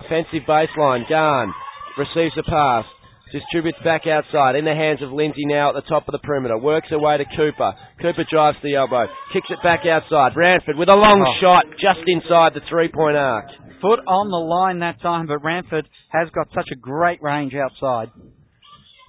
[0.00, 1.06] Offensive baseline.
[1.08, 1.52] Garn
[1.98, 2.84] receives a pass.
[3.32, 6.56] Distributes back outside in the hands of Lindsay now at the top of the perimeter.
[6.56, 7.72] Works her way to Cooper.
[8.00, 9.06] Cooper drives the elbow.
[9.32, 10.32] Kicks it back outside.
[10.34, 11.34] Ranford with a long Oh.
[11.40, 13.44] shot just inside the three point arc.
[13.82, 18.08] Foot on the line that time, but Ranford has got such a great range outside.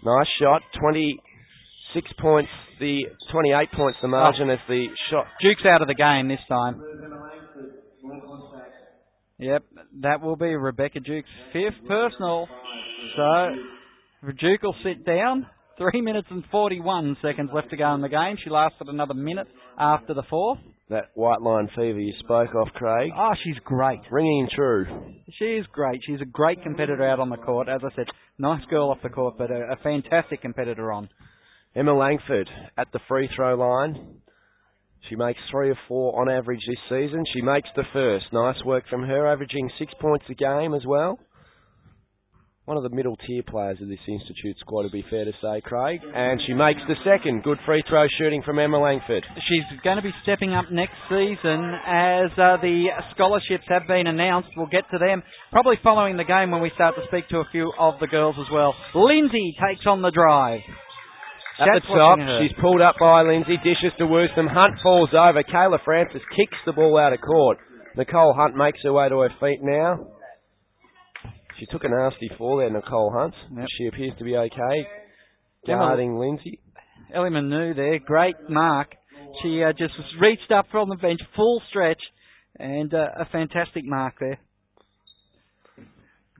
[0.03, 0.61] Nice shot.
[0.79, 4.11] 26 points, the 28 points the oh.
[4.11, 5.27] margin as the shot.
[5.41, 6.81] Duke's out of the game this time.
[9.39, 9.63] Yep,
[10.01, 12.47] that will be Rebecca Duke's fifth personal.
[13.15, 13.55] So,
[14.21, 15.47] Duke will sit down.
[15.77, 18.35] Three minutes and 41 seconds left to go in the game.
[18.43, 19.47] She lasted another minute
[19.77, 20.59] after the fourth.
[20.89, 23.11] That white line fever you spoke of, Craig.
[23.15, 24.01] Oh, she's great.
[24.11, 24.85] Ringing true.
[25.37, 26.01] She is great.
[26.05, 27.69] She's a great competitor out on the court.
[27.69, 31.07] As I said, nice girl off the court, but a, a fantastic competitor on.
[31.73, 34.19] Emma Langford at the free throw line.
[35.07, 37.23] She makes three or four on average this season.
[37.33, 38.25] She makes the first.
[38.33, 41.17] Nice work from her, averaging six points a game as well.
[42.69, 45.57] One of the middle tier players of this Institute squad, to be fair to say,
[45.65, 46.05] Craig.
[46.05, 47.41] And she makes the second.
[47.41, 49.25] Good free throw shooting from Emma Langford.
[49.49, 54.49] She's going to be stepping up next season as uh, the scholarships have been announced.
[54.55, 57.49] We'll get to them probably following the game when we start to speak to a
[57.51, 58.75] few of the girls as well.
[58.93, 60.61] Lindsay takes on the drive.
[61.57, 64.45] At the top, she's pulled up by Lindsay, dishes to Woosnam.
[64.45, 65.41] Hunt falls over.
[65.41, 67.57] Kayla Francis kicks the ball out of court.
[67.97, 70.18] Nicole Hunt makes her way to her feet now.
[71.59, 73.33] She took a nasty fall there, Nicole Hunt.
[73.55, 73.65] Yep.
[73.77, 74.87] She appears to be okay.
[75.67, 76.59] Emma- Guarding Lindsay.
[77.13, 78.95] Ellie Manu there, great mark.
[79.43, 82.01] She uh, just reached up from the bench, full stretch,
[82.57, 84.39] and uh, a fantastic mark there.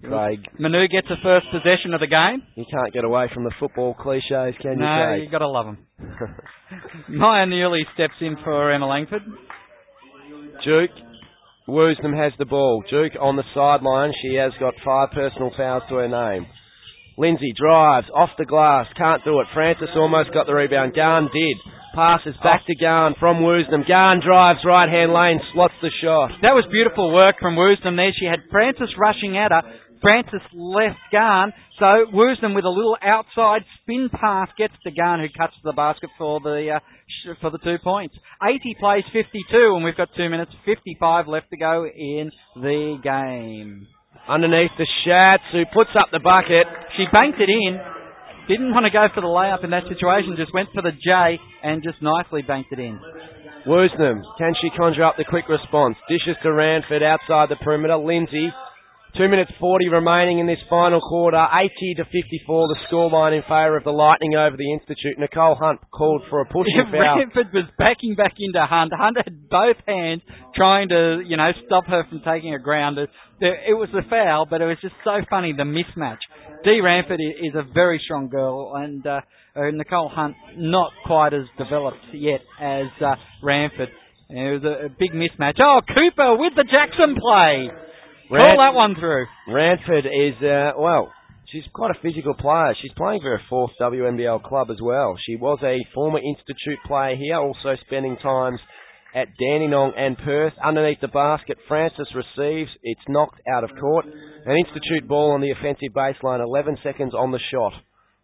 [0.03, 0.39] Craig.
[0.57, 2.41] Manu gets a first possession of the game.
[2.55, 5.23] You can't get away from the football cliches, can you, No, Craig?
[5.23, 5.77] you got to love them.
[7.09, 9.23] Mia Newley steps in for Emma Langford.
[10.63, 10.91] Duke.
[11.69, 12.83] Woosnam has the ball.
[12.89, 14.11] Duke on the sideline.
[14.21, 16.47] She has got five personal fouls to her name.
[17.17, 18.87] Lindsay drives off the glass.
[18.97, 19.47] Can't do it.
[19.53, 20.95] Francis almost got the rebound.
[20.95, 21.57] Garn did.
[21.93, 23.87] Passes back to Garn from Woosnam.
[23.87, 25.39] Garn drives right hand lane.
[25.53, 26.31] Slots the shot.
[26.41, 28.13] That was beautiful work from Woosnam there.
[28.17, 29.61] She had Francis rushing at her.
[30.01, 35.27] Francis left Garn, so Woosnam with a little outside spin pass gets to Garn, who
[35.37, 36.79] cuts the basket for the uh,
[37.41, 38.15] for the two points.
[38.41, 43.87] 80 plays 52, and we've got two minutes 55 left to go in the game.
[44.27, 46.67] Underneath the Schatz, who puts up the bucket.
[46.97, 47.79] She banked it in.
[48.47, 51.37] Didn't want to go for the layup in that situation, just went for the J
[51.61, 52.99] and just nicely banked it in.
[53.67, 55.95] Woosnam, can she conjure up the quick response?
[56.09, 57.97] Dishes to Ranford outside the perimeter.
[57.97, 58.49] Lindsay,
[59.17, 61.39] two minutes 40 remaining in this final quarter.
[61.39, 65.17] 80 to 54, the scoreline in favour of the Lightning over the Institute.
[65.17, 67.17] Nicole Hunt called for a push pushing foul.
[67.17, 68.93] Ranford was backing back into Hunt.
[68.93, 70.21] Hunt had both hands
[70.55, 72.97] trying to, you know, stop her from taking a ground.
[72.97, 73.09] It
[73.41, 76.19] it was a foul, but it was just so funny, the mismatch.
[76.63, 79.21] Dee Ranford is a very strong girl, and uh,
[79.55, 83.89] Nicole Hunt not quite as developed yet as uh, Ranford.
[84.29, 85.55] And It was a, a big mismatch.
[85.63, 87.69] Oh, Cooper with the Jackson play.
[88.31, 89.25] Ran- Call that one through.
[89.47, 91.11] Ranford is, uh, well,
[91.51, 92.75] she's quite a physical player.
[92.81, 95.15] She's playing for her fourth WNBL club as well.
[95.25, 98.59] She was a former Institute player here, also spending times
[99.15, 100.53] at Dandenong and Perth.
[100.63, 102.69] Underneath the basket, Francis receives.
[102.83, 104.05] It's knocked out of court.
[104.05, 107.73] An Institute ball on the offensive baseline, 11 seconds on the shot.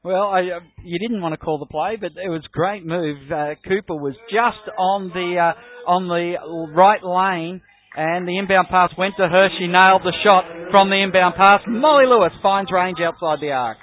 [0.04, 2.86] Well, I, uh, you didn't want to call the play, but it was a great
[2.86, 3.18] move.
[3.32, 6.36] Uh, Cooper was just on the uh, on the
[6.76, 7.62] right lane,
[7.98, 9.50] and the inbound pass went to her.
[9.58, 11.62] She nailed the shot from the inbound pass.
[11.68, 13.78] Molly Lewis finds range outside the arc.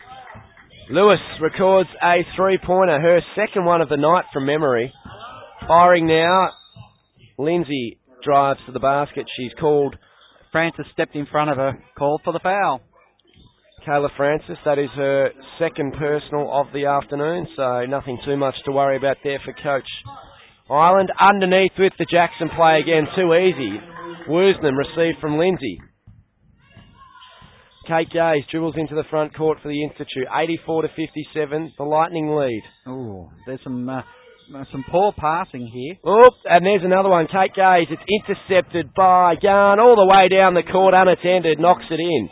[0.90, 4.92] Lewis records a three-pointer, her second one of the night from memory.
[5.66, 6.50] Firing now.
[7.38, 9.24] Lindsay drives to the basket.
[9.36, 9.96] She's called
[10.50, 12.82] Francis stepped in front of her, called for the foul.
[13.86, 14.58] Kayla Francis.
[14.64, 19.16] That is her second personal of the afternoon, so nothing too much to worry about
[19.24, 19.88] there for Coach
[20.72, 21.10] Ireland.
[21.20, 23.78] Underneath with the Jackson play again, too easy.
[24.28, 25.78] Woosnam received from Lindsay.
[27.86, 30.26] Kate Gaze dribbles into the front court for the Institute.
[30.32, 32.62] 84 to 57, the Lightning lead.
[32.88, 34.02] Ooh, there's some uh,
[34.70, 35.96] some poor passing here.
[36.08, 37.26] Oop, and there's another one.
[37.26, 37.88] Kate Gaze.
[37.90, 42.28] It's intercepted by Garn all the way down the court, unattended, knocks it in.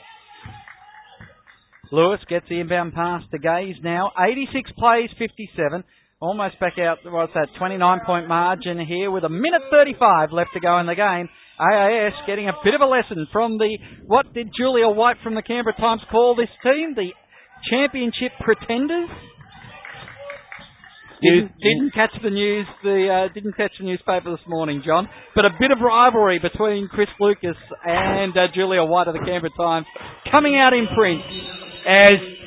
[1.93, 4.13] Lewis gets the inbound pass to Gaze now.
[4.17, 5.83] 86 plays, 57.
[6.21, 10.61] Almost back out, what's that, 29 point margin here with a minute 35 left to
[10.61, 11.31] go in the game.
[11.57, 15.41] AIS getting a bit of a lesson from the, what did Julia White from the
[15.41, 16.93] Canberra Times call this team?
[16.95, 17.17] The
[17.73, 19.09] championship pretenders?
[21.25, 25.09] Didn't, didn't catch the news, the uh, didn't catch the newspaper this morning, John.
[25.35, 29.53] But a bit of rivalry between Chris Lucas and uh, Julia White of the Canberra
[29.57, 29.87] Times
[30.31, 31.21] coming out in print.
[31.89, 32.41] as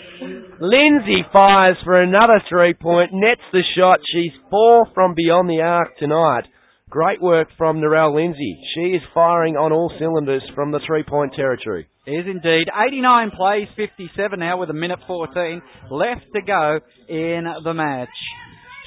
[0.60, 4.00] Lindsay fires for another three point, nets the shot.
[4.14, 6.45] She's four from beyond the arc tonight.
[6.90, 8.58] Great work from Narelle Lindsay.
[8.76, 11.88] She is firing on all cylinders from the three point territory.
[12.06, 16.80] Is indeed 89 plays, 57 now with a minute 14 left to go
[17.10, 18.10] in the match.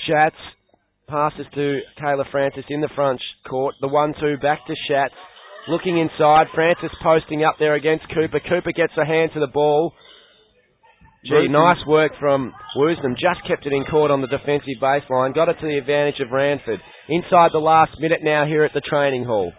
[0.06, 0.36] Schatz
[1.08, 3.74] passes to Kayla Francis in the front court.
[3.80, 5.14] The one two back to Schatz.
[5.68, 8.38] Looking inside, Francis posting up there against Cooper.
[8.38, 9.92] Cooper gets a hand to the ball.
[11.26, 13.18] Gee, nice work from Woosnam.
[13.18, 15.34] Just kept it in court on the defensive baseline.
[15.34, 16.78] Got it to the advantage of Ranford.
[17.08, 19.52] Inside the last minute now here at the training hall.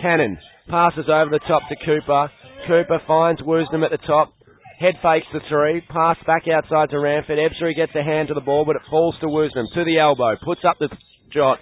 [0.00, 0.36] Cannon
[0.68, 2.30] passes over the top to Cooper.
[2.66, 4.34] Cooper finds Woosnam at the top.
[4.80, 5.80] Head fakes the three.
[5.90, 7.38] Pass back outside to Ranford.
[7.38, 9.66] Ebzery gets a hand to the ball, but it falls to Woosnam.
[9.74, 10.34] To the elbow.
[10.42, 10.88] Puts up the
[11.30, 11.58] shot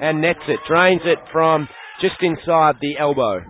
[0.00, 0.58] and nets it.
[0.68, 1.68] Drains it from
[2.00, 3.42] just inside the elbow.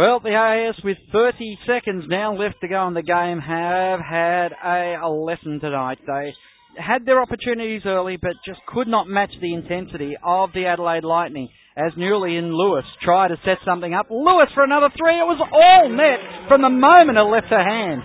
[0.00, 4.48] Well, the AIS with 30 seconds now left to go in the game have had
[4.56, 5.98] a, a lesson tonight.
[6.06, 6.32] They
[6.80, 11.50] had their opportunities early, but just could not match the intensity of the Adelaide Lightning.
[11.76, 14.06] As Newley and Lewis try to set something up.
[14.08, 15.20] Lewis for another three.
[15.20, 18.00] It was all net from the moment it left her hand.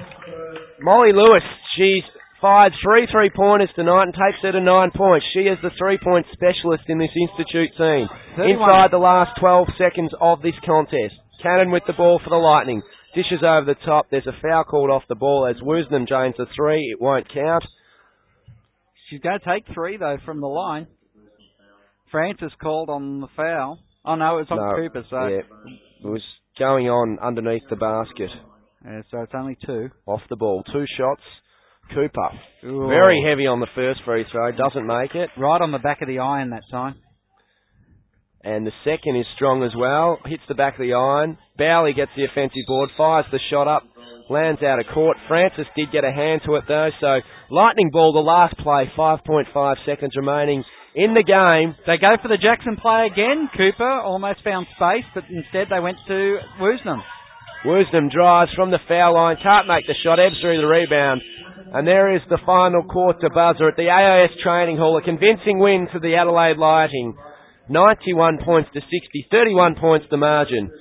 [0.83, 1.47] Molly Lewis,
[1.79, 2.03] she's
[2.41, 5.25] fired three three pointers tonight and takes her to nine points.
[5.31, 8.11] She is the three point specialist in this Institute team.
[8.35, 8.51] 31.
[8.51, 11.15] Inside the last 12 seconds of this contest.
[11.45, 12.81] Cannon with the ball for the Lightning.
[13.13, 14.07] Dishes over the top.
[14.09, 16.89] There's a foul called off the ball as Woosnam drains the three.
[16.91, 17.63] It won't count.
[19.09, 20.87] She's going to take three though from the line.
[22.11, 23.79] Francis called on the foul.
[24.03, 25.05] Oh no, it was on No, Cooper.
[25.09, 25.41] So Yeah,
[26.03, 26.23] it was
[26.57, 28.31] going on underneath the basket.
[28.83, 29.89] Yeah, so it's only two.
[30.07, 30.63] Off the ball.
[30.73, 31.21] Two shots.
[31.93, 32.29] Cooper.
[32.65, 32.87] Ooh.
[32.87, 34.51] Very heavy on the first free throw.
[34.51, 35.29] Doesn't make it.
[35.37, 36.95] Right on the back of the iron that time.
[38.45, 40.21] And the second is strong as well.
[40.29, 41.41] Hits the back of the iron.
[41.57, 42.93] Bowley gets the offensive board.
[42.95, 43.81] Fires the shot up.
[44.29, 45.17] Lands out of court.
[45.27, 46.93] Francis did get a hand to it though.
[47.01, 48.85] So lightning ball the last play.
[48.93, 49.49] 5.5
[49.85, 50.63] seconds remaining
[50.93, 51.73] in the game.
[51.89, 53.49] They go for the Jackson play again.
[53.49, 57.01] Cooper almost found space, but instead they went to Woosnam.
[57.65, 59.37] Woosnam drives from the foul line.
[59.41, 60.21] Can't make the shot.
[60.21, 61.21] Ebbs through the rebound.
[61.73, 64.97] And there is the final quarter buzzer at the AIS Training Hall.
[64.97, 67.17] A convincing win for the Adelaide Lightning.
[67.69, 69.27] 91 points to 60.
[69.31, 70.71] 31 points the margin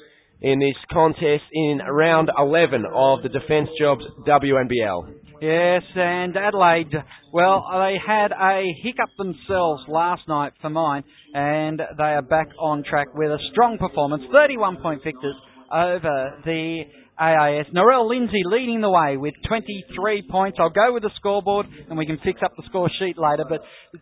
[0.41, 5.15] in this contest in round 11 of the Defence Jobs WNBL.
[5.41, 6.93] Yes, and Adelaide,
[7.33, 11.05] well, they had a hiccup themselves last night for mine,
[11.35, 15.35] and they are back on track with a strong performance, 31 point victors
[15.73, 16.83] over the
[17.19, 17.67] AIS.
[17.75, 20.59] Narelle Lindsay leading the way with 23 points.
[20.61, 23.61] I'll go with the scoreboard and we can fix up the score sheet later, but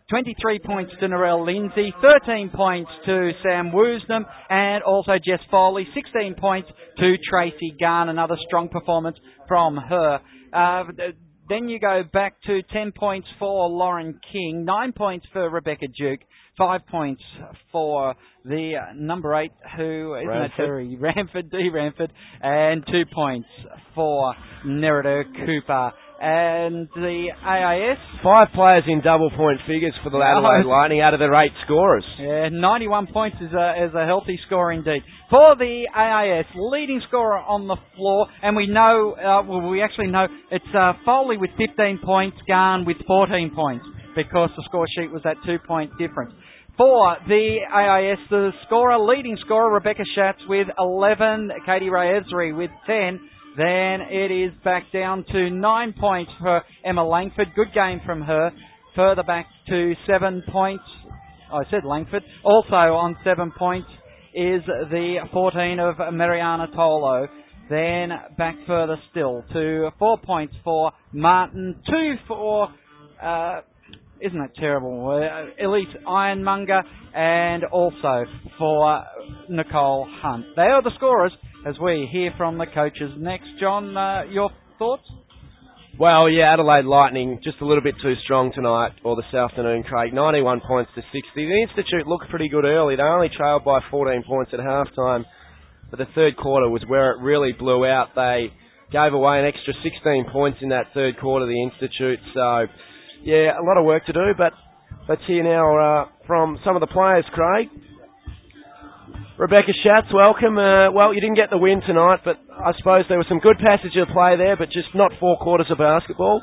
[0.09, 6.35] 23 points to Narelle Lindsay, 13 points to Sam Woosnam, and also Jess Foley, 16
[6.39, 6.69] points
[6.99, 8.09] to Tracy Garn.
[8.09, 9.17] Another strong performance
[9.47, 10.19] from her.
[10.51, 10.83] Uh,
[11.49, 16.21] then you go back to 10 points for Lauren King, 9 points for Rebecca Duke,
[16.57, 17.21] 5 points
[17.71, 18.15] for
[18.45, 20.51] the number 8, who isn't Ranford.
[20.51, 21.69] that Terry Ranford, D.
[21.73, 22.11] Ranford,
[22.41, 23.47] and 2 points
[23.95, 24.33] for
[24.65, 25.91] Nerida Cooper.
[26.25, 31.19] And the AIS, Five players in double point figures for the Adelaide Lightning out of
[31.19, 32.05] their eight scorers.
[32.17, 35.01] yeah, 91 points is a, is a healthy score indeed.
[35.29, 40.07] For the AIS, leading scorer on the floor, and we know, uh, well, we actually
[40.07, 43.83] know it's uh, Foley with 15 points, Garn with 14 points,
[44.15, 46.31] because the score sheet was that two point difference.
[46.75, 52.71] For the AIS, the scorer, leading scorer, Rebecca Schatz with 11, Katie Rae Ebzery with
[52.87, 53.19] 10,
[53.55, 57.49] then it is back down to 9 points for Emma Langford.
[57.55, 58.51] Good game from her.
[58.95, 60.83] Further back to 7 points.
[61.51, 62.23] I said Langford.
[62.43, 63.89] Also on 7 points
[64.33, 67.27] is the 14 of Marianna Tolo.
[67.69, 71.75] Then back further still to 4 points for Martin.
[71.87, 72.69] 2 for,
[73.21, 73.61] uh,
[74.23, 75.09] isn't that terrible?
[75.09, 76.81] Uh, Elise Ironmonger
[77.13, 78.25] and also
[78.57, 79.03] for
[79.49, 80.45] Nicole Hunt.
[80.55, 81.31] They are the scorers
[81.67, 83.11] as we hear from the coaches.
[83.17, 85.03] Next, John, uh, your thoughts?
[85.99, 90.11] Well, yeah, Adelaide Lightning just a little bit too strong tonight, or this afternoon, Craig.
[90.11, 91.21] 91 points to 60.
[91.35, 92.95] The Institute looked pretty good early.
[92.95, 95.23] They only trailed by 14 points at halftime,
[95.91, 98.09] but the third quarter was where it really blew out.
[98.15, 98.49] They
[98.91, 102.19] gave away an extra 16 points in that third quarter, the Institute.
[102.33, 102.65] So,
[103.23, 104.53] yeah, a lot of work to do, but
[105.07, 107.67] let's hear now uh, from some of the players, Craig.
[109.39, 110.57] Rebecca Schatz, welcome.
[110.57, 113.57] Uh, well, you didn't get the win tonight, but I suppose there was some good
[113.57, 116.41] passage of play there, but just not four quarters of basketball.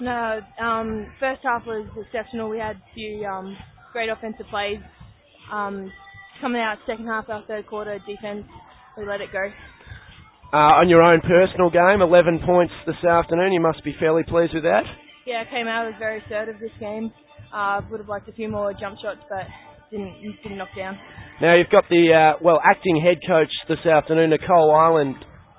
[0.00, 2.50] No, um, first half was exceptional.
[2.50, 3.56] We had a few um,
[3.92, 4.78] great offensive plays.
[5.50, 5.90] Um,
[6.42, 8.44] coming out second half, our third quarter defense,
[8.98, 9.48] we let it go.
[10.52, 13.52] Uh, on your own personal game, 11 points this afternoon.
[13.52, 14.84] You must be fairly pleased with that.
[15.26, 17.10] Yeah, I came out, was very assertive this game.
[17.52, 19.42] Uh, would have liked a few more jump shots, but
[19.90, 20.98] didn't didn't knock down.
[21.42, 25.16] Now you've got the uh, well acting head coach this afternoon, Nicole Ireland,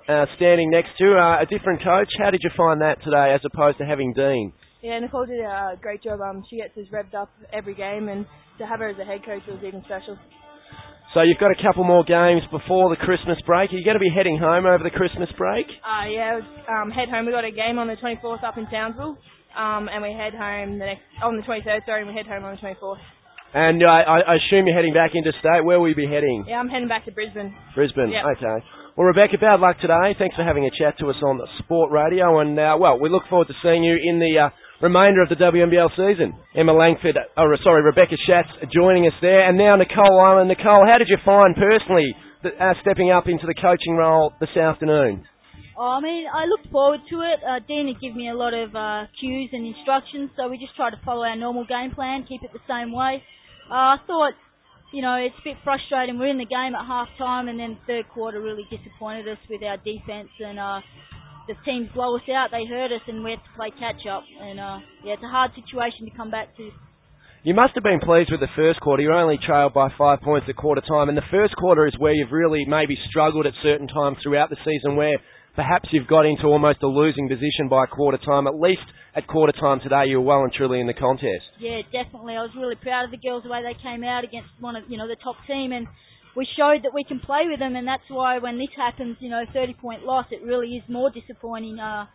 [0.07, 1.19] uh, standing next to.
[1.19, 2.07] Uh, a different coach.
[2.17, 4.53] How did you find that today, as opposed to having Dean?
[4.81, 6.21] Yeah, Nicole did a great job.
[6.21, 8.25] Um, she gets us revved up every game, and
[8.59, 10.17] to have her as a head coach was even special.
[11.13, 13.71] So you've got a couple more games before the Christmas break.
[13.71, 15.65] Are you going to be heading home over the Christmas break?
[15.81, 17.25] Uh, yeah, um, head home.
[17.25, 19.17] We've got a game on the 24th up in Townsville,
[19.57, 21.85] um, and we head home the next on the 23rd.
[21.85, 23.01] Sorry, and we head home on the 24th.
[23.53, 25.63] And uh, I, I assume you're heading back into state.
[25.63, 26.45] Where will you be heading?
[26.47, 27.55] Yeah, I'm heading back to Brisbane.
[27.73, 28.11] Brisbane.
[28.11, 28.37] Yep.
[28.37, 28.57] Okay.
[28.97, 30.17] Well, Rebecca, bad luck today.
[30.17, 33.09] Thanks for having a chat to us on the Sport Radio, and uh, well, we
[33.09, 34.49] look forward to seeing you in the uh,
[34.81, 36.33] remainder of the WNBL season.
[36.57, 40.49] Emma Langford, oh, sorry, Rebecca Schatz joining us there, and now Nicole Ireland.
[40.49, 42.09] Nicole, how did you find personally
[42.41, 45.25] the, uh, stepping up into the coaching role this afternoon?
[45.77, 47.37] Oh, I mean, I looked forward to it.
[47.45, 50.73] Uh, Dean had given me a lot of uh, cues and instructions, so we just
[50.75, 53.21] tried to follow our normal game plan, keep it the same way.
[53.69, 54.33] Uh, I thought,
[54.89, 56.17] you know, it's a bit frustrating.
[56.17, 59.61] We're in the game at half time, and then third quarter really disappointed us with
[59.61, 60.81] our defense, and uh,
[61.45, 62.49] the teams blow us out.
[62.49, 64.25] They hurt us, and we had to play catch up.
[64.25, 66.73] And uh, yeah, it's a hard situation to come back to.
[67.45, 69.03] You must have been pleased with the first quarter.
[69.03, 72.17] You only trailed by five points at quarter time, and the first quarter is where
[72.17, 75.21] you've really maybe struggled at certain times throughout the season where
[75.57, 78.45] perhaps you've got into almost a losing position by quarter time.
[78.45, 78.85] At least
[79.17, 81.49] at quarter time today, you were well and truly in the contest.
[81.59, 82.37] Yeah, definitely.
[82.37, 84.85] I was really proud of the girls the way they came out against one of
[84.87, 85.89] you know the top team, and
[86.37, 89.33] we showed that we can play with them, and that's why when this happens, you
[89.33, 91.81] know, 30 point loss, it really is more disappointing.
[91.81, 92.05] Uh,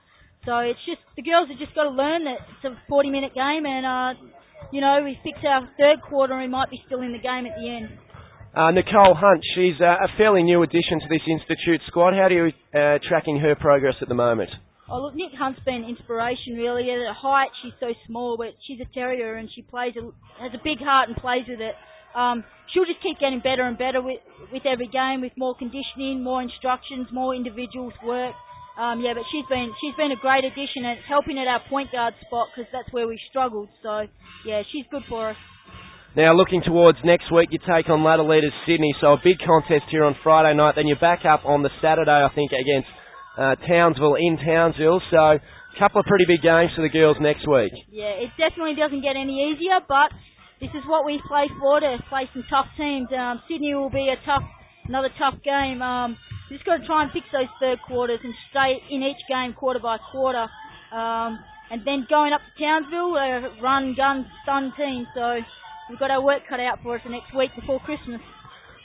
[0.47, 3.35] so it's just the girls have just got to learn that it's a 40 minute
[3.35, 4.15] game, and uh,
[4.71, 7.51] you know, we fix our third quarter, and we might be still in the game
[7.51, 7.91] at the end.
[8.53, 12.13] Uh, Nicole Hunt, she's uh, a fairly new addition to this institute squad.
[12.13, 14.51] How are you uh, tracking her progress at the moment?
[14.91, 16.91] Oh, look, Nick Hunt's been inspiration, really.
[16.93, 20.05] At her height, she's so small, but she's a terrier and she plays a,
[20.37, 21.73] has a big heart and plays with it.
[22.15, 24.21] Um, she'll just keep getting better and better with,
[24.53, 28.37] with every game, with more conditioning, more instructions, more individuals work.
[28.77, 31.61] Um, yeah, but she's been she's been a great addition and it's helping at our
[31.69, 33.69] point guard spot because that's where we struggled.
[33.83, 34.09] So
[34.45, 35.37] yeah, she's good for us.
[36.13, 39.89] Now, looking towards next week, you take on ladder leaders Sydney, so a big contest
[39.89, 40.77] here on Friday night.
[40.77, 42.89] Then you're back up on the Saturday, I think, against
[43.41, 45.01] uh, Townsville in Townsville.
[45.09, 47.73] So, a couple of pretty big games for the girls next week.
[47.89, 50.13] Yeah, it definitely doesn't get any easier, but
[50.61, 53.09] this is what we play for to play some tough teams.
[53.09, 54.45] Um, Sydney will be a tough,
[54.85, 55.81] another tough game.
[55.81, 56.21] Um,
[56.53, 59.81] just got to try and fix those third quarters and stay in each game quarter
[59.81, 60.45] by quarter.
[60.93, 61.41] Um,
[61.73, 65.09] and then going up to Townsville, a run, gun, stun team.
[65.17, 65.41] So
[65.93, 68.25] we've got our work cut out for us the next week before Christmas.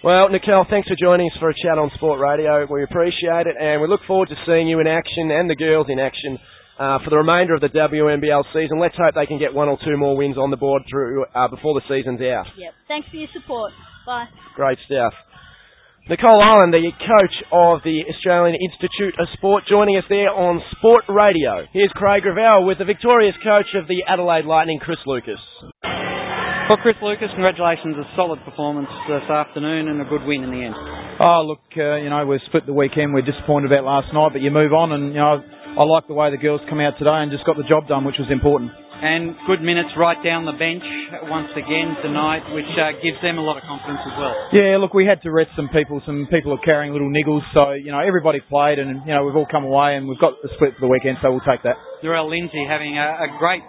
[0.03, 2.67] Well, Nicole, thanks for joining us for a chat on Sport Radio.
[2.69, 5.87] We appreciate it, and we look forward to seeing you in action and the girls
[5.89, 6.37] in action
[6.77, 8.77] uh, for the remainder of the WNBL season.
[8.77, 11.47] Let's hope they can get one or two more wins on the board through uh,
[11.47, 12.45] before the season's out.
[12.59, 12.73] Yep.
[12.87, 13.71] Thanks for your support.
[14.05, 14.27] Bye.
[14.53, 15.15] Great stuff.
[16.09, 21.03] Nicole Ireland, the coach of the Australian Institute of Sport, joining us there on Sport
[21.09, 21.67] Radio.
[21.73, 25.41] Here's Craig Gravel with the victorious coach of the Adelaide Lightning, Chris Lucas.
[26.67, 27.95] Well, Chris Lucas, congratulations.
[27.95, 30.75] A solid performance this afternoon and a good win in the end.
[31.15, 33.15] Oh, look, uh, you know, we've split the weekend.
[33.15, 35.39] We're disappointed about last night, but you move on, and, you know,
[35.79, 38.03] I like the way the girls come out today and just got the job done,
[38.03, 38.75] which was important.
[38.99, 40.83] And good minutes right down the bench
[41.31, 44.35] once again tonight, which uh, gives them a lot of confidence as well.
[44.51, 46.03] Yeah, look, we had to rest some people.
[46.03, 49.37] Some people are carrying little niggles, so you know everybody played, and you know we've
[49.37, 51.77] all come away, and we've got the split for the weekend, so we'll take that.
[52.03, 53.61] Narelle Lindsay having a, a great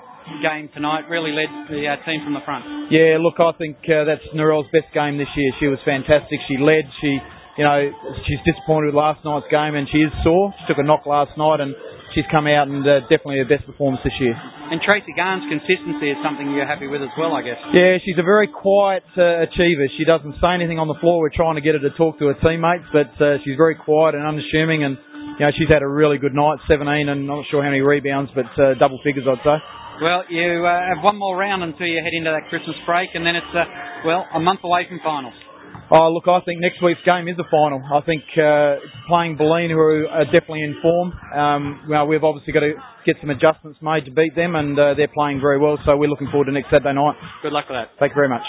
[0.43, 1.09] game tonight.
[1.09, 2.93] Really led the uh, team from the front.
[2.93, 5.53] Yeah, look, I think uh, that's Narelle's best game this year.
[5.61, 6.39] She was fantastic.
[6.49, 6.85] She led.
[7.01, 7.19] She,
[7.59, 7.91] you know,
[8.27, 10.55] she's disappointed with last night's game, and she is sore.
[10.61, 11.75] She took a knock last night, and
[12.15, 14.37] she's come out and uh, definitely her best performance this year.
[14.69, 17.57] And Tracy Gahan's consistency is something you're happy with as well, I guess.
[17.73, 19.89] Yeah, she's a very quiet uh, achiever.
[19.97, 21.25] She doesn't say anything on the floor.
[21.25, 24.15] We're trying to get her to talk to her teammates, but uh, she's very quiet
[24.15, 24.85] and unassuming.
[24.85, 25.01] And
[25.39, 27.81] you know, she's had a really good night, 17, and I'm not sure how many
[27.81, 29.59] rebounds, but uh, double figures, I'd say.
[30.03, 33.27] Well, you uh, have one more round until you head into that Christmas break, and
[33.27, 33.65] then it's, uh,
[34.07, 35.35] well, a month away from finals.
[35.91, 37.81] Oh, look, I think next week's game is the final.
[37.81, 38.77] I think uh,
[39.09, 42.75] playing Bulleen, who are definitely in form, um, well, we've obviously got to
[43.09, 46.13] get some adjustments made to beat them, and uh, they're playing very well, so we're
[46.13, 47.17] looking forward to next Saturday night.
[47.41, 47.97] Good luck with that.
[47.97, 48.45] Thank you very much.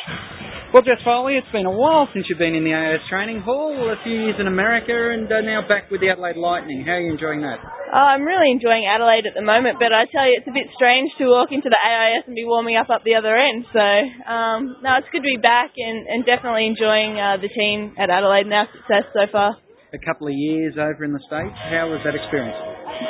[0.75, 3.73] Well, Jess Foley, it's been a while since you've been in the AIS training hall,
[3.89, 6.83] a few years in America, and uh, now back with the Adelaide Lightning.
[6.85, 7.57] How are you enjoying that?
[7.89, 10.69] Oh, I'm really enjoying Adelaide at the moment, but I tell you, it's a bit
[10.75, 13.65] strange to walk into the AIS and be warming up up the other end.
[13.73, 13.81] So,
[14.29, 18.13] um, no, it's good to be back and, and definitely enjoying uh, the team at
[18.13, 19.57] Adelaide and our success so far.
[19.89, 22.53] A couple of years over in the States, how was that experience?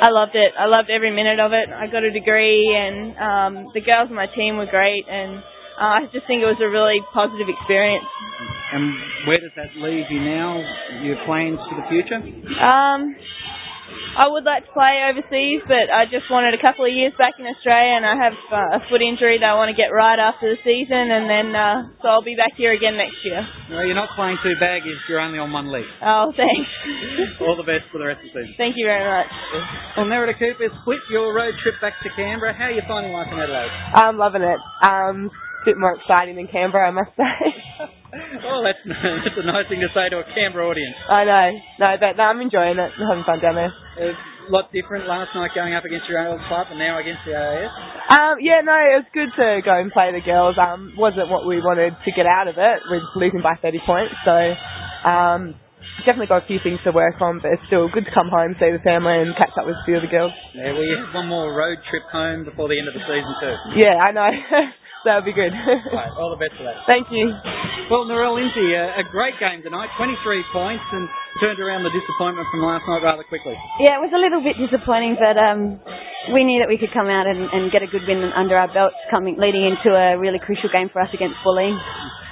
[0.00, 0.56] I loved it.
[0.56, 1.68] I loved every minute of it.
[1.68, 5.44] I got a degree, and um, the girls on my team were great, and
[5.76, 8.08] uh, I just think it was a really positive experience.
[8.72, 10.56] And where does that leave you now?
[11.04, 12.20] Your plans for the future?
[12.64, 13.12] Um,
[14.10, 17.38] I would like to play overseas, but I just wanted a couple of years back
[17.38, 20.18] in Australia, and I have uh, a foot injury that I want to get right
[20.18, 23.40] after the season, and then uh, so I'll be back here again next year.
[23.70, 24.98] No, you're not playing two baggies.
[25.08, 25.86] You're only on one leg.
[26.02, 26.70] Oh, thanks.
[27.46, 28.54] All the best for the rest of the season.
[28.58, 29.30] Thank you very much.
[29.96, 32.52] Well, Merida Cooper, split your road trip back to Canberra.
[32.52, 33.72] How are you finding life in Adelaide?
[33.94, 34.60] I'm loving it.
[34.82, 37.94] Um, a bit more exciting than Canberra, I must say.
[38.10, 38.82] Oh, that's
[39.24, 40.96] that's a nice thing to say to a Canberra audience.
[41.08, 41.46] I know.
[41.78, 42.90] No, but no, I'm enjoying it.
[42.98, 43.70] I'm having fun down there.
[43.70, 47.38] A lot different last night going up against your old club and now against the
[47.38, 47.70] AIS.
[48.10, 50.58] Um, yeah, no, it was good to go and play the girls.
[50.58, 52.76] Um, wasn't what we wanted to get out of it.
[52.90, 54.34] We're losing by 30 points, so
[55.06, 55.54] um,
[56.02, 57.38] definitely got a few things to work on.
[57.38, 59.84] But it's still good to come home, see the family, and catch up with a
[59.86, 60.34] few of the girls.
[60.58, 63.32] Yeah, well, you have one more road trip home before the end of the season
[63.38, 63.54] too.
[63.86, 64.30] Yeah, I know.
[65.04, 65.52] that would be good.
[65.92, 66.84] Right, all the best for that.
[66.84, 67.32] Thank you.
[67.90, 70.14] Well, Narelle Lindsay, a, a great game tonight, 23
[70.54, 71.08] points, and
[71.42, 73.56] turned around the disappointment from last night rather quickly.
[73.82, 75.80] Yeah, it was a little bit disappointing, but um,
[76.30, 78.68] we knew that we could come out and, and get a good win under our
[78.70, 81.74] belts, coming leading into a really crucial game for us against Bulleen.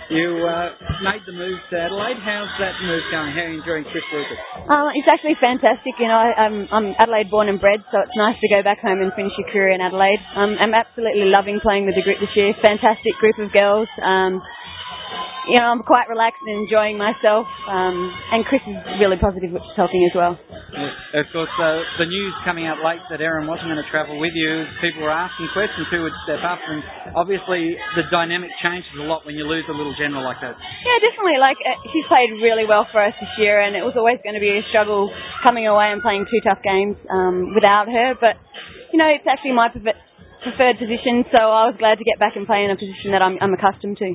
[0.09, 0.73] You uh,
[1.05, 2.17] made the move to Adelaide.
[2.25, 3.29] How's that move going?
[3.37, 4.41] How are you enjoying Chris Lucas?
[4.57, 6.01] Uh, it's actually fantastic.
[6.01, 8.81] You know, I, I'm, I'm Adelaide born and bred, so it's nice to go back
[8.81, 10.25] home and finish your career in Adelaide.
[10.33, 12.57] Um, I'm absolutely loving playing with the group this year.
[12.57, 13.89] Fantastic group of girls.
[14.01, 14.41] Um,
[15.49, 17.49] you know, I'm quite relaxed and enjoying myself.
[17.65, 17.97] Um,
[18.37, 20.37] and Chris is really positive, which is helping as well.
[21.17, 24.37] Of course, uh, the news coming out late that Erin wasn't going to travel with
[24.37, 29.09] you, people were asking questions who would step up, and obviously the dynamic changes a
[29.09, 30.53] lot when you lose a little general like that.
[30.85, 31.41] Yeah, definitely.
[31.41, 34.37] Like uh, she's played really well for us this year, and it was always going
[34.37, 35.09] to be a struggle
[35.41, 38.13] coming away and playing two tough games um, without her.
[38.21, 38.37] But
[38.93, 42.45] you know, it's actually my preferred position, so I was glad to get back and
[42.45, 44.13] play in a position that I'm, I'm accustomed to.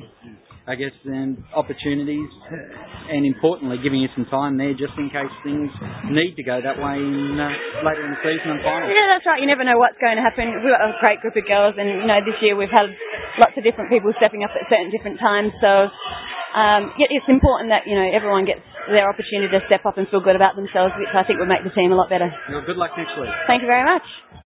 [0.64, 2.24] I guess, and opportunities,
[3.12, 5.68] and importantly, giving you some time there just in case things
[6.08, 8.88] need to go that way in, uh, later in the season and finals.
[8.88, 9.44] Yeah, that's right.
[9.44, 10.56] You never know what's going to happen.
[10.64, 12.88] We've got a great group of girls, and you know, this year we've had
[13.36, 15.52] lots of different people stepping up at certain different times.
[15.60, 15.92] So,
[16.56, 20.08] um, yeah, it's important that you know everyone gets their opportunity to step up and
[20.08, 22.32] feel good about themselves, which I think will make the team a lot better.
[22.48, 23.28] Well, good luck next week.
[23.44, 24.43] Thank you very much.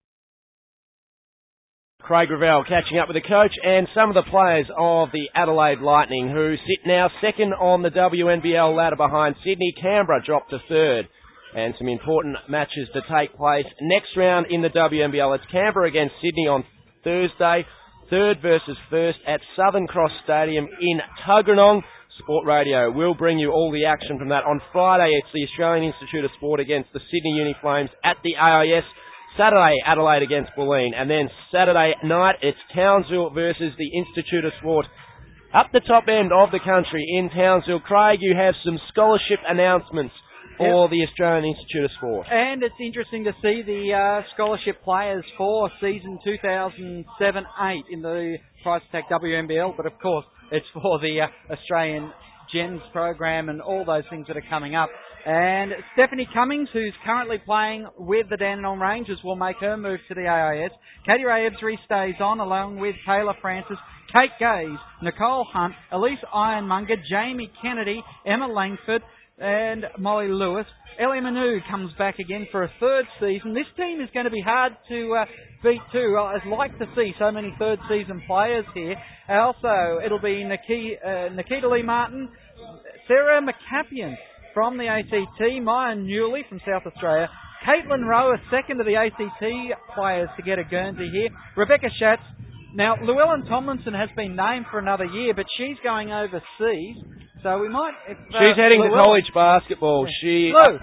[2.08, 5.84] Craig Revell catching up with the coach and some of the players of the Adelaide
[5.84, 9.74] Lightning who sit now second on the WNBL ladder behind Sydney.
[9.76, 11.04] Canberra dropped to third.
[11.54, 15.36] And some important matches to take place next round in the WNBL.
[15.36, 16.64] It's Canberra against Sydney on
[17.04, 17.68] Thursday.
[18.08, 21.82] Third versus first at Southern Cross Stadium in Tuggeranong.
[22.24, 24.48] Sport Radio will bring you all the action from that.
[24.48, 28.32] On Friday, it's the Australian Institute of Sport against the Sydney Uni Flames at the
[28.40, 28.88] AIS.
[29.38, 30.90] Saturday, Adelaide against Bulleen.
[30.96, 34.86] And then Saturday night, it's Townsville versus the Institute of Sport.
[35.54, 37.80] Up the top end of the country in Townsville.
[37.80, 40.12] Craig, you have some scholarship announcements
[40.58, 42.26] for the Australian Institute of Sport.
[42.30, 48.82] And it's interesting to see the uh, scholarship players for season 2007-8 in the Price
[48.90, 52.10] Tag WNBL, but of course it's for the uh, Australian
[52.52, 54.88] Gens program and all those things that are coming up.
[55.26, 60.14] And Stephanie Cummings, who's currently playing with the Dandenong Rangers, will make her move to
[60.14, 60.70] the AIS.
[61.04, 63.76] Katie Rae Ebzery stays on along with Kayla Francis,
[64.12, 69.02] Kate Gaze, Nicole Hunt, Elise Ironmonger, Jamie Kennedy, Emma Ranford,
[69.40, 70.66] and Molly Lewis.
[71.00, 73.54] Ellie Manu comes back again for a third season.
[73.54, 75.24] This team is going to be hard to uh,
[75.62, 76.18] beat too.
[76.18, 78.96] I'd like to see so many third season players here.
[79.28, 80.96] Also, it'll be Nikita,
[81.30, 82.28] uh, Nikita Lee Martin,
[83.06, 84.16] Sarah McCapian
[84.54, 87.28] from the ACT, Mia Newley from South Australia,
[87.64, 89.42] Caitlin Rowe, second of the ACT
[89.94, 92.22] players to get a Guernsey here, Rebecca Schatz.
[92.74, 96.96] Now, Louella Tomlinson has been named for another year, but she's going overseas,
[97.42, 97.92] so we might.
[98.08, 100.06] If, uh, She's heading to college basketball.
[100.20, 100.78] She Lou,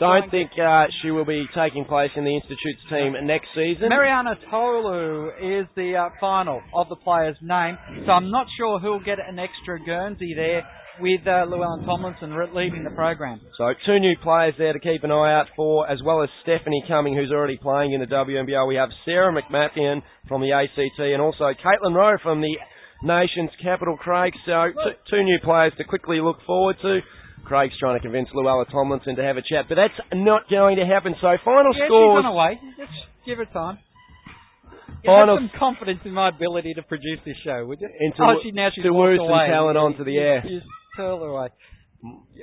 [0.00, 3.90] don't think uh, she will be taking place in the Institute's team next season.
[3.90, 7.76] Marianna Tolo is the uh, final of the player's name,
[8.06, 10.66] so I'm not sure who'll get an extra Guernsey there
[11.00, 13.40] with uh, Louella Tomlinson leaving the program.
[13.56, 16.84] So two new players there to keep an eye out for, as well as Stephanie
[16.88, 18.68] Cumming, who's already playing in the WNBL.
[18.68, 22.56] We have Sarah McMathian from the ACT, and also Caitlin Rowe from the
[23.02, 24.32] nation's capital, Craig.
[24.46, 27.00] So t- two new players to quickly look forward to.
[27.44, 30.86] Craig's trying to convince Louella Tomlinson to have a chat, but that's not going to
[30.86, 31.14] happen.
[31.20, 32.20] So final yeah, scores.
[32.20, 32.60] she's on her way.
[32.76, 32.92] Just
[33.26, 33.78] give her time.
[35.04, 37.88] Final- have some confidence in my ability to produce this show, would you?
[38.00, 39.48] Into oh, she, now she's to walked woo some away.
[39.48, 40.44] talent onto the air.
[40.98, 41.48] Away.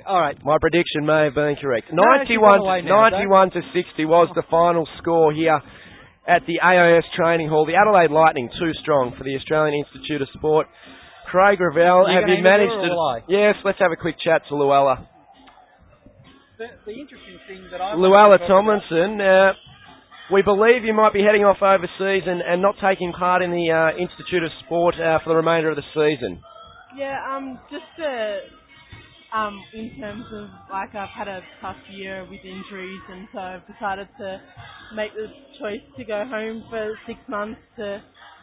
[0.06, 0.36] All right.
[0.44, 1.86] My prediction may have been correct.
[1.92, 5.60] No, 91, on now, 91 to 60 was the final score here
[6.28, 7.64] at the AIS Training Hall.
[7.64, 10.66] The Adelaide Lightning too strong for the Australian Institute of Sport.
[11.30, 12.88] Craig Ravel, You have you managed to?
[12.88, 13.16] or will I?
[13.28, 15.04] Yes, let's have a quick chat to Louella.
[16.56, 19.20] The, the interesting thing that I Louella wanted to talk about- Tomlinson.
[19.20, 19.52] Uh,
[20.32, 23.68] we believe you might be heading off overseas and, and not taking part in the
[23.72, 26.40] uh, Institute of Sport uh, for the remainder of the season.
[26.96, 28.44] Yeah, um, just uh,
[29.34, 33.66] um, in terms of like I've had a tough year with injuries, and so I've
[33.66, 34.40] decided to
[34.94, 35.28] make the
[35.60, 38.02] choice to go home for six months to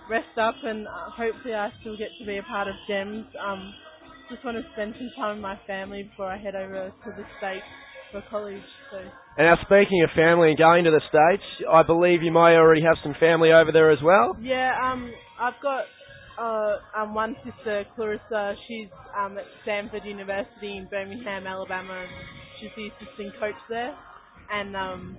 [0.09, 3.25] rest up, and uh, hopefully I still get to be a part of Gems.
[3.39, 3.73] Um,
[4.29, 7.25] just want to spend some time with my family before I head over to the
[7.37, 7.65] States
[8.11, 8.63] for college.
[8.91, 8.97] So
[9.37, 12.81] And now, speaking of family and going to the States, I believe you may already
[12.81, 14.37] have some family over there as well.
[14.41, 15.85] Yeah, um, I've got
[16.39, 18.55] uh, um, one sister, Clarissa.
[18.67, 18.87] She's
[19.17, 22.05] um, at Samford University in Birmingham, Alabama.
[22.59, 23.95] She's the assistant coach there.
[24.51, 25.17] And um,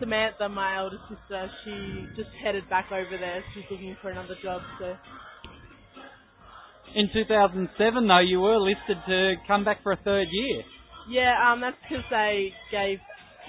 [0.00, 3.42] Samantha, my elder sister, she just headed back over there.
[3.54, 4.62] She's looking for another job.
[4.78, 4.94] So
[6.94, 10.62] In 2007, though, you were listed to come back for a third year.
[11.08, 12.98] yeah, um, that's because they gave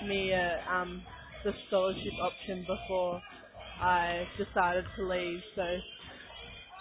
[0.07, 1.01] me a, um,
[1.43, 3.21] the scholarship option before
[3.81, 5.39] I decided to leave.
[5.55, 5.63] So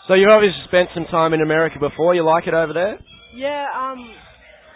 [0.06, 2.14] So you've obviously spent some time in America before.
[2.14, 2.94] You like it over there?
[3.34, 3.98] Yeah, um,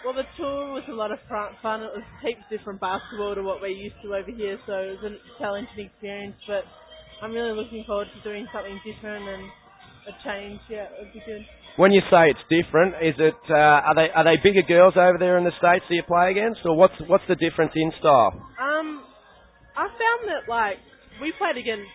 [0.03, 1.81] well, the tour was a lot of fun.
[1.83, 5.15] It was heaps different basketball to what we're used to over here, so it was
[5.15, 6.35] a challenging experience.
[6.43, 6.67] But
[7.23, 9.43] I'm really looking forward to doing something different and
[10.11, 10.59] a change.
[10.67, 11.47] Yeah, it would be good.
[11.79, 15.15] When you say it's different, is it uh, are they are they bigger girls over
[15.15, 18.35] there in the states that you play against, or what's what's the difference in style?
[18.59, 19.07] Um,
[19.79, 20.75] I found that like
[21.23, 21.87] we played against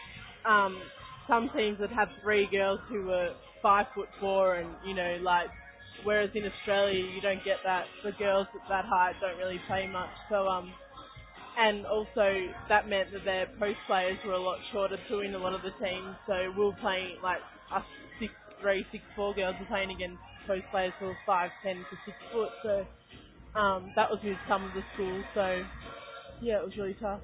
[0.48, 0.80] um
[1.28, 3.30] some teams that have three girls who were
[3.62, 5.48] five foot four, and you know like
[6.04, 7.84] whereas in Australia you don't get that.
[8.04, 10.72] The girls at that height don't really play much, so um.
[11.58, 12.28] And also,
[12.68, 15.62] that meant that their post players were a lot shorter too in a lot of
[15.62, 16.14] the teams.
[16.26, 17.40] So we were playing like
[17.74, 17.82] us
[18.20, 18.30] six
[18.60, 22.16] three, six four girls were playing against post players who were five ten to six
[22.30, 22.50] foot.
[22.62, 22.84] So
[23.58, 25.24] um, that was with some of the schools.
[25.34, 25.62] So
[26.42, 27.20] yeah, it was really tough.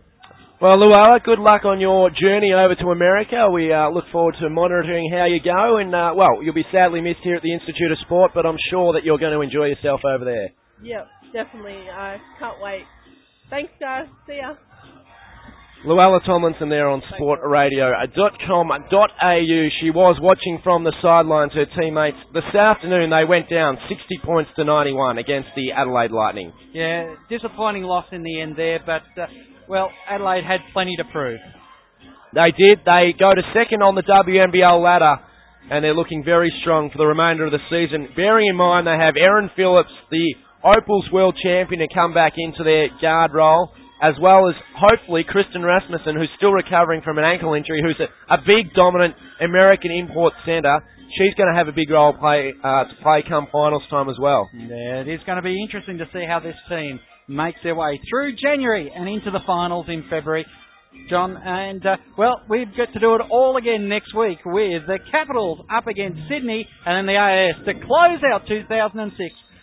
[0.63, 3.51] Well, Louella, good luck on your journey over to America.
[3.51, 7.01] We uh, look forward to monitoring how you go, and uh, well, you'll be sadly
[7.01, 9.75] missed here at the Institute of Sport, but I'm sure that you're going to enjoy
[9.75, 10.51] yourself over there.
[10.81, 11.91] Yep, definitely.
[11.91, 12.85] I can't wait.
[13.51, 14.07] Thanks, guys.
[14.29, 14.55] See ya.
[15.85, 19.69] Louella Tomlinson there on sportradio.com.au.
[19.81, 21.55] She was watching from the sidelines.
[21.55, 26.53] Her teammates this afternoon they went down 60 points to 91 against the Adelaide Lightning.
[26.73, 29.27] Yeah, disappointing loss in the end there, but uh,
[29.69, 31.41] well, Adelaide had plenty to prove.
[32.35, 32.81] They did.
[32.85, 35.21] They go to second on the WNBL ladder,
[35.71, 38.09] and they're looking very strong for the remainder of the season.
[38.17, 40.35] Bearing in mind they have Erin Phillips, the
[40.65, 43.71] Opals World Champion, to come back into their guard role
[44.03, 48.11] as well as hopefully Kristen Rasmussen, who's still recovering from an ankle injury, who's a,
[48.35, 50.83] a big, dominant American import centre.
[51.15, 54.17] She's going to have a big role play uh, to play come finals time as
[54.19, 54.51] well.
[54.53, 56.99] Yeah, it is going to be interesting to see how this team
[57.29, 60.47] makes their way through January and into the finals in February.
[61.09, 64.99] John, and uh, well, we've got to do it all again next week with the
[65.11, 69.17] Capitals up against Sydney and then the AIS to close out 2006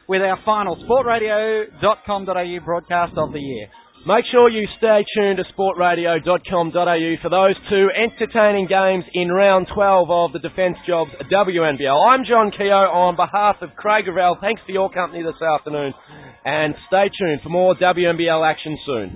[0.07, 3.67] with our final sportradio.com.au broadcast of the year.
[4.07, 10.09] Make sure you stay tuned to sportradio.com.au for those two entertaining games in round 12
[10.09, 11.99] of the Defence Jobs WNBL.
[12.13, 14.37] I'm John Keogh on behalf of Craig Gravel.
[14.39, 15.93] Thanks for your company this afternoon
[16.45, 19.07] and stay tuned for more WNBL action soon.